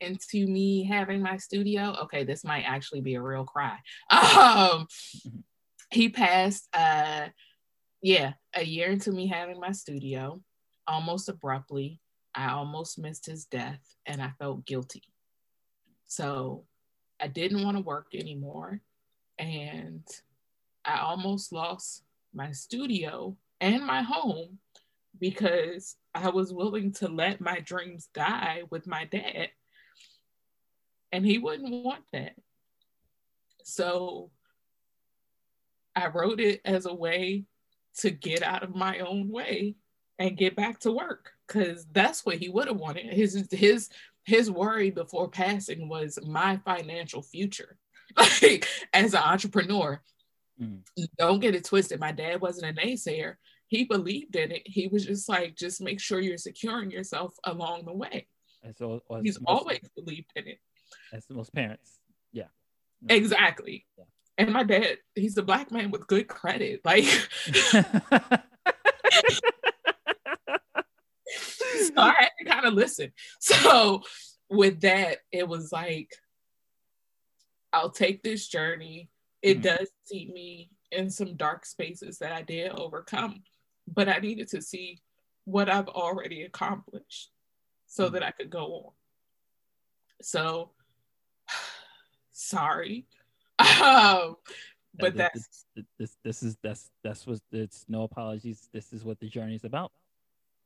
into 0.00 0.46
me 0.46 0.84
having 0.84 1.20
my 1.20 1.36
studio. 1.36 1.96
Okay, 2.02 2.24
this 2.24 2.44
might 2.44 2.62
actually 2.62 3.00
be 3.00 3.14
a 3.14 3.22
real 3.22 3.44
cry. 3.44 3.78
Um, 4.10 4.86
he 5.90 6.08
passed, 6.08 6.68
uh, 6.72 7.28
yeah, 8.00 8.34
a 8.54 8.64
year 8.64 8.90
into 8.90 9.10
me 9.10 9.26
having 9.26 9.58
my 9.58 9.72
studio, 9.72 10.40
almost 10.86 11.28
abruptly. 11.28 12.00
I 12.34 12.50
almost 12.50 12.98
missed 12.98 13.26
his 13.26 13.44
death 13.44 13.80
and 14.06 14.22
I 14.22 14.30
felt 14.38 14.64
guilty. 14.64 15.02
So 16.06 16.64
I 17.20 17.26
didn't 17.26 17.64
want 17.64 17.76
to 17.76 17.82
work 17.82 18.08
anymore. 18.14 18.80
And 19.38 20.06
I 20.84 21.00
almost 21.00 21.52
lost 21.52 22.04
my 22.32 22.52
studio 22.52 23.36
and 23.60 23.84
my 23.84 24.02
home 24.02 24.58
because 25.18 25.96
I 26.14 26.30
was 26.30 26.52
willing 26.52 26.92
to 26.94 27.08
let 27.08 27.40
my 27.40 27.60
dreams 27.60 28.08
die 28.14 28.62
with 28.70 28.86
my 28.86 29.04
dad 29.04 29.50
and 31.12 31.24
he 31.24 31.38
wouldn't 31.38 31.84
want 31.84 32.04
that. 32.12 32.34
So 33.64 34.30
I 35.94 36.08
wrote 36.08 36.40
it 36.40 36.60
as 36.64 36.86
a 36.86 36.94
way 36.94 37.44
to 37.98 38.10
get 38.10 38.42
out 38.42 38.62
of 38.62 38.74
my 38.74 39.00
own 39.00 39.28
way 39.28 39.76
and 40.18 40.36
get 40.36 40.56
back 40.56 40.80
to 40.80 40.92
work 40.92 41.32
because 41.46 41.86
that's 41.92 42.24
what 42.24 42.36
he 42.36 42.48
would 42.48 42.68
have 42.68 42.76
wanted. 42.76 43.06
His 43.06 43.48
his 43.50 43.88
his 44.24 44.50
worry 44.50 44.90
before 44.90 45.28
passing 45.28 45.88
was 45.88 46.18
my 46.26 46.58
financial 46.64 47.22
future. 47.22 47.76
Like 48.42 48.66
as 48.92 49.14
an 49.14 49.22
entrepreneur, 49.22 50.02
mm. 50.60 50.80
don't 51.16 51.38
get 51.38 51.54
it 51.54 51.64
twisted. 51.64 52.00
My 52.00 52.10
dad 52.10 52.40
wasn't 52.40 52.76
a 52.76 52.80
naysayer. 52.80 53.36
He 53.70 53.84
believed 53.84 54.34
in 54.34 54.50
it. 54.50 54.62
He 54.66 54.88
was 54.88 55.06
just 55.06 55.28
like, 55.28 55.54
just 55.54 55.80
make 55.80 56.00
sure 56.00 56.18
you're 56.18 56.38
securing 56.38 56.90
yourself 56.90 57.36
along 57.44 57.84
the 57.84 57.92
way. 57.92 58.26
And 58.64 58.76
so 58.76 59.00
he's 59.22 59.38
always 59.46 59.88
believed 59.94 60.32
in 60.34 60.48
it 60.48 60.58
as 61.12 61.24
most 61.30 61.54
parents. 61.54 62.00
Yeah. 62.32 62.48
Exactly. 63.08 63.86
Yeah. 63.96 64.04
And 64.38 64.52
my 64.52 64.64
dad, 64.64 64.98
he's 65.14 65.36
a 65.36 65.42
black 65.44 65.70
man 65.70 65.92
with 65.92 66.08
good 66.08 66.26
credit. 66.26 66.80
Like 66.84 67.04
so 67.44 67.84
I 71.96 72.14
had 72.18 72.30
to 72.40 72.44
kind 72.46 72.66
of 72.66 72.74
listen. 72.74 73.12
So 73.38 74.02
with 74.48 74.80
that, 74.80 75.18
it 75.30 75.46
was 75.46 75.70
like, 75.70 76.12
I'll 77.72 77.90
take 77.90 78.24
this 78.24 78.48
journey. 78.48 79.10
It 79.42 79.62
mm-hmm. 79.62 79.76
does 79.76 79.88
see 80.06 80.28
me 80.34 80.70
in 80.92 81.10
some 81.10 81.36
dark 81.36 81.64
spaces 81.64 82.18
that 82.18 82.32
I 82.32 82.42
did 82.42 82.72
overcome, 82.72 83.42
but 83.92 84.08
I 84.08 84.18
needed 84.18 84.48
to 84.48 84.62
see 84.62 85.00
what 85.44 85.68
I've 85.68 85.88
already 85.88 86.42
accomplished 86.42 87.30
so 87.86 88.04
mm-hmm. 88.04 88.14
that 88.14 88.22
I 88.22 88.30
could 88.30 88.50
go 88.50 88.66
on. 88.66 88.92
So 90.22 90.70
sorry. 92.32 93.06
Um, 93.82 94.36
but 94.98 95.16
that's 95.16 95.66
this, 95.76 95.84
this, 95.98 96.16
this 96.24 96.42
is 96.42 96.56
that's 96.62 96.90
that's 97.04 97.26
what 97.26 97.40
it's 97.52 97.84
no 97.88 98.02
apologies. 98.02 98.68
This 98.72 98.92
is 98.92 99.04
what 99.04 99.20
the 99.20 99.28
journey 99.28 99.54
is 99.54 99.64
about. 99.64 99.92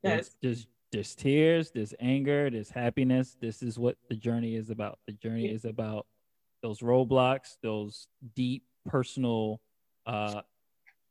There's, 0.03 0.31
there's 0.43 0.66
there's 0.93 1.14
tears, 1.14 1.70
there's 1.70 1.95
anger, 2.01 2.51
there's 2.51 2.70
happiness. 2.70 3.37
This 3.41 3.62
is 3.62 3.79
what 3.79 3.97
the 4.09 4.14
journey 4.14 4.55
is 4.55 4.70
about. 4.70 4.99
The 5.07 5.12
journey 5.12 5.49
yeah. 5.49 5.55
is 5.55 5.64
about 5.64 6.07
those 6.62 6.81
roadblocks, 6.81 7.57
those 7.62 8.07
deep 8.35 8.64
personal 8.87 9.61
uh 10.07 10.43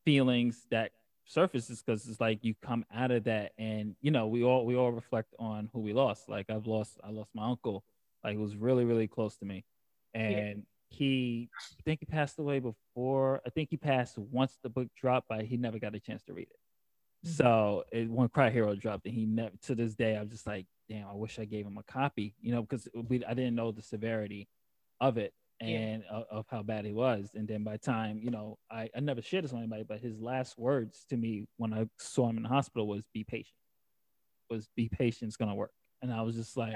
feelings 0.05 0.65
that 0.71 0.91
surfaces 1.25 1.81
because 1.81 2.07
it's 2.07 2.19
like 2.19 2.39
you 2.43 2.53
come 2.61 2.85
out 2.93 3.11
of 3.11 3.23
that 3.25 3.53
and 3.57 3.95
you 4.01 4.11
know 4.11 4.27
we 4.27 4.43
all 4.43 4.65
we 4.65 4.75
all 4.75 4.91
reflect 4.91 5.33
on 5.39 5.69
who 5.73 5.79
we 5.79 5.93
lost. 5.93 6.29
Like 6.29 6.49
i've 6.49 6.67
lost 6.67 6.99
i 7.03 7.09
lost 7.09 7.29
my 7.33 7.45
uncle. 7.45 7.83
Like 8.23 8.35
it 8.35 8.39
was 8.39 8.55
really 8.55 8.85
really 8.85 9.07
close 9.07 9.35
to 9.37 9.45
me. 9.45 9.65
And 10.13 10.33
yeah. 10.91 10.97
he 10.97 11.49
I 11.79 11.81
think 11.83 11.99
he 12.01 12.05
passed 12.05 12.39
away 12.39 12.59
before 12.59 13.41
I 13.45 13.49
think 13.49 13.69
he 13.69 13.77
passed 13.77 14.17
once 14.17 14.57
the 14.63 14.69
book 14.69 14.87
dropped 14.99 15.29
but 15.29 15.45
he 15.45 15.57
never 15.57 15.79
got 15.79 15.95
a 15.95 15.99
chance 15.99 16.23
to 16.23 16.33
read 16.33 16.47
it. 16.49 16.59
Hmm. 17.23 17.29
So 17.29 17.83
it, 17.91 18.09
when 18.09 18.29
Cry 18.29 18.49
Hero 18.49 18.75
dropped, 18.75 19.05
and 19.05 19.13
he 19.13 19.25
never 19.25 19.55
to 19.63 19.75
this 19.75 19.95
day, 19.95 20.15
I'm 20.15 20.29
just 20.29 20.45
like, 20.45 20.65
damn, 20.89 21.07
I 21.07 21.13
wish 21.13 21.39
I 21.39 21.45
gave 21.45 21.65
him 21.65 21.77
a 21.77 21.83
copy, 21.83 22.35
you 22.41 22.53
know, 22.53 22.61
because 22.61 22.87
we 22.93 23.23
I 23.25 23.33
didn't 23.33 23.55
know 23.55 23.71
the 23.71 23.81
severity 23.81 24.49
of 24.99 25.17
it 25.17 25.33
and 25.63 26.03
yeah. 26.05 26.17
of, 26.17 26.25
of, 26.29 26.45
how 26.49 26.61
bad 26.61 26.85
he 26.85 26.91
was. 26.91 27.31
And 27.33 27.47
then 27.47 27.63
by 27.63 27.73
the 27.73 27.77
time, 27.77 28.19
you 28.21 28.31
know, 28.31 28.57
I, 28.69 28.89
I 28.95 28.99
never 28.99 29.21
shared 29.21 29.43
this 29.43 29.51
with 29.51 29.59
anybody, 29.59 29.83
but 29.87 29.99
his 29.99 30.19
last 30.19 30.57
words 30.57 31.05
to 31.09 31.17
me 31.17 31.47
when 31.57 31.73
I 31.73 31.87
saw 31.97 32.29
him 32.29 32.37
in 32.37 32.43
the 32.43 32.49
hospital 32.49 32.87
was 32.87 33.05
be 33.13 33.23
patient. 33.23 33.55
Was 34.49 34.67
be 34.75 34.89
patient, 34.89 35.29
it's 35.29 35.37
gonna 35.37 35.55
work. 35.55 35.71
And 36.01 36.11
I 36.11 36.21
was 36.21 36.35
just 36.35 36.57
like, 36.57 36.75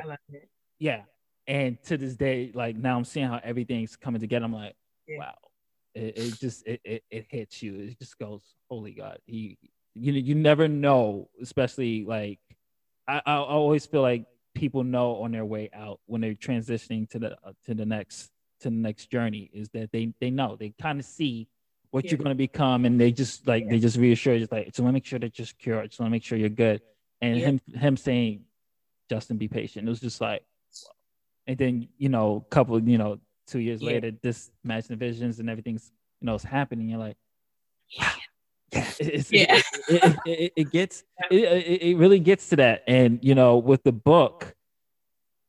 yeah. 0.80 1.02
And 1.48 1.82
to 1.84 1.98
this 1.98 2.16
day, 2.16 2.52
like 2.54 2.76
now 2.76 2.98
I'm 2.98 3.06
seeing 3.06 3.28
how 3.28 3.40
everything's 3.44 3.96
coming 3.96 4.22
together. 4.22 4.46
I'm 4.46 4.54
like, 4.54 4.76
yeah. 5.08 5.20
wow. 5.20 5.36
It, 5.94 6.18
it 6.18 6.40
just 6.40 6.66
it, 6.66 6.82
it, 6.84 7.04
it 7.10 7.26
hits 7.30 7.62
you. 7.62 7.76
It 7.76 8.00
just 8.00 8.18
goes, 8.18 8.42
holy 8.70 8.92
God. 8.92 9.20
He 9.26 9.58
you 9.94 10.14
you 10.14 10.36
never 10.36 10.68
know, 10.68 11.30
especially 11.42 12.06
like 12.06 12.40
I, 13.08 13.22
I 13.26 13.36
always 13.36 13.86
feel 13.86 14.02
like 14.02 14.26
people 14.54 14.84
know 14.84 15.18
on 15.18 15.32
their 15.32 15.46
way 15.46 15.70
out 15.74 16.00
when 16.06 16.22
they're 16.22 16.34
transitioning 16.34 17.10
to 17.10 17.20
the 17.20 17.32
uh, 17.44 17.54
to 17.66 17.74
the 17.74 17.86
next 17.86 18.32
to 18.62 18.70
the 18.70 18.76
next 18.76 19.12
journey 19.12 19.50
is 19.54 19.70
that 19.70 19.92
they 19.92 20.14
they 20.20 20.30
know 20.30 20.56
they 20.56 20.74
kind 20.82 21.00
of 21.00 21.06
see 21.06 21.48
what 21.92 22.04
yeah. 22.04 22.12
you're 22.12 22.18
going 22.18 22.30
to 22.30 22.36
become 22.36 22.86
and 22.86 23.00
they 23.00 23.12
just 23.12 23.48
like 23.48 23.64
yeah. 23.64 23.72
they 23.72 23.80
just 23.80 23.98
reassure 23.98 24.38
just 24.38 24.52
like 24.52 24.66
just 24.66 24.80
want 24.80 24.90
to 24.90 24.94
make 24.94 25.06
sure 25.06 25.20
that 25.20 25.38
you're 25.38 25.46
secure 25.46 25.86
just 25.86 26.00
want 26.00 26.08
to 26.08 26.12
make 26.12 26.24
sure 26.24 26.38
you're 26.38 26.50
good 26.50 26.82
and 27.22 27.38
yeah. 27.38 27.46
him 27.46 27.62
him 27.74 27.98
saying 27.98 28.42
justin 29.10 29.38
be 29.38 29.48
patient 29.48 29.88
it 29.88 29.90
was 29.90 30.00
just 30.00 30.20
like 30.20 30.44
and 31.48 31.58
then 31.58 31.88
you 31.98 32.10
know 32.10 32.46
a 32.46 32.50
couple 32.54 32.80
you 32.82 32.98
know 32.98 33.20
two 33.48 33.60
years 33.60 33.82
later 33.82 34.12
this 34.22 34.52
Imagine 34.66 34.98
Visions 34.98 35.40
and 35.40 35.50
everything's 35.50 35.92
you 36.20 36.26
know 36.26 36.36
it's 36.36 36.44
happening 36.44 36.90
you're 36.90 37.00
like 37.00 37.18
wow 37.98 38.12
yeah, 38.74 38.92
yeah. 39.00 39.62
It, 39.88 40.04
it, 40.04 40.18
it, 40.26 40.54
it 40.58 40.72
gets 40.72 41.04
it, 41.32 41.82
it 41.82 41.98
really 41.98 42.20
gets 42.20 42.50
to 42.50 42.58
that 42.58 42.84
and 42.88 43.20
you 43.22 43.34
know 43.34 43.58
with 43.58 43.84
the 43.84 43.94
book 43.94 44.54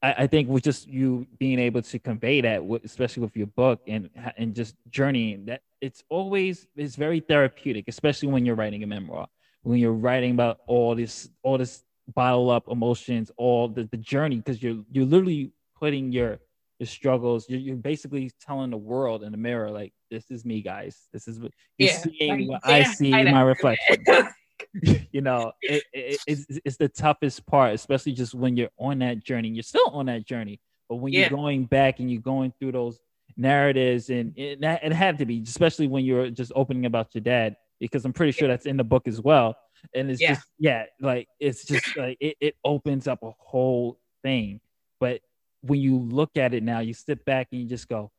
I, 0.03 0.15
I 0.19 0.27
think 0.27 0.49
with 0.49 0.65
just 0.65 0.87
you 0.87 1.27
being 1.39 1.59
able 1.59 1.83
to 1.83 1.99
convey 1.99 2.41
that 2.41 2.63
especially 2.85 3.23
with 3.23 3.37
your 3.37 3.49
book 3.49 3.81
and 3.87 4.11
and 4.37 4.55
just 4.55 4.75
journeying 4.91 5.47
that 5.47 5.63
it's 5.81 6.03
always 6.09 6.67
it's 6.77 6.97
very 6.97 7.21
therapeutic 7.21 7.87
especially 7.89 8.29
when 8.29 8.47
you're 8.47 8.55
writing 8.55 8.83
a 8.83 8.87
memoir. 8.87 9.29
When 9.63 9.79
you're 9.79 9.93
writing 9.93 10.33
about 10.33 10.61
all 10.67 10.95
this 10.95 11.29
all 11.43 11.59
this 11.59 11.83
bottle 12.15 12.51
up 12.51 12.69
emotions 12.69 13.31
all 13.37 13.69
the, 13.69 13.85
the 13.85 13.97
journey 13.97 14.37
because 14.37 14.63
you're 14.63 14.83
you're 14.91 15.05
literally 15.05 15.53
putting 15.79 16.11
your 16.11 16.39
your 16.79 16.87
struggles 16.87 17.47
you're, 17.51 17.61
you're 17.61 17.77
basically 17.77 18.31
telling 18.41 18.71
the 18.71 18.77
world 18.77 19.23
in 19.23 19.33
the 19.33 19.39
mirror 19.39 19.71
like 19.71 19.93
this 20.11 20.31
is 20.31 20.45
me 20.45 20.63
guys. 20.63 21.09
This 21.13 21.29
is 21.29 21.39
what 21.39 21.53
you're 21.77 21.91
yeah, 21.91 21.99
seeing 21.99 22.49
what 22.49 22.61
i 22.65 22.83
see 22.83 23.13
in 23.13 23.31
my 23.31 23.43
reflection 23.43 24.05
you 25.13 25.21
know 25.21 25.53
it, 25.63 25.83
it, 25.93 26.21
it's, 26.27 26.47
it's 26.65 26.77
the 26.77 26.89
toughest 26.89 27.47
part 27.47 27.75
especially 27.75 28.13
just 28.13 28.35
when 28.35 28.57
you're 28.57 28.71
on 28.79 28.99
that 28.99 29.25
journey 29.25 29.49
you're 29.49 29.63
still 29.63 29.89
on 29.93 30.07
that 30.07 30.27
journey 30.27 30.61
but 30.89 30.97
when 30.97 31.13
yeah. 31.13 31.21
you're 31.21 31.31
going 31.31 31.65
back 31.65 32.01
and 32.01 32.11
you're 32.11 32.21
going 32.21 32.53
through 32.59 32.73
those 32.73 32.99
narratives 33.37 34.11
and 34.11 34.33
it, 34.37 34.59
it 34.63 34.93
had 34.93 35.19
to 35.19 35.27
be 35.27 35.43
especially 35.47 35.87
when 35.87 36.05
you're 36.05 36.31
just 36.31 36.51
opening 36.55 36.87
about 36.87 37.15
your 37.15 37.23
dad 37.23 37.57
because 37.79 38.05
i'm 38.05 38.13
pretty 38.13 38.33
sure 38.33 38.49
that's 38.49 38.67
in 38.67 38.77
the 38.77 38.85
book 38.85 39.07
as 39.07 39.21
well 39.21 39.57
and 39.95 40.11
it's 40.11 40.21
yeah. 40.21 40.35
just 40.35 40.47
yeah 40.59 40.85
like 41.01 41.29
it's 41.39 41.65
just 41.65 41.97
like 41.97 42.17
it, 42.21 42.37
it 42.41 42.57
opens 42.65 43.07
up 43.07 43.23
a 43.23 43.31
whole 43.39 43.99
thing 44.23 44.61
but 44.99 45.21
when 45.63 45.81
you 45.81 45.99
look 45.99 46.37
at 46.37 46.55
it 46.55 46.63
now, 46.63 46.81
you 46.81 46.95
sit 46.95 47.25
back 47.25 47.49
and 47.53 47.61
you 47.61 47.67
just 47.67 47.89
go, 47.89 48.11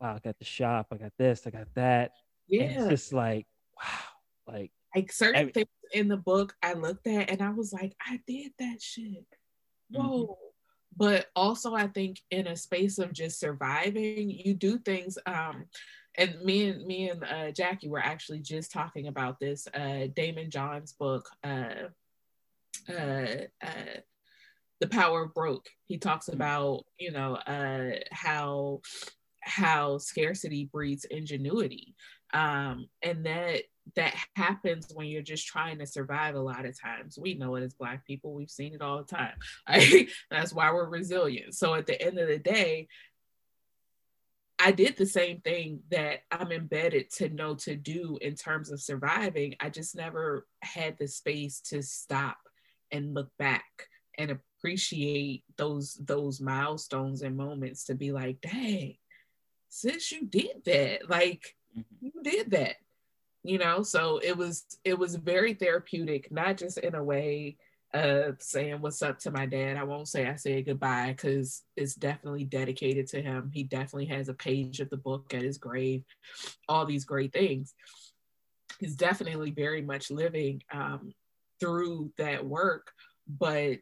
wow, 0.00 0.16
I 0.16 0.18
got 0.18 0.38
the 0.38 0.44
shop, 0.44 0.88
I 0.92 0.96
got 0.96 1.12
this, 1.18 1.46
I 1.46 1.50
got 1.50 1.68
that. 1.74 2.12
Yeah. 2.48 2.62
And 2.64 2.76
it's 2.76 2.88
just 2.88 3.12
like, 3.12 3.46
wow, 3.76 4.52
like 4.52 4.70
like 4.94 5.12
certain 5.12 5.36
every- 5.36 5.52
things 5.52 5.68
in 5.92 6.08
the 6.08 6.16
book 6.16 6.54
I 6.62 6.74
looked 6.74 7.06
at 7.06 7.30
and 7.30 7.42
I 7.42 7.50
was 7.50 7.72
like, 7.72 7.94
I 8.04 8.20
did 8.26 8.52
that 8.58 8.80
shit. 8.80 9.26
Mm-hmm. 9.92 9.96
Whoa. 9.96 10.22
Mm-hmm. 10.22 10.32
But 10.98 11.26
also 11.36 11.74
I 11.74 11.88
think 11.88 12.20
in 12.30 12.46
a 12.46 12.56
space 12.56 12.98
of 12.98 13.12
just 13.12 13.38
surviving, 13.38 14.30
you 14.30 14.54
do 14.54 14.78
things 14.78 15.18
um 15.26 15.66
and 16.18 16.40
me 16.42 16.70
and 16.70 16.86
me 16.86 17.10
and 17.10 17.22
uh, 17.24 17.50
Jackie 17.50 17.90
were 17.90 18.00
actually 18.00 18.40
just 18.40 18.72
talking 18.72 19.06
about 19.06 19.38
this. 19.38 19.68
Uh, 19.74 20.08
Daymond 20.16 20.48
John's 20.48 20.94
book, 20.94 21.28
uh, 21.44 21.90
uh, 22.88 23.26
uh, 23.62 24.00
the 24.80 24.86
power 24.88 25.24
of 25.24 25.34
broke 25.34 25.68
he 25.86 25.98
talks 25.98 26.26
mm-hmm. 26.26 26.36
about 26.36 26.84
you 26.98 27.10
know 27.10 27.34
uh 27.34 27.98
how 28.10 28.80
how 29.42 29.98
scarcity 29.98 30.68
breeds 30.72 31.04
ingenuity 31.04 31.94
um 32.34 32.88
and 33.02 33.24
that 33.24 33.62
that 33.94 34.14
happens 34.34 34.90
when 34.92 35.06
you're 35.06 35.22
just 35.22 35.46
trying 35.46 35.78
to 35.78 35.86
survive 35.86 36.34
a 36.34 36.40
lot 36.40 36.66
of 36.66 36.78
times. 36.78 37.18
We 37.18 37.34
know 37.34 37.54
it 37.54 37.62
as 37.62 37.74
black 37.74 38.04
people 38.06 38.34
we've 38.34 38.50
seen 38.50 38.74
it 38.74 38.82
all 38.82 38.98
the 38.98 39.16
time. 39.16 39.34
That's 40.30 40.52
why 40.52 40.72
we're 40.72 40.88
resilient. 40.88 41.54
So 41.54 41.74
at 41.74 41.86
the 41.86 42.00
end 42.00 42.18
of 42.18 42.28
the 42.28 42.38
day 42.38 42.88
I 44.58 44.72
did 44.72 44.96
the 44.96 45.06
same 45.06 45.40
thing 45.40 45.80
that 45.90 46.20
I'm 46.30 46.50
embedded 46.50 47.10
to 47.16 47.28
know 47.28 47.54
to 47.56 47.76
do 47.76 48.18
in 48.20 48.34
terms 48.34 48.70
of 48.70 48.80
surviving. 48.80 49.54
I 49.60 49.68
just 49.68 49.94
never 49.94 50.46
had 50.62 50.96
the 50.98 51.08
space 51.08 51.60
to 51.66 51.82
stop 51.82 52.38
and 52.90 53.14
look 53.14 53.28
back 53.38 53.64
and 54.16 54.30
appreciate 54.30 55.44
those 55.56 55.94
those 56.02 56.40
milestones 56.40 57.20
and 57.20 57.36
moments 57.36 57.84
to 57.84 57.94
be 57.94 58.12
like, 58.12 58.40
dang, 58.40 58.96
since 59.68 60.10
you 60.10 60.24
did 60.24 60.64
that, 60.64 61.10
like 61.10 61.54
mm-hmm. 61.76 62.06
you 62.06 62.12
did 62.22 62.50
that, 62.52 62.76
you 63.46 63.58
know. 63.58 63.82
So 63.82 64.18
it 64.22 64.36
was 64.36 64.64
it 64.84 64.98
was 64.98 65.16
very 65.16 65.54
therapeutic, 65.54 66.30
not 66.30 66.56
just 66.56 66.78
in 66.78 66.94
a 66.94 67.04
way 67.04 67.56
of 67.94 68.42
saying 68.42 68.80
what's 68.80 69.02
up 69.02 69.18
to 69.20 69.30
my 69.30 69.46
dad. 69.46 69.76
I 69.76 69.84
won't 69.84 70.08
say 70.08 70.26
I 70.26 70.36
said 70.36 70.66
goodbye 70.66 71.14
because 71.16 71.62
it's 71.76 71.94
definitely 71.94 72.44
dedicated 72.44 73.06
to 73.08 73.22
him. 73.22 73.50
He 73.52 73.62
definitely 73.62 74.06
has 74.06 74.28
a 74.28 74.34
page 74.34 74.80
of 74.80 74.90
the 74.90 74.96
book 74.96 75.32
at 75.32 75.42
his 75.42 75.58
grave, 75.58 76.04
all 76.68 76.84
these 76.84 77.04
great 77.04 77.32
things. 77.32 77.74
He's 78.80 78.96
definitely 78.96 79.52
very 79.52 79.80
much 79.80 80.10
living 80.10 80.62
um, 80.72 81.12
through 81.60 82.12
that 82.18 82.44
work, 82.44 82.92
but 83.26 83.80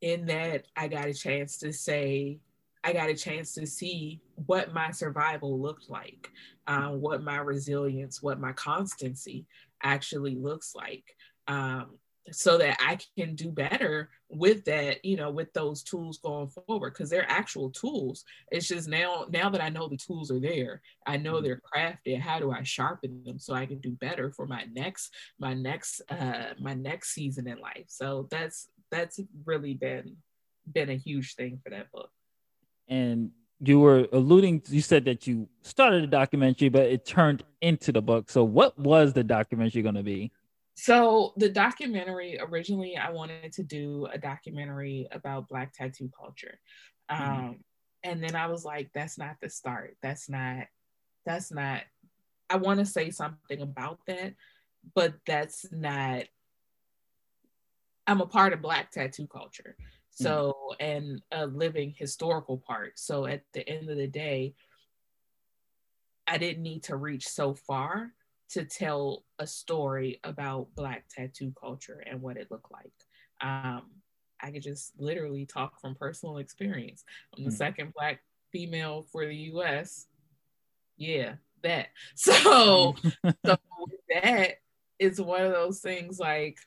in 0.00 0.26
that 0.26 0.66
I 0.76 0.88
got 0.88 1.08
a 1.08 1.14
chance 1.14 1.58
to 1.58 1.72
say, 1.72 2.38
I 2.84 2.92
got 2.92 3.08
a 3.08 3.14
chance 3.14 3.54
to 3.54 3.66
see 3.66 4.20
what 4.46 4.74
my 4.74 4.90
survival 4.90 5.60
looked 5.60 5.88
like, 5.88 6.30
um, 6.66 7.00
what 7.00 7.22
my 7.22 7.38
resilience, 7.38 8.22
what 8.22 8.38
my 8.38 8.52
constancy 8.52 9.46
actually 9.82 10.34
looks 10.34 10.74
like. 10.74 11.04
Um, 11.48 11.98
so 12.32 12.56
that 12.56 12.78
I 12.80 12.98
can 13.18 13.34
do 13.34 13.50
better 13.50 14.08
with 14.30 14.64
that, 14.64 15.04
you 15.04 15.16
know, 15.16 15.30
with 15.30 15.52
those 15.52 15.82
tools 15.82 16.18
going 16.18 16.48
forward, 16.48 16.94
because 16.94 17.10
they're 17.10 17.30
actual 17.30 17.68
tools. 17.70 18.24
It's 18.50 18.66
just 18.66 18.88
now, 18.88 19.26
now 19.28 19.50
that 19.50 19.62
I 19.62 19.68
know 19.68 19.88
the 19.88 19.98
tools 19.98 20.30
are 20.30 20.40
there, 20.40 20.80
I 21.06 21.18
know 21.18 21.34
mm-hmm. 21.34 21.44
they're 21.44 21.60
crafted. 21.74 22.20
How 22.20 22.38
do 22.38 22.50
I 22.50 22.62
sharpen 22.62 23.22
them 23.24 23.38
so 23.38 23.52
I 23.52 23.66
can 23.66 23.78
do 23.78 23.90
better 23.92 24.30
for 24.30 24.46
my 24.46 24.64
next, 24.72 25.12
my 25.38 25.52
next, 25.52 26.00
uh, 26.08 26.54
my 26.58 26.72
next 26.72 27.12
season 27.12 27.46
in 27.46 27.58
life? 27.58 27.84
So 27.88 28.26
that's 28.30 28.68
that's 28.90 29.20
really 29.44 29.74
been 29.74 30.16
been 30.72 30.88
a 30.88 30.96
huge 30.96 31.34
thing 31.34 31.60
for 31.62 31.68
that 31.70 31.92
book. 31.92 32.10
And 32.88 33.30
you 33.60 33.80
were 33.80 34.06
alluding 34.12 34.62
you 34.68 34.80
said 34.80 35.04
that 35.04 35.26
you 35.26 35.48
started 35.62 36.02
a 36.04 36.06
documentary 36.06 36.68
but 36.68 36.82
it 36.82 37.06
turned 37.06 37.42
into 37.60 37.92
the 37.92 38.02
book 38.02 38.28
so 38.28 38.44
what 38.44 38.76
was 38.78 39.12
the 39.12 39.22
documentary 39.22 39.80
going 39.80 39.94
to 39.94 40.02
be 40.02 40.30
so 40.74 41.32
the 41.36 41.48
documentary 41.48 42.38
originally 42.40 42.96
i 42.96 43.10
wanted 43.10 43.52
to 43.52 43.62
do 43.62 44.06
a 44.12 44.18
documentary 44.18 45.06
about 45.12 45.48
black 45.48 45.72
tattoo 45.72 46.10
culture 46.18 46.58
mm-hmm. 47.10 47.46
um, 47.46 47.56
and 48.02 48.22
then 48.22 48.34
i 48.34 48.46
was 48.46 48.64
like 48.64 48.90
that's 48.92 49.16
not 49.18 49.36
the 49.40 49.48
start 49.48 49.96
that's 50.02 50.28
not 50.28 50.66
that's 51.24 51.52
not 51.52 51.82
i 52.50 52.56
want 52.56 52.80
to 52.80 52.86
say 52.86 53.08
something 53.10 53.62
about 53.62 54.00
that 54.06 54.34
but 54.94 55.14
that's 55.26 55.64
not 55.72 56.24
I'm 58.06 58.20
a 58.20 58.26
part 58.26 58.52
of 58.52 58.62
Black 58.62 58.90
tattoo 58.90 59.26
culture. 59.26 59.76
So, 60.14 60.56
mm. 60.72 60.76
and 60.80 61.22
a 61.32 61.46
living 61.46 61.94
historical 61.96 62.58
part. 62.58 62.98
So, 62.98 63.26
at 63.26 63.42
the 63.52 63.68
end 63.68 63.90
of 63.90 63.96
the 63.96 64.06
day, 64.06 64.54
I 66.26 66.38
didn't 66.38 66.62
need 66.62 66.84
to 66.84 66.96
reach 66.96 67.28
so 67.28 67.54
far 67.54 68.12
to 68.50 68.64
tell 68.64 69.24
a 69.38 69.46
story 69.46 70.20
about 70.22 70.68
Black 70.74 71.04
tattoo 71.08 71.52
culture 71.60 72.02
and 72.06 72.22
what 72.22 72.36
it 72.36 72.50
looked 72.50 72.70
like. 72.70 72.92
Um, 73.40 73.82
I 74.40 74.50
could 74.50 74.62
just 74.62 74.92
literally 74.98 75.46
talk 75.46 75.80
from 75.80 75.94
personal 75.94 76.38
experience. 76.38 77.04
I'm 77.36 77.44
the 77.44 77.50
mm. 77.50 77.54
second 77.54 77.92
Black 77.94 78.20
female 78.52 79.06
for 79.10 79.26
the 79.26 79.34
US. 79.34 80.06
Yeah, 80.96 81.34
that. 81.62 81.88
So, 82.14 82.94
so 83.44 83.56
that 84.14 84.58
is 84.98 85.20
one 85.20 85.42
of 85.42 85.52
those 85.52 85.80
things 85.80 86.18
like, 86.18 86.58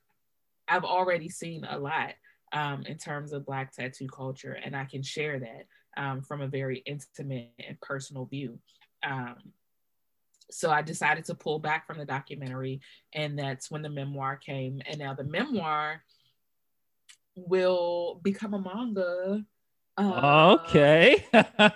I've 0.68 0.84
already 0.84 1.30
seen 1.30 1.64
a 1.64 1.80
lot 1.80 2.14
um, 2.54 2.84
in 2.86 2.98
terms 2.98 3.34
of 3.34 3.46
Black 3.46 3.72
tattoo 3.72 4.08
culture, 4.08 4.58
and 4.64 4.76
I 4.76 4.86
can 4.86 5.04
share 5.04 5.40
that 5.40 5.68
um, 5.98 6.22
from 6.22 6.42
a 6.42 6.48
very 6.48 6.84
intimate 6.86 7.52
and 7.68 7.80
personal 7.82 8.26
view. 8.26 8.60
Um, 9.04 9.36
so 10.50 10.72
I 10.72 10.82
decided 10.82 11.26
to 11.26 11.36
pull 11.36 11.60
back 11.60 11.86
from 11.86 11.98
the 11.98 12.06
documentary, 12.06 12.82
and 13.14 13.38
that's 13.38 13.70
when 13.70 13.82
the 13.82 13.90
memoir 13.90 14.38
came. 14.38 14.82
And 14.88 15.00
now 15.00 15.14
the 15.14 15.24
memoir 15.24 16.04
will 17.36 18.20
become 18.24 18.54
a 18.54 18.62
manga. 18.62 19.44
Uh, 19.98 20.58
okay, 20.62 21.26
that's 21.34 21.76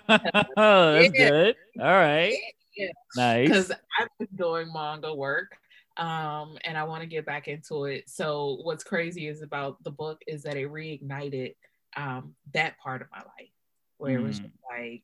yeah. 0.56 1.08
good. 1.08 1.56
All 1.80 1.86
right, 1.86 2.38
yeah. 2.78 2.90
nice. 3.16 3.48
Because 3.48 3.72
I've 3.72 4.10
been 4.20 4.28
doing 4.36 4.72
manga 4.72 5.14
work, 5.14 5.58
um, 6.02 6.58
and 6.66 6.76
I 6.76 6.84
want 6.84 7.02
to 7.02 7.08
get 7.08 7.28
back 7.28 7.48
into 7.48 7.86
it. 7.86 8.10
So 8.10 8.58
what's 8.64 8.84
crazy 8.84 9.28
is 9.28 9.44
about 9.44 9.84
the 9.84 9.92
book 9.92 10.24
is 10.26 10.42
that 10.44 10.58
it 10.58 10.68
reignited 10.68 11.56
um, 11.96 12.34
that 12.54 12.80
part 12.80 13.04
of 13.04 13.08
my 13.12 13.20
life, 13.20 13.52
where 13.98 14.18
mm. 14.18 14.22
it 14.22 14.24
was 14.24 14.40
mm. 14.40 14.52
like 14.68 15.04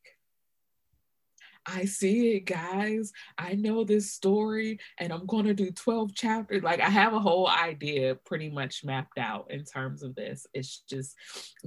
I 1.70 1.84
see 1.84 2.36
it, 2.36 2.46
guys. 2.46 3.12
I 3.36 3.54
know 3.54 3.84
this 3.84 4.10
story 4.10 4.78
and 4.98 5.12
I'm 5.12 5.26
going 5.26 5.44
to 5.44 5.54
do 5.54 5.70
12 5.70 6.14
chapters. 6.14 6.62
Like, 6.62 6.80
I 6.80 6.88
have 6.88 7.12
a 7.12 7.20
whole 7.20 7.46
idea 7.46 8.14
pretty 8.14 8.48
much 8.48 8.84
mapped 8.84 9.18
out 9.18 9.50
in 9.50 9.64
terms 9.64 10.02
of 10.02 10.14
this. 10.14 10.46
It's 10.54 10.82
just 10.88 11.14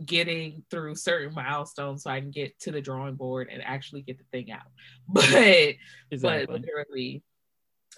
getting 0.03 0.63
through 0.71 0.95
certain 0.95 1.35
milestones 1.35 2.03
so 2.03 2.09
I 2.09 2.19
can 2.19 2.31
get 2.31 2.59
to 2.61 2.71
the 2.71 2.81
drawing 2.81 3.15
board 3.15 3.49
and 3.51 3.61
actually 3.63 4.01
get 4.01 4.17
the 4.17 4.25
thing 4.31 4.51
out. 4.51 4.61
But, 5.07 5.75
exactly. 6.09 6.45
but 6.47 6.61
literally, 6.61 7.23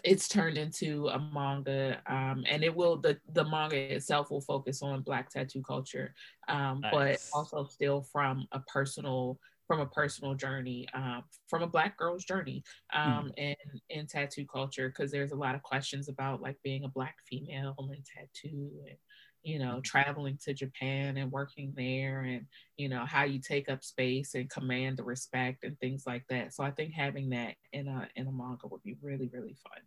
it's 0.04 0.28
turned 0.28 0.58
into 0.58 1.08
a 1.08 1.20
manga 1.34 2.00
um, 2.08 2.44
and 2.50 2.64
it 2.64 2.76
will 2.76 2.98
the 2.98 3.18
the 3.34 3.44
manga 3.44 3.78
itself 3.96 4.32
will 4.32 4.42
focus 4.42 4.82
on 4.82 5.02
black 5.02 5.30
tattoo 5.30 5.62
culture 5.62 6.14
um, 6.50 6.82
nice. 6.82 6.92
but 7.32 7.38
also 7.38 7.64
still 7.66 8.02
from 8.12 8.46
a 8.52 8.60
personal 8.62 9.40
from 9.68 9.80
a 9.80 9.86
personal 9.86 10.34
journey, 10.34 10.88
um, 10.94 11.24
from 11.48 11.64
a 11.64 11.68
black 11.68 11.98
girl's 11.98 12.26
journey 12.26 12.64
um, 12.94 13.32
mm. 13.32 13.34
in, 13.38 13.56
in 13.90 14.08
tattoo 14.08 14.46
culture, 14.46 14.90
because 14.90 15.12
there's 15.12 15.32
a 15.32 15.36
lot 15.38 15.56
of 15.56 15.64
questions 15.64 16.10
about 16.10 16.42
like 16.42 16.58
being 16.64 16.84
a 16.84 16.90
black 16.90 17.16
female 17.28 17.76
and 17.80 18.06
tattoo 18.06 18.70
and, 18.88 18.98
you 19.42 19.60
know, 19.60 19.82
traveling 19.84 20.38
to 20.44 20.54
Japan 20.54 21.18
and 21.18 21.32
working 21.32 21.74
there 21.76 22.22
and, 22.22 22.46
you 22.78 22.90
know, 22.90 23.06
how 23.06 23.24
you 23.24 23.40
take 23.40 23.70
up 23.70 23.84
space 23.84 24.36
and 24.36 24.50
command 24.50 24.98
the 24.98 25.04
respect 25.04 25.64
and 25.64 25.80
things 25.80 26.04
like 26.06 26.26
that. 26.30 26.54
So 26.54 26.64
I 26.64 26.72
think 26.72 26.94
having 26.94 27.30
that 27.30 27.56
in 27.72 27.88
a, 27.88 28.08
in 28.16 28.28
a 28.28 28.32
manga 28.32 28.68
would 28.68 28.84
be 28.84 28.98
really, 29.02 29.30
really 29.34 29.56
fun. 29.64 29.82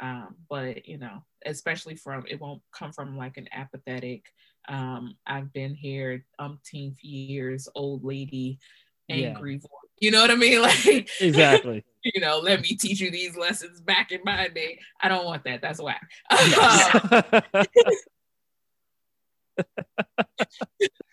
Um, 0.00 0.36
but 0.48 0.86
you 0.86 0.98
know, 0.98 1.24
especially 1.46 1.96
from 1.96 2.24
it 2.28 2.40
won't 2.40 2.62
come 2.72 2.92
from 2.92 3.16
like 3.16 3.36
an 3.36 3.48
apathetic. 3.52 4.26
Um, 4.68 5.16
I've 5.26 5.52
been 5.52 5.74
here 5.74 6.24
umpteenth 6.38 7.02
years, 7.02 7.68
old 7.74 8.04
lady 8.04 8.58
angry 9.08 9.54
yeah. 9.54 9.58
voice. 9.58 9.70
You 10.00 10.10
know 10.10 10.20
what 10.20 10.30
I 10.30 10.36
mean? 10.36 10.60
Like 10.62 11.08
exactly. 11.20 11.84
you 12.04 12.20
know, 12.20 12.38
let 12.38 12.60
me 12.60 12.76
teach 12.76 13.00
you 13.00 13.10
these 13.10 13.36
lessons 13.36 13.80
back 13.80 14.12
in 14.12 14.20
my 14.24 14.48
day. 14.48 14.78
I 15.00 15.08
don't 15.08 15.24
want 15.24 15.44
that. 15.44 15.62
That's 15.62 15.80
whack. 15.80 16.10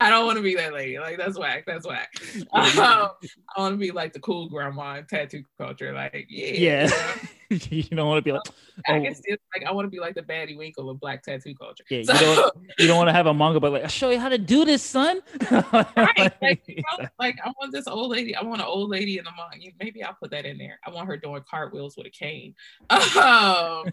I 0.00 0.10
don't 0.10 0.26
want 0.26 0.36
to 0.36 0.42
be 0.42 0.54
that 0.56 0.72
lady. 0.72 0.98
Like 0.98 1.18
that's 1.18 1.38
whack. 1.38 1.64
That's 1.66 1.86
whack. 1.86 2.12
Um, 2.52 3.10
I 3.56 3.60
want 3.60 3.74
to 3.74 3.78
be 3.78 3.90
like 3.90 4.12
the 4.12 4.20
cool 4.20 4.48
grandma 4.48 4.96
in 4.96 5.06
tattoo 5.06 5.44
culture. 5.58 5.92
Like 5.92 6.26
yeah. 6.28 6.88
Yeah. 6.90 7.14
you 7.50 7.82
don't 7.82 8.06
want 8.06 8.18
to 8.18 8.22
be 8.22 8.32
like. 8.32 8.42
Oh. 8.46 8.94
I 8.94 9.00
can 9.00 9.14
still 9.14 9.36
like. 9.54 9.66
I 9.66 9.72
want 9.72 9.86
to 9.86 9.90
be 9.90 10.00
like 10.00 10.14
the 10.14 10.22
Baddie 10.22 10.56
Winkle 10.56 10.88
of 10.88 11.00
Black 11.00 11.22
tattoo 11.22 11.54
culture. 11.54 11.84
Yeah. 11.90 12.02
So, 12.02 12.12
you 12.14 12.36
don't. 12.36 12.56
You 12.78 12.86
don't 12.86 12.96
want 12.96 13.08
to 13.08 13.12
have 13.12 13.26
a 13.26 13.34
manga, 13.34 13.60
but 13.60 13.72
like, 13.72 13.82
I'll 13.82 13.88
show 13.88 14.10
you 14.10 14.18
how 14.18 14.28
to 14.28 14.38
do 14.38 14.64
this, 14.64 14.82
son. 14.82 15.20
right. 15.50 16.32
Like, 16.40 16.62
you 16.66 16.76
know, 16.76 17.08
like 17.18 17.38
I 17.44 17.52
want 17.60 17.72
this 17.72 17.86
old 17.86 18.10
lady. 18.10 18.34
I 18.36 18.42
want 18.42 18.60
an 18.60 18.66
old 18.66 18.90
lady 18.90 19.18
in 19.18 19.24
the 19.24 19.32
manga. 19.36 19.74
Maybe 19.80 20.02
I'll 20.02 20.14
put 20.14 20.30
that 20.30 20.46
in 20.46 20.58
there. 20.58 20.78
I 20.86 20.90
want 20.90 21.08
her 21.08 21.16
doing 21.16 21.42
cartwheels 21.48 21.96
with 21.96 22.06
a 22.06 22.10
cane. 22.10 22.54
Um, 22.90 23.90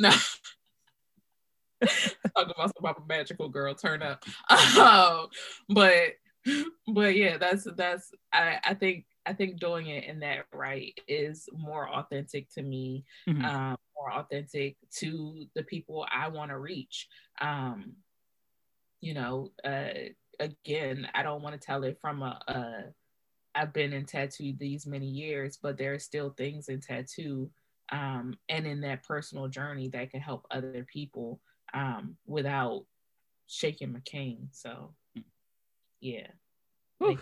no. 0.00 0.12
Talk 2.36 2.50
about 2.50 2.72
some 2.76 3.06
magical 3.08 3.48
girl 3.48 3.74
turn 3.74 4.02
up. 4.02 4.24
Um, 4.78 5.28
but 5.68 6.14
but 6.86 7.16
yeah, 7.16 7.38
that's 7.38 7.66
that's 7.76 8.10
I, 8.32 8.58
I 8.64 8.74
think 8.74 9.04
I 9.26 9.32
think 9.32 9.60
doing 9.60 9.88
it 9.88 10.04
in 10.04 10.20
that 10.20 10.46
right 10.52 10.98
is 11.06 11.48
more 11.52 11.88
authentic 11.88 12.50
to 12.54 12.62
me, 12.62 13.04
mm-hmm. 13.28 13.44
um, 13.44 13.76
more 13.96 14.12
authentic 14.12 14.76
to 14.96 15.44
the 15.54 15.62
people 15.62 16.06
I 16.10 16.28
want 16.28 16.50
to 16.50 16.58
reach. 16.58 17.08
Um, 17.40 17.94
you 19.00 19.14
know, 19.14 19.52
uh, 19.64 19.90
again, 20.40 21.08
I 21.14 21.22
don't 21.22 21.42
want 21.42 21.60
to 21.60 21.64
tell 21.64 21.84
it 21.84 21.98
from 22.00 22.22
a, 22.22 22.40
a 22.48 22.84
I've 23.54 23.72
been 23.72 23.92
in 23.92 24.06
tattoo 24.06 24.54
these 24.58 24.86
many 24.86 25.06
years, 25.06 25.58
but 25.60 25.76
there 25.76 25.94
are 25.94 25.98
still 25.98 26.30
things 26.30 26.68
in 26.68 26.80
tattoo 26.80 27.50
um, 27.90 28.38
and 28.48 28.66
in 28.66 28.80
that 28.82 29.02
personal 29.02 29.48
journey 29.48 29.88
that 29.88 30.10
can 30.10 30.20
help 30.20 30.46
other 30.50 30.86
people 30.90 31.40
um, 31.74 32.16
without 32.26 32.84
shaking 33.46 33.92
my 33.92 34.00
cane. 34.04 34.48
So, 34.52 34.94
yeah. 36.00 36.28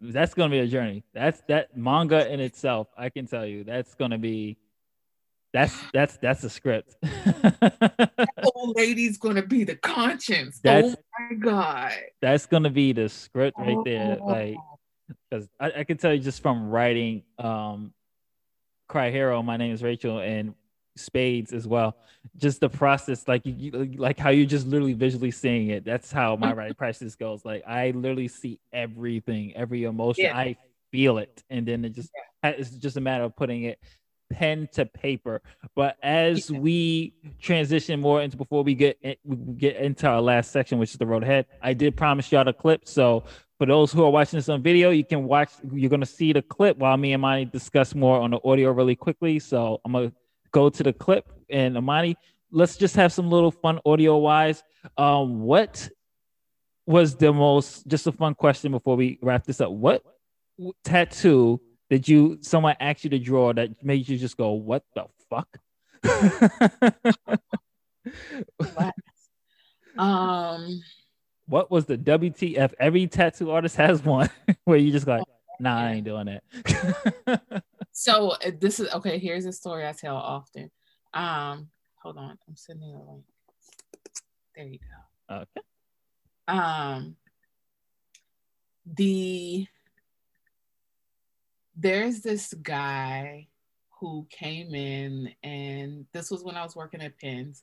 that's 0.00 0.34
gonna 0.34 0.50
be 0.50 0.58
a 0.60 0.66
journey. 0.66 1.04
That's 1.14 1.42
that 1.48 1.76
manga 1.76 2.30
in 2.30 2.40
itself. 2.40 2.88
I 2.96 3.10
can 3.10 3.26
tell 3.26 3.46
you 3.46 3.64
that's 3.64 3.94
gonna 3.94 4.18
be. 4.18 4.56
That's 5.52 5.74
that's 5.92 6.16
that's 6.16 6.42
a 6.44 6.50
script. 6.50 6.96
old 8.54 8.74
lady's 8.76 9.18
gonna 9.18 9.42
be 9.42 9.64
the 9.64 9.76
conscience. 9.76 10.60
That's, 10.62 10.94
oh 10.96 11.26
my 11.30 11.36
god. 11.36 11.92
That's 12.22 12.46
gonna 12.46 12.70
be 12.70 12.92
the 12.92 13.08
script 13.08 13.58
right 13.58 13.76
there. 13.84 14.18
Oh. 14.20 14.26
Like, 14.26 14.56
because 15.28 15.48
I, 15.60 15.80
I 15.80 15.84
can 15.84 15.98
tell 15.98 16.14
you 16.14 16.20
just 16.20 16.40
from 16.40 16.70
writing 16.70 17.22
um 17.38 17.92
Cry 18.88 19.10
Hero, 19.10 19.42
my 19.42 19.56
name 19.56 19.72
is 19.72 19.82
Rachel, 19.82 20.20
and 20.20 20.54
spades 20.96 21.52
as 21.52 21.66
well. 21.66 21.96
Just 22.36 22.60
the 22.60 22.68
process 22.68 23.26
like 23.26 23.42
you, 23.44 23.70
like 23.96 24.18
how 24.18 24.30
you 24.30 24.46
just 24.46 24.66
literally 24.66 24.92
visually 24.92 25.30
seeing 25.30 25.68
it. 25.68 25.84
That's 25.84 26.12
how 26.12 26.36
my 26.36 26.48
mm-hmm. 26.48 26.58
writing 26.58 26.74
process 26.74 27.16
goes 27.16 27.44
like 27.44 27.62
i 27.66 27.90
literally 27.90 28.28
see 28.28 28.60
everything 28.72 29.54
every 29.56 29.84
emotion. 29.84 30.24
Yeah. 30.24 30.36
i 30.36 30.56
feel 30.90 31.18
it. 31.18 31.42
And 31.50 31.66
then 31.66 31.84
it 31.84 31.90
just 31.90 32.10
it's 32.42 32.70
just 32.70 32.96
a 32.96 33.00
matter 33.00 33.24
of 33.24 33.34
putting 33.34 33.64
it 33.64 33.78
pen 34.30 34.68
to 34.72 34.86
paper. 34.86 35.42
But 35.74 35.96
as 36.02 36.50
yeah. 36.50 36.58
we 36.58 37.14
transition 37.40 38.00
more 38.00 38.22
into 38.22 38.36
before 38.36 38.62
we 38.62 38.74
get 38.74 38.98
in, 39.02 39.16
we 39.24 39.36
get 39.54 39.76
into 39.76 40.06
our 40.06 40.20
last 40.20 40.52
section 40.52 40.78
which 40.78 40.92
is 40.92 40.96
the 40.96 41.06
road 41.06 41.22
ahead 41.22 41.46
i 41.60 41.72
did 41.72 41.96
promise 41.96 42.30
y'all 42.30 42.44
the 42.44 42.52
clip. 42.52 42.86
So 42.86 43.24
for 43.58 43.66
those 43.66 43.92
who 43.92 44.04
are 44.04 44.10
watching 44.10 44.38
this 44.38 44.48
on 44.48 44.62
video 44.62 44.90
you 44.90 45.04
can 45.04 45.24
watch 45.24 45.50
you're 45.72 45.90
going 45.90 46.00
to 46.00 46.06
see 46.06 46.32
the 46.32 46.42
clip 46.42 46.78
while 46.78 46.96
me 46.96 47.12
and 47.12 47.20
Imani 47.20 47.44
discuss 47.46 47.94
more 47.94 48.20
on 48.20 48.30
the 48.30 48.40
audio 48.44 48.70
really 48.70 48.96
quickly. 48.96 49.38
So 49.38 49.80
i'm 49.84 49.92
going 49.92 50.10
to 50.10 50.16
go 50.52 50.70
to 50.70 50.82
the 50.82 50.92
clip. 50.92 51.30
And 51.50 51.76
Imani, 51.76 52.16
let's 52.50 52.76
just 52.76 52.96
have 52.96 53.12
some 53.12 53.30
little 53.30 53.50
fun 53.50 53.80
audio 53.84 54.16
wise. 54.18 54.62
Um, 54.96 55.40
what 55.40 55.88
was 56.86 57.16
the 57.16 57.32
most, 57.32 57.86
just 57.86 58.06
a 58.06 58.12
fun 58.12 58.34
question 58.34 58.72
before 58.72 58.96
we 58.96 59.18
wrap 59.22 59.44
this 59.44 59.60
up. 59.60 59.72
What 59.72 60.02
tattoo 60.84 61.60
did 61.90 62.08
you, 62.08 62.38
someone 62.40 62.76
asked 62.80 63.04
you 63.04 63.10
to 63.10 63.18
draw 63.18 63.52
that 63.52 63.84
made 63.84 64.08
you 64.08 64.18
just 64.18 64.36
go, 64.36 64.52
what 64.52 64.84
the 64.94 65.04
fuck? 65.28 65.48
um, 69.98 70.82
what 71.46 71.70
was 71.70 71.86
the 71.86 71.98
WTF? 71.98 72.72
Every 72.78 73.06
tattoo 73.06 73.50
artist 73.50 73.76
has 73.76 74.04
one 74.04 74.30
where 74.64 74.78
you 74.78 74.90
just 74.90 75.06
like, 75.06 75.24
nah, 75.60 75.78
I 75.78 75.92
ain't 75.92 76.04
doing 76.04 76.26
that. 76.26 76.42
so 77.92 78.30
uh, 78.30 78.50
this 78.58 78.80
is 78.80 78.92
okay. 78.94 79.18
Here's 79.18 79.46
a 79.46 79.52
story 79.52 79.86
I 79.86 79.92
tell 79.92 80.16
often. 80.16 80.70
Um, 81.14 81.68
hold 82.02 82.18
on, 82.18 82.38
I'm 82.48 82.56
sending 82.56 82.94
a 82.94 83.10
link. 83.10 83.24
There 84.56 84.66
you 84.66 84.78
go. 84.78 85.36
Okay. 85.36 85.60
Um, 86.48 87.16
the 88.86 89.66
there's 91.76 92.20
this 92.20 92.52
guy 92.54 93.48
who 94.00 94.26
came 94.30 94.74
in 94.74 95.32
and 95.42 96.06
this 96.12 96.30
was 96.30 96.42
when 96.42 96.56
I 96.56 96.64
was 96.64 96.74
working 96.74 97.00
at 97.00 97.16
Pins 97.18 97.62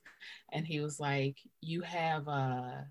and 0.52 0.66
he 0.66 0.80
was 0.80 0.98
like, 0.98 1.36
You 1.60 1.82
have 1.82 2.26
a 2.28 2.86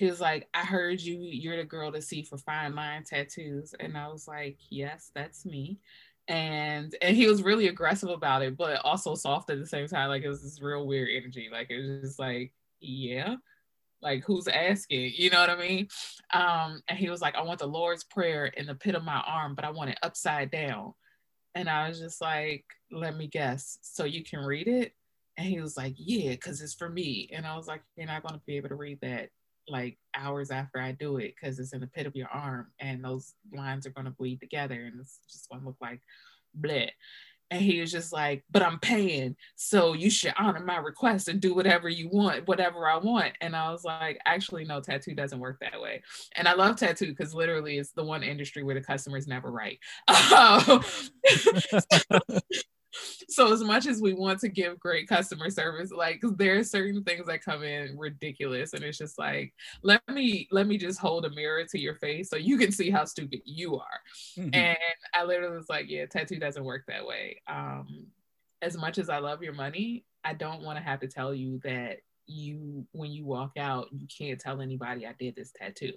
he 0.00 0.06
was 0.06 0.18
like, 0.18 0.48
I 0.54 0.60
heard 0.64 0.98
you, 0.98 1.18
you're 1.18 1.58
the 1.58 1.64
girl 1.64 1.92
to 1.92 2.00
see 2.00 2.22
for 2.22 2.38
fine 2.38 2.74
line 2.74 3.04
tattoos. 3.04 3.74
And 3.78 3.98
I 3.98 4.08
was 4.08 4.26
like, 4.26 4.56
Yes, 4.70 5.10
that's 5.14 5.44
me. 5.44 5.78
And 6.26 6.96
and 7.02 7.14
he 7.14 7.26
was 7.26 7.42
really 7.42 7.68
aggressive 7.68 8.08
about 8.08 8.40
it, 8.40 8.56
but 8.56 8.80
also 8.82 9.14
soft 9.14 9.50
at 9.50 9.58
the 9.58 9.66
same 9.66 9.88
time. 9.88 10.08
Like 10.08 10.22
it 10.22 10.28
was 10.30 10.42
this 10.42 10.62
real 10.62 10.86
weird 10.86 11.10
energy. 11.12 11.50
Like 11.52 11.70
it 11.70 11.80
was 11.82 12.00
just 12.00 12.18
like, 12.18 12.54
yeah. 12.80 13.36
Like 14.00 14.24
who's 14.24 14.48
asking? 14.48 15.12
You 15.16 15.28
know 15.28 15.40
what 15.40 15.50
I 15.50 15.56
mean? 15.56 15.88
Um, 16.32 16.80
and 16.88 16.98
he 16.98 17.10
was 17.10 17.20
like, 17.20 17.34
I 17.34 17.42
want 17.42 17.58
the 17.58 17.66
Lord's 17.66 18.04
Prayer 18.04 18.46
in 18.46 18.64
the 18.64 18.74
pit 18.74 18.94
of 18.94 19.04
my 19.04 19.20
arm, 19.26 19.54
but 19.54 19.66
I 19.66 19.70
want 19.70 19.90
it 19.90 19.98
upside 20.02 20.50
down. 20.50 20.94
And 21.54 21.68
I 21.68 21.90
was 21.90 22.00
just 22.00 22.22
like, 22.22 22.64
let 22.90 23.18
me 23.18 23.26
guess. 23.26 23.76
So 23.82 24.04
you 24.04 24.24
can 24.24 24.40
read 24.40 24.66
it? 24.66 24.94
And 25.36 25.46
he 25.46 25.60
was 25.60 25.76
like, 25.76 25.92
yeah, 25.98 26.30
because 26.30 26.62
it's 26.62 26.72
for 26.72 26.88
me. 26.88 27.28
And 27.34 27.46
I 27.46 27.54
was 27.54 27.66
like, 27.68 27.82
you're 27.96 28.06
not 28.06 28.22
going 28.22 28.34
to 28.34 28.46
be 28.46 28.56
able 28.56 28.70
to 28.70 28.76
read 28.76 28.98
that 29.02 29.28
like 29.70 29.98
hours 30.14 30.50
after 30.50 30.80
I 30.80 30.92
do 30.92 31.18
it 31.18 31.34
because 31.34 31.58
it's 31.58 31.72
in 31.72 31.80
the 31.80 31.86
pit 31.86 32.06
of 32.06 32.16
your 32.16 32.28
arm 32.28 32.68
and 32.78 33.04
those 33.04 33.34
lines 33.52 33.86
are 33.86 33.90
gonna 33.90 34.10
bleed 34.10 34.40
together 34.40 34.74
and 34.74 35.00
it's 35.00 35.20
just 35.30 35.48
gonna 35.48 35.64
look 35.64 35.76
like 35.80 36.00
bleh. 36.58 36.90
And 37.52 37.60
he 37.60 37.80
was 37.80 37.90
just 37.90 38.12
like, 38.12 38.44
but 38.48 38.62
I'm 38.62 38.78
paying, 38.78 39.34
so 39.56 39.92
you 39.92 40.08
should 40.08 40.32
honor 40.38 40.60
my 40.60 40.76
request 40.76 41.26
and 41.26 41.40
do 41.40 41.52
whatever 41.52 41.88
you 41.88 42.08
want, 42.08 42.46
whatever 42.46 42.88
I 42.88 42.96
want. 42.96 43.32
And 43.40 43.56
I 43.56 43.72
was 43.72 43.82
like, 43.82 44.20
actually, 44.24 44.64
no, 44.64 44.80
tattoo 44.80 45.16
doesn't 45.16 45.40
work 45.40 45.58
that 45.60 45.80
way. 45.80 46.00
And 46.36 46.46
I 46.46 46.54
love 46.54 46.76
tattoo 46.76 47.08
because 47.08 47.34
literally 47.34 47.78
it's 47.78 47.90
the 47.90 48.04
one 48.04 48.22
industry 48.22 48.62
where 48.62 48.76
the 48.76 48.80
customer's 48.80 49.26
never 49.26 49.50
right. 49.50 49.80
so 53.28 53.52
as 53.52 53.62
much 53.62 53.86
as 53.86 54.00
we 54.00 54.12
want 54.12 54.40
to 54.40 54.48
give 54.48 54.78
great 54.80 55.08
customer 55.08 55.50
service 55.50 55.90
like 55.92 56.20
there 56.36 56.58
are 56.58 56.64
certain 56.64 57.02
things 57.04 57.26
that 57.26 57.44
come 57.44 57.62
in 57.62 57.96
ridiculous 57.96 58.72
and 58.72 58.82
it's 58.82 58.98
just 58.98 59.18
like 59.18 59.52
let 59.82 60.02
me 60.08 60.48
let 60.50 60.66
me 60.66 60.76
just 60.76 60.98
hold 60.98 61.24
a 61.24 61.30
mirror 61.30 61.64
to 61.64 61.78
your 61.78 61.94
face 61.94 62.28
so 62.28 62.36
you 62.36 62.58
can 62.58 62.72
see 62.72 62.90
how 62.90 63.04
stupid 63.04 63.40
you 63.44 63.76
are. 63.76 64.00
Mm-hmm. 64.36 64.54
and 64.54 64.78
i 65.14 65.24
literally 65.24 65.56
was 65.56 65.68
like 65.68 65.86
yeah 65.88 66.06
tattoo 66.06 66.38
doesn't 66.38 66.64
work 66.64 66.84
that 66.88 67.06
way. 67.06 67.40
Um 67.48 68.06
as 68.62 68.76
much 68.76 68.98
as 68.98 69.08
i 69.08 69.18
love 69.18 69.42
your 69.42 69.54
money 69.54 70.04
i 70.24 70.34
don't 70.34 70.62
want 70.62 70.76
to 70.76 70.84
have 70.84 71.00
to 71.00 71.08
tell 71.08 71.34
you 71.34 71.58
that 71.64 71.98
you 72.26 72.86
when 72.92 73.10
you 73.10 73.24
walk 73.24 73.52
out 73.58 73.88
you 73.92 74.06
can't 74.06 74.40
tell 74.40 74.60
anybody 74.60 75.06
i 75.06 75.14
did 75.18 75.34
this 75.34 75.52
tattoo 75.52 75.92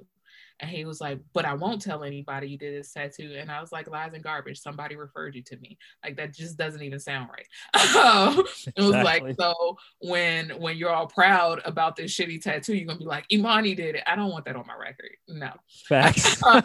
and 0.60 0.70
he 0.70 0.86
was 0.86 1.02
like, 1.02 1.20
but 1.34 1.46
I 1.46 1.54
won't 1.54 1.82
tell 1.82 2.04
anybody 2.04 2.48
you 2.48 2.58
did 2.58 2.74
this 2.74 2.94
tattoo. 2.94 3.36
And 3.38 3.52
I 3.52 3.60
was 3.60 3.72
like, 3.72 3.90
lies 3.90 4.14
and 4.14 4.24
garbage. 4.24 4.60
Somebody 4.60 4.96
referred 4.96 5.36
you 5.36 5.42
to 5.44 5.58
me. 5.58 5.78
Like 6.04 6.16
that 6.18 6.34
just 6.34 6.58
doesn't 6.58 6.82
even 6.82 7.00
sound 7.00 7.30
right. 7.30 7.48
it 8.76 8.82
was 8.82 8.92
like, 8.92 9.24
so 9.40 9.78
when 10.00 10.52
when 10.52 10.78
you're 10.78 10.94
all 10.94 11.08
proud 11.08 11.62
about 11.66 11.96
this 11.96 12.14
shitty 12.14 12.42
tattoo, 12.42 12.76
you're 12.76 12.88
gonna 12.88 13.00
be 13.00 13.06
like, 13.06 13.26
Imani 13.32 13.76
did 13.76 13.96
it. 13.96 14.04
I 14.08 14.16
don't 14.16 14.32
want 14.32 14.46
that 14.46 14.56
on 14.56 14.66
my 14.68 14.76
record. 14.76 15.12
No. 15.28 15.52
Facts. 15.88 16.42
Um, 16.54 16.64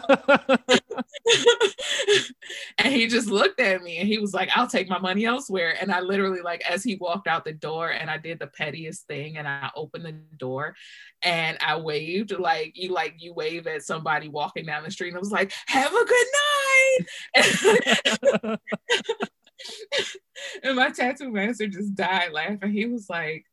and 2.77 2.93
he 2.93 3.07
just 3.07 3.27
looked 3.27 3.59
at 3.59 3.81
me 3.81 3.97
and 3.97 4.07
he 4.07 4.17
was 4.19 4.33
like, 4.33 4.49
I'll 4.55 4.67
take 4.67 4.89
my 4.89 4.99
money 4.99 5.25
elsewhere. 5.25 5.75
And 5.79 5.91
I 5.91 5.99
literally 6.01 6.41
like 6.41 6.63
as 6.69 6.83
he 6.83 6.95
walked 6.95 7.27
out 7.27 7.45
the 7.45 7.53
door 7.53 7.89
and 7.89 8.09
I 8.09 8.17
did 8.17 8.39
the 8.39 8.47
pettiest 8.47 9.07
thing 9.07 9.37
and 9.37 9.47
I 9.47 9.69
opened 9.75 10.05
the 10.05 10.13
door 10.37 10.75
and 11.23 11.57
I 11.61 11.77
waved 11.77 12.31
like 12.31 12.73
you 12.75 12.93
like 12.93 13.15
you 13.19 13.33
wave 13.33 13.67
at 13.67 13.83
somebody 13.83 14.29
walking 14.29 14.65
down 14.65 14.83
the 14.83 14.91
street 14.91 15.09
and 15.09 15.17
I 15.17 15.19
was 15.19 15.31
like, 15.31 15.53
have 15.67 15.93
a 15.93 16.05
good 16.05 16.27
night. 17.35 18.59
and 20.63 20.75
my 20.75 20.89
tattoo 20.89 21.31
master 21.31 21.67
just 21.67 21.95
died 21.95 22.31
laughing. 22.31 22.71
He 22.71 22.85
was 22.85 23.09
like, 23.09 23.45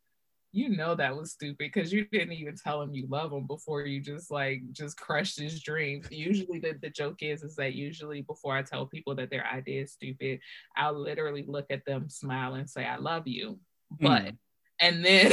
you 0.57 0.70
know 0.70 0.94
that 0.94 1.14
was 1.14 1.32
stupid 1.32 1.59
because 1.59 1.92
you 1.92 2.07
didn't 2.07 2.32
even 2.32 2.57
tell 2.57 2.80
him 2.80 2.94
you 2.94 3.07
love 3.11 3.30
him 3.30 3.46
before 3.46 3.82
you 3.82 4.00
just 4.00 4.30
like 4.30 4.62
just 4.72 4.96
crushed 4.98 5.38
his 5.38 5.61
dreams. 5.61 6.07
Usually 6.11 6.59
the, 6.59 6.78
the 6.80 6.88
joke 6.88 7.22
is 7.22 7.42
is 7.42 7.57
that 7.57 7.74
usually 7.74 8.22
before 8.22 8.57
I 8.57 8.62
tell 8.62 8.86
people 8.86 9.14
that 9.16 9.28
their 9.28 9.46
idea 9.46 9.82
is 9.82 9.92
stupid, 9.92 10.40
I'll 10.74 10.98
literally 10.98 11.44
look 11.46 11.66
at 11.68 11.84
them, 11.84 12.09
smile, 12.09 12.54
and 12.54 12.70
say, 12.70 12.86
I 12.86 12.96
love 12.96 13.28
you. 13.28 13.59
But 14.00 14.22
mm. 14.22 14.36
and 14.80 15.04
then 15.04 15.30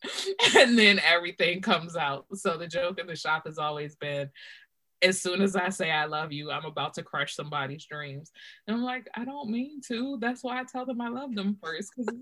and 0.56 0.78
then 0.78 0.98
everything 1.06 1.60
comes 1.60 1.94
out. 1.94 2.24
So 2.32 2.56
the 2.56 2.66
joke 2.66 2.98
in 2.98 3.06
the 3.06 3.16
shop 3.16 3.42
has 3.44 3.58
always 3.58 3.96
been 3.96 4.30
as 5.02 5.20
soon 5.20 5.42
as 5.42 5.54
I 5.54 5.68
say 5.68 5.90
I 5.90 6.06
love 6.06 6.32
you, 6.32 6.50
I'm 6.50 6.64
about 6.64 6.94
to 6.94 7.02
crush 7.02 7.34
somebody's 7.34 7.84
dreams. 7.84 8.32
And 8.66 8.74
I'm 8.74 8.82
like, 8.82 9.06
I 9.14 9.26
don't 9.26 9.50
mean 9.50 9.82
to. 9.88 10.16
That's 10.18 10.42
why 10.42 10.58
I 10.58 10.64
tell 10.64 10.86
them 10.86 11.02
I 11.02 11.08
love 11.08 11.34
them 11.34 11.58
first 11.62 11.92
because 11.94 12.14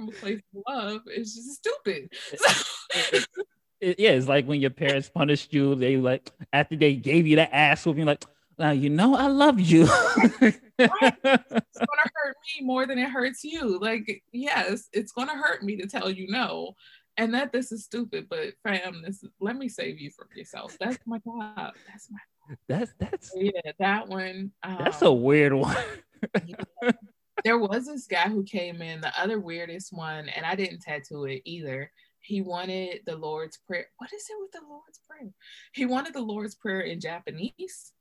from 0.00 0.08
a 0.08 0.12
place 0.12 0.40
of 0.54 0.62
love. 0.68 1.02
It's 1.06 1.34
just 1.34 1.56
stupid. 1.56 2.12
it, 3.80 3.98
yeah, 3.98 4.10
it's 4.10 4.28
like 4.28 4.46
when 4.46 4.60
your 4.60 4.70
parents 4.70 5.08
punished 5.08 5.52
you. 5.52 5.74
They 5.74 5.96
like 5.96 6.30
after 6.52 6.76
they 6.76 6.94
gave 6.94 7.26
you 7.26 7.36
the 7.36 7.54
ass 7.54 7.84
whooping, 7.84 8.06
like, 8.06 8.24
now 8.58 8.70
you 8.70 8.90
know 8.90 9.14
I 9.14 9.26
love 9.26 9.60
you. 9.60 9.84
right. 10.40 10.54
It's 10.82 11.78
gonna 11.78 12.10
hurt 12.14 12.36
me 12.58 12.64
more 12.64 12.86
than 12.86 12.98
it 12.98 13.10
hurts 13.10 13.44
you. 13.44 13.78
Like, 13.78 14.22
yes, 14.32 14.88
it's 14.92 15.12
gonna 15.12 15.36
hurt 15.36 15.62
me 15.62 15.76
to 15.76 15.86
tell 15.86 16.10
you 16.10 16.28
no 16.28 16.74
and 17.16 17.34
that 17.34 17.52
this 17.52 17.70
is 17.70 17.84
stupid, 17.84 18.28
but 18.30 18.54
fam, 18.62 19.02
this 19.04 19.22
is, 19.22 19.30
let 19.40 19.56
me 19.56 19.68
save 19.68 20.00
you 20.00 20.10
from 20.10 20.28
yourself. 20.34 20.76
That's 20.80 20.98
my 21.06 21.18
job. 21.18 21.74
That's 21.86 22.08
my 22.10 22.18
that's 22.66 22.92
that's 22.98 23.32
yeah, 23.36 23.72
that 23.78 24.08
one. 24.08 24.52
Um, 24.62 24.78
that's 24.80 25.02
a 25.02 25.12
weird 25.12 25.52
one. 25.52 25.76
yeah. 26.46 26.90
There 27.44 27.58
was 27.58 27.86
this 27.86 28.06
guy 28.06 28.28
who 28.28 28.42
came 28.42 28.82
in, 28.82 29.00
the 29.00 29.18
other 29.20 29.40
weirdest 29.40 29.92
one, 29.92 30.28
and 30.28 30.44
I 30.44 30.54
didn't 30.54 30.80
tattoo 30.80 31.24
it 31.24 31.42
either. 31.44 31.90
He 32.20 32.42
wanted 32.42 33.00
the 33.06 33.16
Lord's 33.16 33.58
Prayer. 33.66 33.86
What 33.96 34.12
is 34.12 34.26
it 34.28 34.36
with 34.40 34.52
the 34.52 34.68
Lord's 34.68 35.00
Prayer? 35.08 35.30
He 35.72 35.86
wanted 35.86 36.14
the 36.14 36.20
Lord's 36.20 36.54
Prayer 36.54 36.80
in 36.80 37.00
Japanese. 37.00 37.92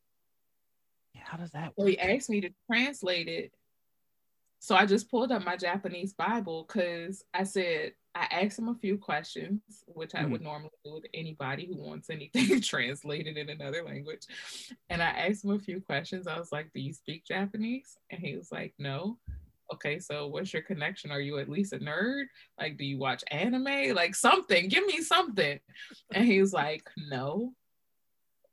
How 1.15 1.37
does 1.37 1.51
that 1.51 1.77
work? 1.77 1.79
So 1.79 1.85
he 1.85 1.99
asked 1.99 2.29
me 2.29 2.41
to 2.41 2.49
translate 2.69 3.27
it. 3.27 3.51
So 4.59 4.75
I 4.75 4.85
just 4.85 5.09
pulled 5.09 5.31
up 5.31 5.43
my 5.45 5.55
Japanese 5.55 6.13
Bible 6.13 6.65
because 6.67 7.23
I 7.33 7.43
said, 7.43 7.93
I 8.13 8.27
asked 8.31 8.59
him 8.59 8.67
a 8.67 8.75
few 8.75 8.97
questions, 8.97 9.61
which 9.87 10.13
I 10.15 10.23
mm 10.23 10.31
would 10.31 10.41
normally 10.41 10.71
do 10.83 10.95
with 10.95 11.05
anybody 11.13 11.67
who 11.67 11.77
wants 11.77 12.09
anything 12.09 12.59
translated 12.61 13.37
in 13.37 13.49
another 13.49 13.83
language. 13.83 14.27
And 14.89 15.01
I 15.01 15.07
asked 15.07 15.45
him 15.45 15.51
a 15.51 15.59
few 15.59 15.79
questions. 15.79 16.27
I 16.27 16.37
was 16.37 16.51
like, 16.51 16.71
Do 16.73 16.81
you 16.81 16.93
speak 16.93 17.25
Japanese? 17.25 17.97
And 18.09 18.19
he 18.21 18.35
was 18.35 18.51
like, 18.51 18.73
No. 18.77 19.17
Okay, 19.73 19.99
so 19.99 20.27
what's 20.27 20.51
your 20.51 20.63
connection? 20.63 21.11
Are 21.11 21.21
you 21.21 21.37
at 21.37 21.47
least 21.47 21.73
a 21.73 21.77
nerd? 21.77 22.25
Like, 22.59 22.77
do 22.77 22.83
you 22.83 22.97
watch 22.97 23.23
anime? 23.29 23.93
Like, 23.93 24.15
something, 24.15 24.67
give 24.67 24.85
me 24.85 25.01
something. 25.01 25.59
And 26.13 26.25
he 26.25 26.41
was 26.41 26.51
like, 26.51 26.83
No. 26.97 27.53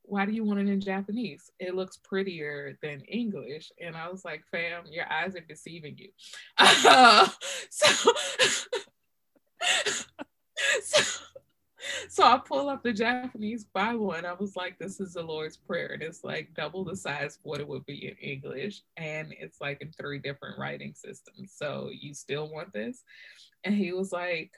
Why 0.07 0.25
do 0.25 0.31
you 0.31 0.43
want 0.43 0.61
it 0.61 0.69
in 0.69 0.79
Japanese? 0.79 1.51
It 1.59 1.75
looks 1.75 1.97
prettier 1.97 2.77
than 2.81 3.01
English. 3.01 3.71
And 3.81 3.95
I 3.95 4.09
was 4.09 4.23
like, 4.23 4.43
Fam, 4.49 4.83
your 4.89 5.11
eyes 5.11 5.35
are 5.35 5.41
deceiving 5.41 5.97
you. 5.97 6.09
Uh, 6.57 7.27
so 7.69 8.13
so, 10.81 11.23
so 12.09 12.23
I 12.23 12.37
pull 12.37 12.69
up 12.69 12.83
the 12.83 12.93
Japanese 12.93 13.65
Bible 13.65 14.13
and 14.13 14.25
I 14.25 14.33
was 14.33 14.55
like, 14.55 14.77
this 14.79 14.99
is 14.99 15.13
the 15.13 15.21
Lord's 15.23 15.57
Prayer. 15.57 15.87
And 15.93 16.01
it's 16.01 16.23
like 16.23 16.53
double 16.55 16.83
the 16.83 16.95
size 16.95 17.35
of 17.35 17.41
what 17.43 17.59
it 17.59 17.67
would 17.67 17.85
be 17.85 18.07
in 18.07 18.15
English. 18.15 18.81
And 18.97 19.33
it's 19.39 19.61
like 19.61 19.81
in 19.81 19.91
three 19.91 20.19
different 20.19 20.59
writing 20.59 20.93
systems. 20.95 21.53
So 21.55 21.89
you 21.91 22.13
still 22.13 22.51
want 22.51 22.73
this? 22.73 23.03
And 23.63 23.75
he 23.75 23.93
was 23.93 24.11
like, 24.11 24.51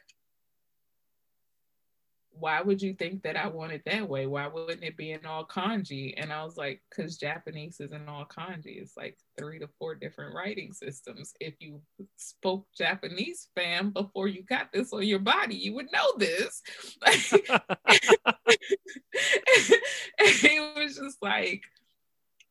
why 2.39 2.61
would 2.61 2.81
you 2.81 2.93
think 2.93 3.23
that 3.23 3.35
I 3.35 3.47
want 3.47 3.73
it 3.73 3.81
that 3.85 4.07
way? 4.07 4.25
Why 4.25 4.47
wouldn't 4.47 4.83
it 4.83 4.95
be 4.95 5.11
in 5.11 5.25
all 5.25 5.45
kanji? 5.45 6.13
And 6.17 6.31
I 6.31 6.43
was 6.43 6.57
like, 6.57 6.81
because 6.89 7.17
Japanese 7.17 7.79
is 7.79 7.91
in 7.91 8.07
all 8.07 8.25
kanji. 8.25 8.81
It's 8.81 8.95
like 8.95 9.17
three 9.37 9.59
to 9.59 9.67
four 9.77 9.95
different 9.95 10.33
writing 10.33 10.71
systems. 10.71 11.33
If 11.39 11.55
you 11.59 11.81
spoke 12.17 12.67
Japanese, 12.77 13.49
fam, 13.55 13.91
before 13.91 14.27
you 14.27 14.43
got 14.43 14.71
this 14.71 14.93
on 14.93 15.03
your 15.03 15.19
body, 15.19 15.55
you 15.55 15.73
would 15.75 15.91
know 15.91 16.13
this. 16.17 16.61
he 20.41 20.59
was 20.59 20.95
just 20.95 21.17
like, 21.21 21.63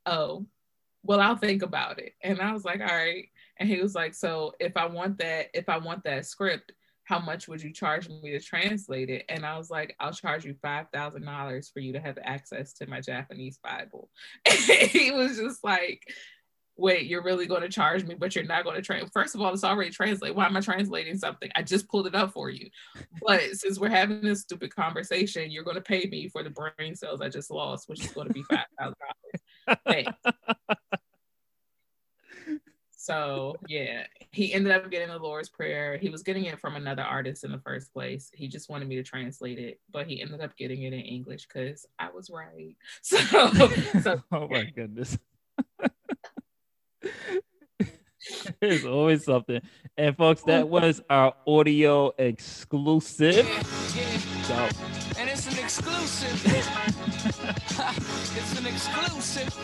oh, 0.06 0.46
well, 1.02 1.20
I'll 1.20 1.36
think 1.36 1.62
about 1.62 1.98
it. 1.98 2.12
And 2.22 2.40
I 2.40 2.52
was 2.52 2.64
like, 2.64 2.80
all 2.80 2.86
right. 2.86 3.28
And 3.58 3.68
he 3.68 3.80
was 3.80 3.94
like, 3.94 4.14
so 4.14 4.52
if 4.60 4.76
I 4.76 4.86
want 4.86 5.18
that, 5.18 5.46
if 5.54 5.68
I 5.68 5.78
want 5.78 6.04
that 6.04 6.26
script, 6.26 6.72
how 7.08 7.18
much 7.18 7.48
would 7.48 7.62
you 7.62 7.72
charge 7.72 8.06
me 8.06 8.32
to 8.32 8.40
translate 8.40 9.08
it? 9.08 9.24
And 9.30 9.46
I 9.46 9.56
was 9.56 9.70
like, 9.70 9.96
I'll 9.98 10.12
charge 10.12 10.44
you 10.44 10.54
$5,000 10.62 11.72
for 11.72 11.80
you 11.80 11.94
to 11.94 12.00
have 12.00 12.18
access 12.22 12.74
to 12.74 12.86
my 12.86 13.00
Japanese 13.00 13.58
Bible. 13.62 14.10
He 14.88 15.10
was 15.10 15.38
just 15.38 15.64
like, 15.64 16.02
wait, 16.76 17.06
you're 17.06 17.22
really 17.22 17.46
going 17.46 17.62
to 17.62 17.68
charge 17.70 18.04
me, 18.04 18.14
but 18.14 18.34
you're 18.34 18.44
not 18.44 18.64
going 18.64 18.76
to 18.76 18.82
translate. 18.82 19.12
First 19.12 19.34
of 19.34 19.40
all, 19.40 19.54
it's 19.54 19.64
already 19.64 19.90
translated. 19.90 20.36
Why 20.36 20.46
am 20.46 20.56
I 20.56 20.60
translating 20.60 21.16
something? 21.16 21.50
I 21.56 21.62
just 21.62 21.88
pulled 21.88 22.06
it 22.06 22.14
up 22.14 22.32
for 22.32 22.50
you. 22.50 22.68
But 23.26 23.42
since 23.54 23.78
we're 23.78 23.88
having 23.88 24.20
this 24.20 24.42
stupid 24.42 24.74
conversation, 24.74 25.50
you're 25.50 25.64
going 25.64 25.76
to 25.76 25.80
pay 25.80 26.06
me 26.10 26.28
for 26.28 26.42
the 26.42 26.50
brain 26.50 26.94
cells 26.94 27.22
I 27.22 27.30
just 27.30 27.50
lost, 27.50 27.88
which 27.88 28.04
is 28.04 28.12
going 28.12 28.28
to 28.28 28.34
be 28.34 28.44
$5,000. 28.44 30.12
So 33.08 33.56
yeah, 33.68 34.02
he 34.32 34.52
ended 34.52 34.70
up 34.70 34.90
getting 34.90 35.08
the 35.08 35.16
Lord's 35.16 35.48
Prayer. 35.48 35.96
He 35.96 36.10
was 36.10 36.22
getting 36.22 36.44
it 36.44 36.60
from 36.60 36.76
another 36.76 37.00
artist 37.00 37.42
in 37.42 37.50
the 37.50 37.58
first 37.60 37.90
place. 37.94 38.30
He 38.34 38.48
just 38.48 38.68
wanted 38.68 38.86
me 38.86 38.96
to 38.96 39.02
translate 39.02 39.58
it, 39.58 39.80
but 39.90 40.06
he 40.06 40.20
ended 40.20 40.42
up 40.42 40.54
getting 40.58 40.82
it 40.82 40.92
in 40.92 41.00
English 41.00 41.48
because 41.48 41.86
I 41.98 42.10
was 42.10 42.28
right. 42.28 42.76
So, 43.00 43.16
so 44.02 44.22
oh 44.32 44.46
my 44.48 44.64
goodness. 44.64 45.16
There's 48.60 48.84
always 48.84 49.24
something. 49.24 49.62
And 49.96 50.14
folks, 50.14 50.42
that 50.42 50.68
was 50.68 51.00
our 51.08 51.32
audio 51.46 52.12
exclusive. 52.18 53.36
Yeah, 53.36 53.62
yeah. 53.96 54.18
So. 54.42 54.68
And 55.18 55.30
it's 55.30 55.50
an 55.50 55.58
exclusive. 55.64 56.42
it's 58.36 58.58
an 58.60 58.66
exclusive. 58.66 59.56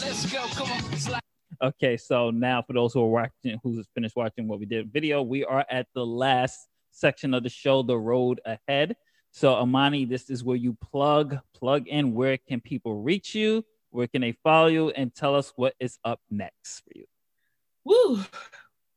Let's 0.00 0.32
go. 0.32 0.42
Come 0.54 0.70
on. 0.70 1.20
Okay, 1.60 1.96
so 1.96 2.30
now 2.30 2.62
for 2.62 2.72
those 2.72 2.94
who 2.94 3.02
are 3.02 3.08
watching, 3.08 3.58
who's 3.62 3.86
finished 3.94 4.16
watching 4.16 4.48
what 4.48 4.58
we 4.60 4.66
did 4.66 4.92
video, 4.92 5.22
we 5.22 5.44
are 5.44 5.66
at 5.70 5.86
the 5.94 6.04
last 6.04 6.68
section 6.90 7.34
of 7.34 7.42
the 7.42 7.48
show, 7.48 7.82
the 7.82 7.98
road 7.98 8.40
ahead. 8.44 8.96
So 9.32 9.60
Imani, 9.60 10.04
this 10.04 10.30
is 10.30 10.44
where 10.44 10.56
you 10.56 10.76
plug 10.90 11.38
plug 11.54 11.88
in. 11.88 12.14
Where 12.14 12.36
can 12.36 12.60
people 12.60 13.02
reach 13.02 13.34
you? 13.34 13.64
Where 13.90 14.06
can 14.06 14.22
they 14.22 14.32
follow 14.44 14.68
you? 14.68 14.90
And 14.90 15.14
tell 15.14 15.34
us 15.34 15.52
what 15.56 15.74
is 15.80 15.98
up 16.04 16.20
next 16.30 16.80
for 16.80 16.92
you. 16.94 17.04
Woo! 17.84 18.24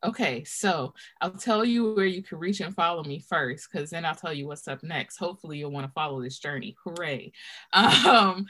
Okay, 0.05 0.43
so 0.43 0.93
I'll 1.19 1.31
tell 1.31 1.65
you 1.65 1.95
where 1.95 2.05
you 2.05 2.21
can 2.21 2.37
reach 2.37 2.59
and 2.59 2.75
follow 2.75 3.03
me 3.03 3.25
first, 3.27 3.67
because 3.71 3.89
then 3.89 4.05
I'll 4.05 4.13
tell 4.13 4.33
you 4.33 4.45
what's 4.45 4.67
up 4.67 4.83
next. 4.83 5.17
Hopefully, 5.17 5.57
you'll 5.57 5.71
want 5.71 5.87
to 5.87 5.93
follow 5.93 6.21
this 6.21 6.37
journey. 6.37 6.75
Hooray! 6.83 7.31
Um, 7.73 8.45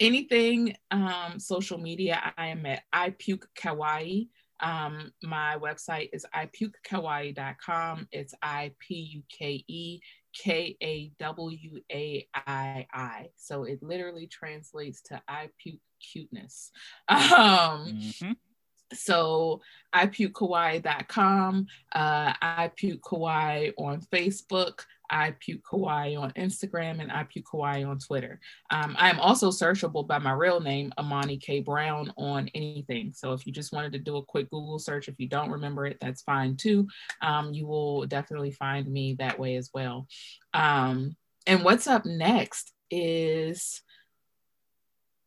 anything 0.00 0.76
um, 0.90 1.38
social 1.38 1.78
media, 1.78 2.32
I 2.36 2.48
am 2.48 2.66
at 2.66 2.82
ipuke 2.94 3.44
kawaii. 3.58 4.28
Um, 4.60 5.12
my 5.22 5.56
website 5.56 6.10
is 6.12 6.24
ipukekawaii.com. 6.34 8.08
It's 8.12 8.34
I 8.42 8.72
P 8.78 8.94
U 8.94 9.22
K 9.30 9.64
E 9.66 10.00
K 10.36 10.76
A 10.82 11.12
W 11.18 11.80
A 11.92 12.28
I 12.34 12.86
I. 12.92 13.26
So 13.36 13.64
it 13.64 13.82
literally 13.82 14.26
translates 14.26 15.02
to 15.02 15.22
I 15.28 15.50
puke 15.62 15.80
cuteness. 16.00 16.70
Um, 17.08 17.86
mm-hmm. 17.86 18.32
So 18.92 19.60
ipukekawaii.com, 19.94 21.66
uh, 21.92 22.32
ipuke 22.34 23.72
on 23.76 24.00
Facebook, 24.12 24.84
ipuke 25.12 25.62
Kawaii 25.62 26.18
on 26.18 26.30
Instagram, 26.32 27.00
and 27.00 27.10
ipuke 27.10 27.44
Kawaii 27.44 27.86
on 27.88 27.98
Twitter. 27.98 28.40
Um, 28.70 28.96
I 28.98 29.10
am 29.10 29.20
also 29.20 29.50
searchable 29.50 30.06
by 30.06 30.18
my 30.18 30.32
real 30.32 30.60
name, 30.60 30.92
Imani 30.98 31.36
K. 31.36 31.60
Brown, 31.60 32.12
on 32.16 32.48
anything. 32.54 33.12
So 33.14 33.32
if 33.32 33.46
you 33.46 33.52
just 33.52 33.72
wanted 33.72 33.92
to 33.92 33.98
do 33.98 34.16
a 34.16 34.24
quick 34.24 34.50
Google 34.50 34.78
search, 34.78 35.08
if 35.08 35.14
you 35.18 35.28
don't 35.28 35.50
remember 35.50 35.86
it, 35.86 35.98
that's 36.00 36.22
fine 36.22 36.56
too. 36.56 36.88
Um, 37.20 37.52
you 37.52 37.66
will 37.66 38.06
definitely 38.06 38.52
find 38.52 38.86
me 38.86 39.16
that 39.18 39.38
way 39.38 39.56
as 39.56 39.70
well. 39.72 40.06
Um, 40.52 41.16
and 41.46 41.64
what's 41.64 41.86
up 41.86 42.06
next 42.06 42.72
is 42.90 43.82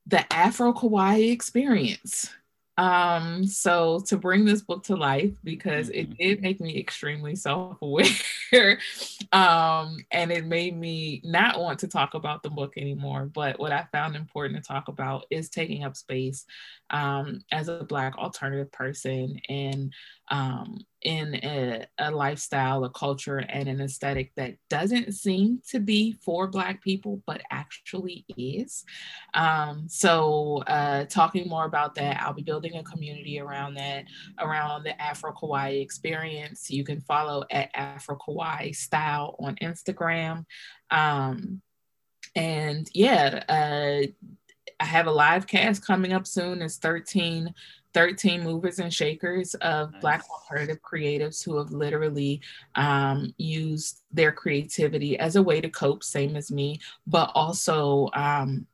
the 0.06 0.32
Afro 0.34 0.74
Kawaii 0.74 1.32
experience. 1.32 2.30
Um, 2.78 3.46
so 3.48 4.02
to 4.08 4.18
bring 4.18 4.46
this 4.46 4.62
book 4.62 4.84
to 4.84 4.96
life, 4.96 5.34
because 5.44 5.90
it 5.90 6.10
mm-hmm. 6.10 6.24
did 6.24 6.42
make 6.42 6.62
me 6.62 6.78
extremely 6.78 7.36
self-aware, 7.36 8.08
um, 9.32 9.98
and 10.12 10.32
it 10.32 10.46
made 10.46 10.78
me 10.78 11.22
not 11.24 11.60
want 11.60 11.80
to 11.80 11.88
talk 11.88 12.14
about 12.14 12.44
the 12.44 12.50
book 12.50 12.74
anymore. 12.78 13.26
But 13.26 13.60
what 13.60 13.72
I 13.72 13.88
found 13.92 14.16
important 14.16 14.64
to 14.64 14.68
talk 14.68 14.88
about 14.88 15.26
is 15.32 15.50
taking 15.50 15.84
up 15.84 15.98
space 15.98 16.46
um, 16.90 17.42
as 17.52 17.68
a 17.68 17.84
Black 17.84 18.18
alternative 18.18 18.72
person 18.72 19.40
and 19.50 19.94
um, 20.30 20.80
in 21.04 21.36
a, 21.36 21.86
a, 22.00 22.12
lifestyle, 22.12 22.84
a 22.84 22.90
culture, 22.90 23.38
and 23.38 23.70
an 23.70 23.80
aesthetic 23.80 24.34
that 24.36 24.56
doesn't 24.70 25.14
seem 25.14 25.62
to 25.70 25.80
be 25.80 26.14
for 26.24 26.48
Black 26.48 26.82
people, 26.82 27.22
but 27.26 27.42
actually 27.50 28.26
is. 28.36 28.84
Um, 29.34 29.88
so, 29.88 30.64
uh, 30.68 31.06
talking 31.06 31.48
more 31.48 31.66
about 31.66 31.96
that, 31.96 32.22
I'll 32.22 32.34
be 32.34 32.42
building 32.42 32.76
a 32.76 32.84
community 32.84 33.40
around 33.40 33.76
that, 33.76 34.06
around 34.40 34.84
the 34.84 35.02
Afro 35.02 35.34
Kawaii 35.34 35.82
experience. 35.82 36.70
You 36.70 36.84
can 36.84 37.00
follow 37.02 37.44
at 37.52 37.70
Afro 37.74 38.18
Kawaii 38.18 38.76
Style 38.76 39.36
on 39.40 39.56
Instagram. 39.58 40.46
Um, 40.92 41.62
and 42.36 42.90
yeah, 42.94 43.44
uh, 43.48 44.08
I 44.80 44.86
have 44.86 45.08
a 45.08 45.12
live 45.12 45.48
cast 45.48 45.86
coming 45.86 46.14
up 46.14 46.28
soon. 46.28 46.62
It's 46.62 46.78
13 46.78 47.54
13 47.98 48.44
movers 48.44 48.78
and 48.78 48.94
shakers 48.94 49.56
of 49.56 49.92
nice. 49.92 50.02
Black 50.02 50.24
alternative 50.30 50.78
creatives 50.84 51.44
who 51.44 51.58
have 51.58 51.72
literally 51.72 52.40
um, 52.76 53.34
used 53.38 54.04
their 54.12 54.32
creativity 54.32 55.18
as 55.18 55.36
a 55.36 55.42
way 55.42 55.60
to 55.60 55.70
cope, 55.70 56.04
same 56.04 56.36
as 56.36 56.52
me, 56.52 56.80
but 57.08 57.32
also 57.34 58.08
um, 58.14 58.68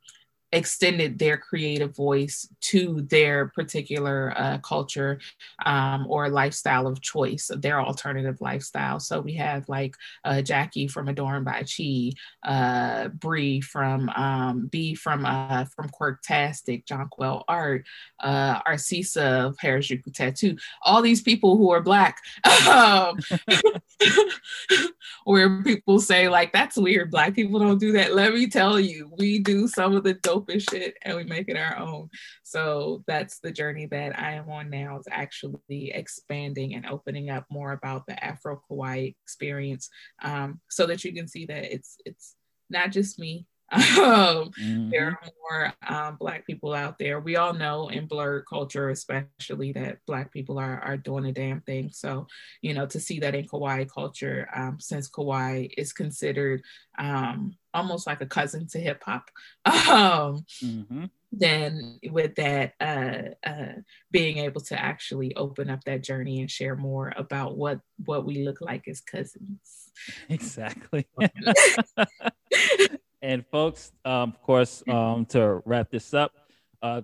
extended 0.54 1.18
their 1.18 1.36
creative 1.36 1.96
voice 1.96 2.48
to 2.62 3.02
their 3.10 3.48
particular 3.48 4.34
uh, 4.38 4.60
culture 4.60 5.20
um, 5.66 6.06
or 6.08 6.30
lifestyle 6.30 6.86
of 6.86 7.02
choice, 7.02 7.50
their 7.58 7.82
alternative 7.82 8.40
lifestyle. 8.40 9.00
So 9.00 9.20
we 9.20 9.34
have 9.34 9.68
like 9.68 9.96
uh, 10.24 10.42
Jackie 10.44 10.88
from 10.88 11.08
Adorned 11.08 11.46
by 11.46 11.64
Chi, 11.64 12.12
uh, 12.44 13.08
Bree 13.10 13.62
from 13.62 14.10
um, 14.10 14.68
B 14.68 14.94
from 14.94 15.26
uh, 15.26 15.66
from 15.66 15.90
Quirktastic, 15.90 16.86
Jonquil 16.86 17.44
Art, 17.48 17.86
uh, 18.20 18.62
Arcisa 18.62 19.48
of 19.48 19.58
Harajuku 19.58 20.14
Tattoo. 20.14 20.56
All 20.84 21.02
these 21.02 21.22
people 21.22 21.58
who 21.58 21.72
are 21.72 21.82
black, 21.82 22.20
um, 22.70 23.18
where 25.26 25.64
people 25.64 26.00
say 26.00 26.30
like 26.30 26.54
that's 26.54 26.78
weird, 26.78 27.10
black 27.10 27.34
people 27.34 27.60
don't 27.60 27.80
do 27.80 27.92
that. 27.94 28.14
Let 28.14 28.34
me 28.36 28.48
tell 28.48 28.80
you, 28.80 29.12
we 29.18 29.40
do 29.40 29.68
some 29.68 29.96
of 29.96 30.04
the 30.04 30.14
dope 30.14 30.43
shit 30.60 30.96
and 31.02 31.16
we 31.16 31.24
make 31.24 31.50
it 31.50 31.58
our 31.58 31.78
own. 31.78 32.10
So 32.44 33.04
that's 33.08 33.40
the 33.40 33.52
journey 33.52 33.88
that 33.88 34.18
I 34.20 34.34
am 34.34 34.50
on 34.50 34.70
now 34.70 35.00
is 35.00 35.08
actually 35.10 35.92
expanding 35.94 36.76
and 36.76 36.86
opening 36.86 37.30
up 37.30 37.46
more 37.50 37.72
about 37.72 38.06
the 38.08 38.24
Afro 38.24 38.62
Kawaii 38.70 39.16
experience 39.24 39.90
um, 40.22 40.60
so 40.70 40.86
that 40.88 41.04
you 41.04 41.14
can 41.14 41.28
see 41.28 41.46
that 41.46 41.74
it's 41.74 41.98
it's 42.06 42.36
not 42.70 42.92
just 42.92 43.20
me. 43.20 43.46
Um, 43.74 44.52
mm-hmm. 44.62 44.90
There 44.90 45.08
are 45.08 45.20
more 45.42 45.74
um, 45.88 46.18
Black 46.18 46.46
people 46.46 46.74
out 46.74 47.00
there. 47.00 47.20
We 47.20 47.38
all 47.38 47.54
know 47.54 47.90
in 47.90 48.06
blurred 48.06 48.46
culture, 48.48 48.90
especially, 48.90 49.72
that 49.74 49.98
Black 50.06 50.32
people 50.32 50.60
are, 50.60 50.80
are 50.80 50.98
doing 50.98 51.26
a 51.26 51.32
damn 51.32 51.62
thing. 51.62 51.90
So, 51.92 52.28
you 52.62 52.74
know, 52.74 52.86
to 52.88 53.00
see 53.00 53.20
that 53.22 53.34
in 53.34 53.48
Kawaii 53.48 53.90
culture, 53.90 54.48
um, 54.54 54.80
since 54.80 55.10
Kawaii 55.10 55.72
is 55.78 55.94
considered 55.94 56.64
um, 57.00 57.56
almost 57.74 58.08
like 58.08 58.22
a 58.22 58.26
cousin 58.26 58.68
to 58.68 58.80
hip 58.80 59.04
hop. 59.04 59.30
Um, 59.94 60.46
mm-hmm. 60.64 61.06
Then 61.32 62.00
with 62.12 62.36
that, 62.36 62.74
uh, 62.80 63.48
uh, 63.48 63.74
being 64.12 64.38
able 64.38 64.62
to 64.62 64.80
actually 64.80 65.36
open 65.36 65.70
up 65.70 65.84
that 65.86 66.04
journey 66.04 66.42
and 66.42 66.50
share 66.50 66.76
more 66.76 67.14
about 67.18 67.58
what 67.58 67.80
what 68.06 68.26
we 68.26 68.46
look 68.46 68.62
like 68.62 68.88
as 68.88 69.02
cousins. 69.02 69.92
Exactly. 70.30 71.06
and 73.22 73.46
folks, 73.48 73.92
um, 74.04 74.30
of 74.30 74.42
course, 74.42 74.84
um, 74.88 75.26
to 75.28 75.62
wrap 75.66 75.92
this 75.92 76.14
up, 76.14 76.32
uh, 76.82 77.02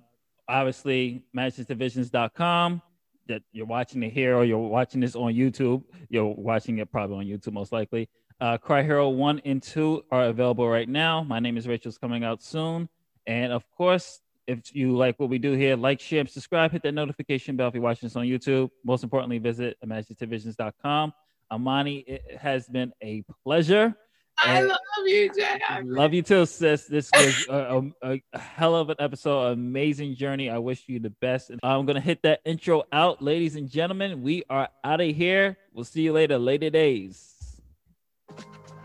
obviously, 0.48 1.24
ImaginativeVisions.com 1.36 2.82
that 3.28 3.44
you're 3.52 3.68
watching 3.68 4.02
it 4.04 4.12
here 4.12 4.36
or 4.36 4.44
you're 4.44 4.58
watching 4.58 5.02
this 5.02 5.16
on 5.16 5.34
YouTube. 5.34 5.84
You're 6.10 6.26
watching 6.26 6.80
it 6.80 6.92
probably 6.92 7.18
on 7.18 7.26
YouTube 7.26 7.54
most 7.54 7.72
likely. 7.72 8.10
Uh, 8.42 8.58
Cry 8.58 8.84
Hero 8.84 9.10
1 9.10 9.42
and 9.44 9.62
2 9.62 10.06
are 10.12 10.26
available 10.26 10.68
right 10.68 10.88
now. 10.88 11.24
My 11.24 11.40
name 11.40 11.58
is 11.58 11.68
Rachel's 11.68 11.98
coming 11.98 12.24
out 12.24 12.42
soon. 12.42 12.88
And 13.28 13.52
of 13.52 13.70
course, 13.72 14.22
if 14.48 14.74
you 14.74 14.96
like 14.96 15.20
what 15.20 15.30
we 15.30 15.38
do 15.38 15.52
here, 15.54 15.76
like, 15.76 16.00
share, 16.00 16.22
and 16.22 16.30
subscribe, 16.30 16.72
hit 16.72 16.82
that 16.84 16.94
notification 16.94 17.58
bell 17.58 17.68
if 17.68 17.74
you're 17.74 17.84
watching 17.84 18.08
this 18.08 18.16
on 18.16 18.26
YouTube. 18.26 18.70
Most 18.86 19.04
importantly, 19.04 19.40
visit 19.40 19.78
imaginativevisions.com. 19.86 21.14
Imani, 21.54 21.98
it 22.00 22.38
has 22.38 22.68
been 22.68 22.94
a 23.04 23.24
pleasure. 23.44 23.94
I 24.38 24.62
love 24.62 24.78
you, 25.06 25.30
Jay. 25.34 25.60
Love 25.84 26.14
you 26.14 26.22
too, 26.22 26.46
sis. 26.46 26.86
This 26.86 27.10
was 27.14 27.46
a, 27.50 27.92
a, 28.02 28.22
a, 28.32 28.40
hell 28.40 28.74
of 28.74 28.90
an 28.90 28.96
episode, 29.00 29.52
amazing 29.52 30.16
journey. 30.16 30.50
I 30.50 30.60
wish 30.60 30.86
you 30.88 31.00
the 31.00 31.10
best. 31.10 31.50
And 31.50 31.60
I'm 31.62 31.86
gonna 31.86 32.00
hit 32.00 32.22
that 32.24 32.40
intro 32.46 32.84
out, 32.94 33.22
ladies 33.22 33.58
and 33.58 33.70
gentlemen. 33.70 34.22
We 34.22 34.44
are 34.50 34.70
out 34.86 35.02
of 35.02 35.14
here. 35.14 35.58
We'll 35.74 35.84
see 35.84 36.04
you 36.04 36.14
later, 36.14 36.38
later 36.38 36.70
days. 36.70 37.39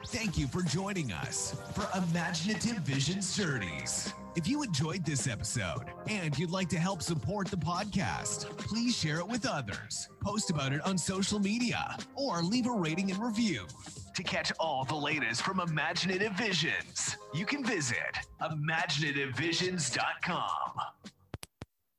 Thank 0.06 0.38
you 0.38 0.46
for 0.46 0.62
joining 0.62 1.12
us 1.12 1.56
for 1.72 1.88
Imaginative 1.96 2.76
Visions 2.78 3.36
Journeys. 3.36 4.12
If 4.36 4.46
you 4.46 4.62
enjoyed 4.62 5.04
this 5.04 5.26
episode 5.26 5.86
and 6.08 6.38
you'd 6.38 6.50
like 6.50 6.68
to 6.70 6.78
help 6.78 7.02
support 7.02 7.48
the 7.48 7.56
podcast, 7.56 8.56
please 8.58 8.96
share 8.96 9.18
it 9.18 9.26
with 9.26 9.46
others, 9.46 10.08
post 10.22 10.50
about 10.50 10.72
it 10.72 10.84
on 10.86 10.96
social 10.98 11.38
media, 11.38 11.96
or 12.14 12.42
leave 12.42 12.66
a 12.66 12.72
rating 12.72 13.10
and 13.10 13.22
review. 13.22 13.66
To 14.14 14.22
catch 14.22 14.52
all 14.60 14.84
the 14.84 14.94
latest 14.94 15.42
from 15.42 15.60
Imaginative 15.60 16.32
Visions, 16.32 17.16
you 17.32 17.46
can 17.46 17.64
visit 17.64 18.18
imaginativevisions.com. 18.42 20.50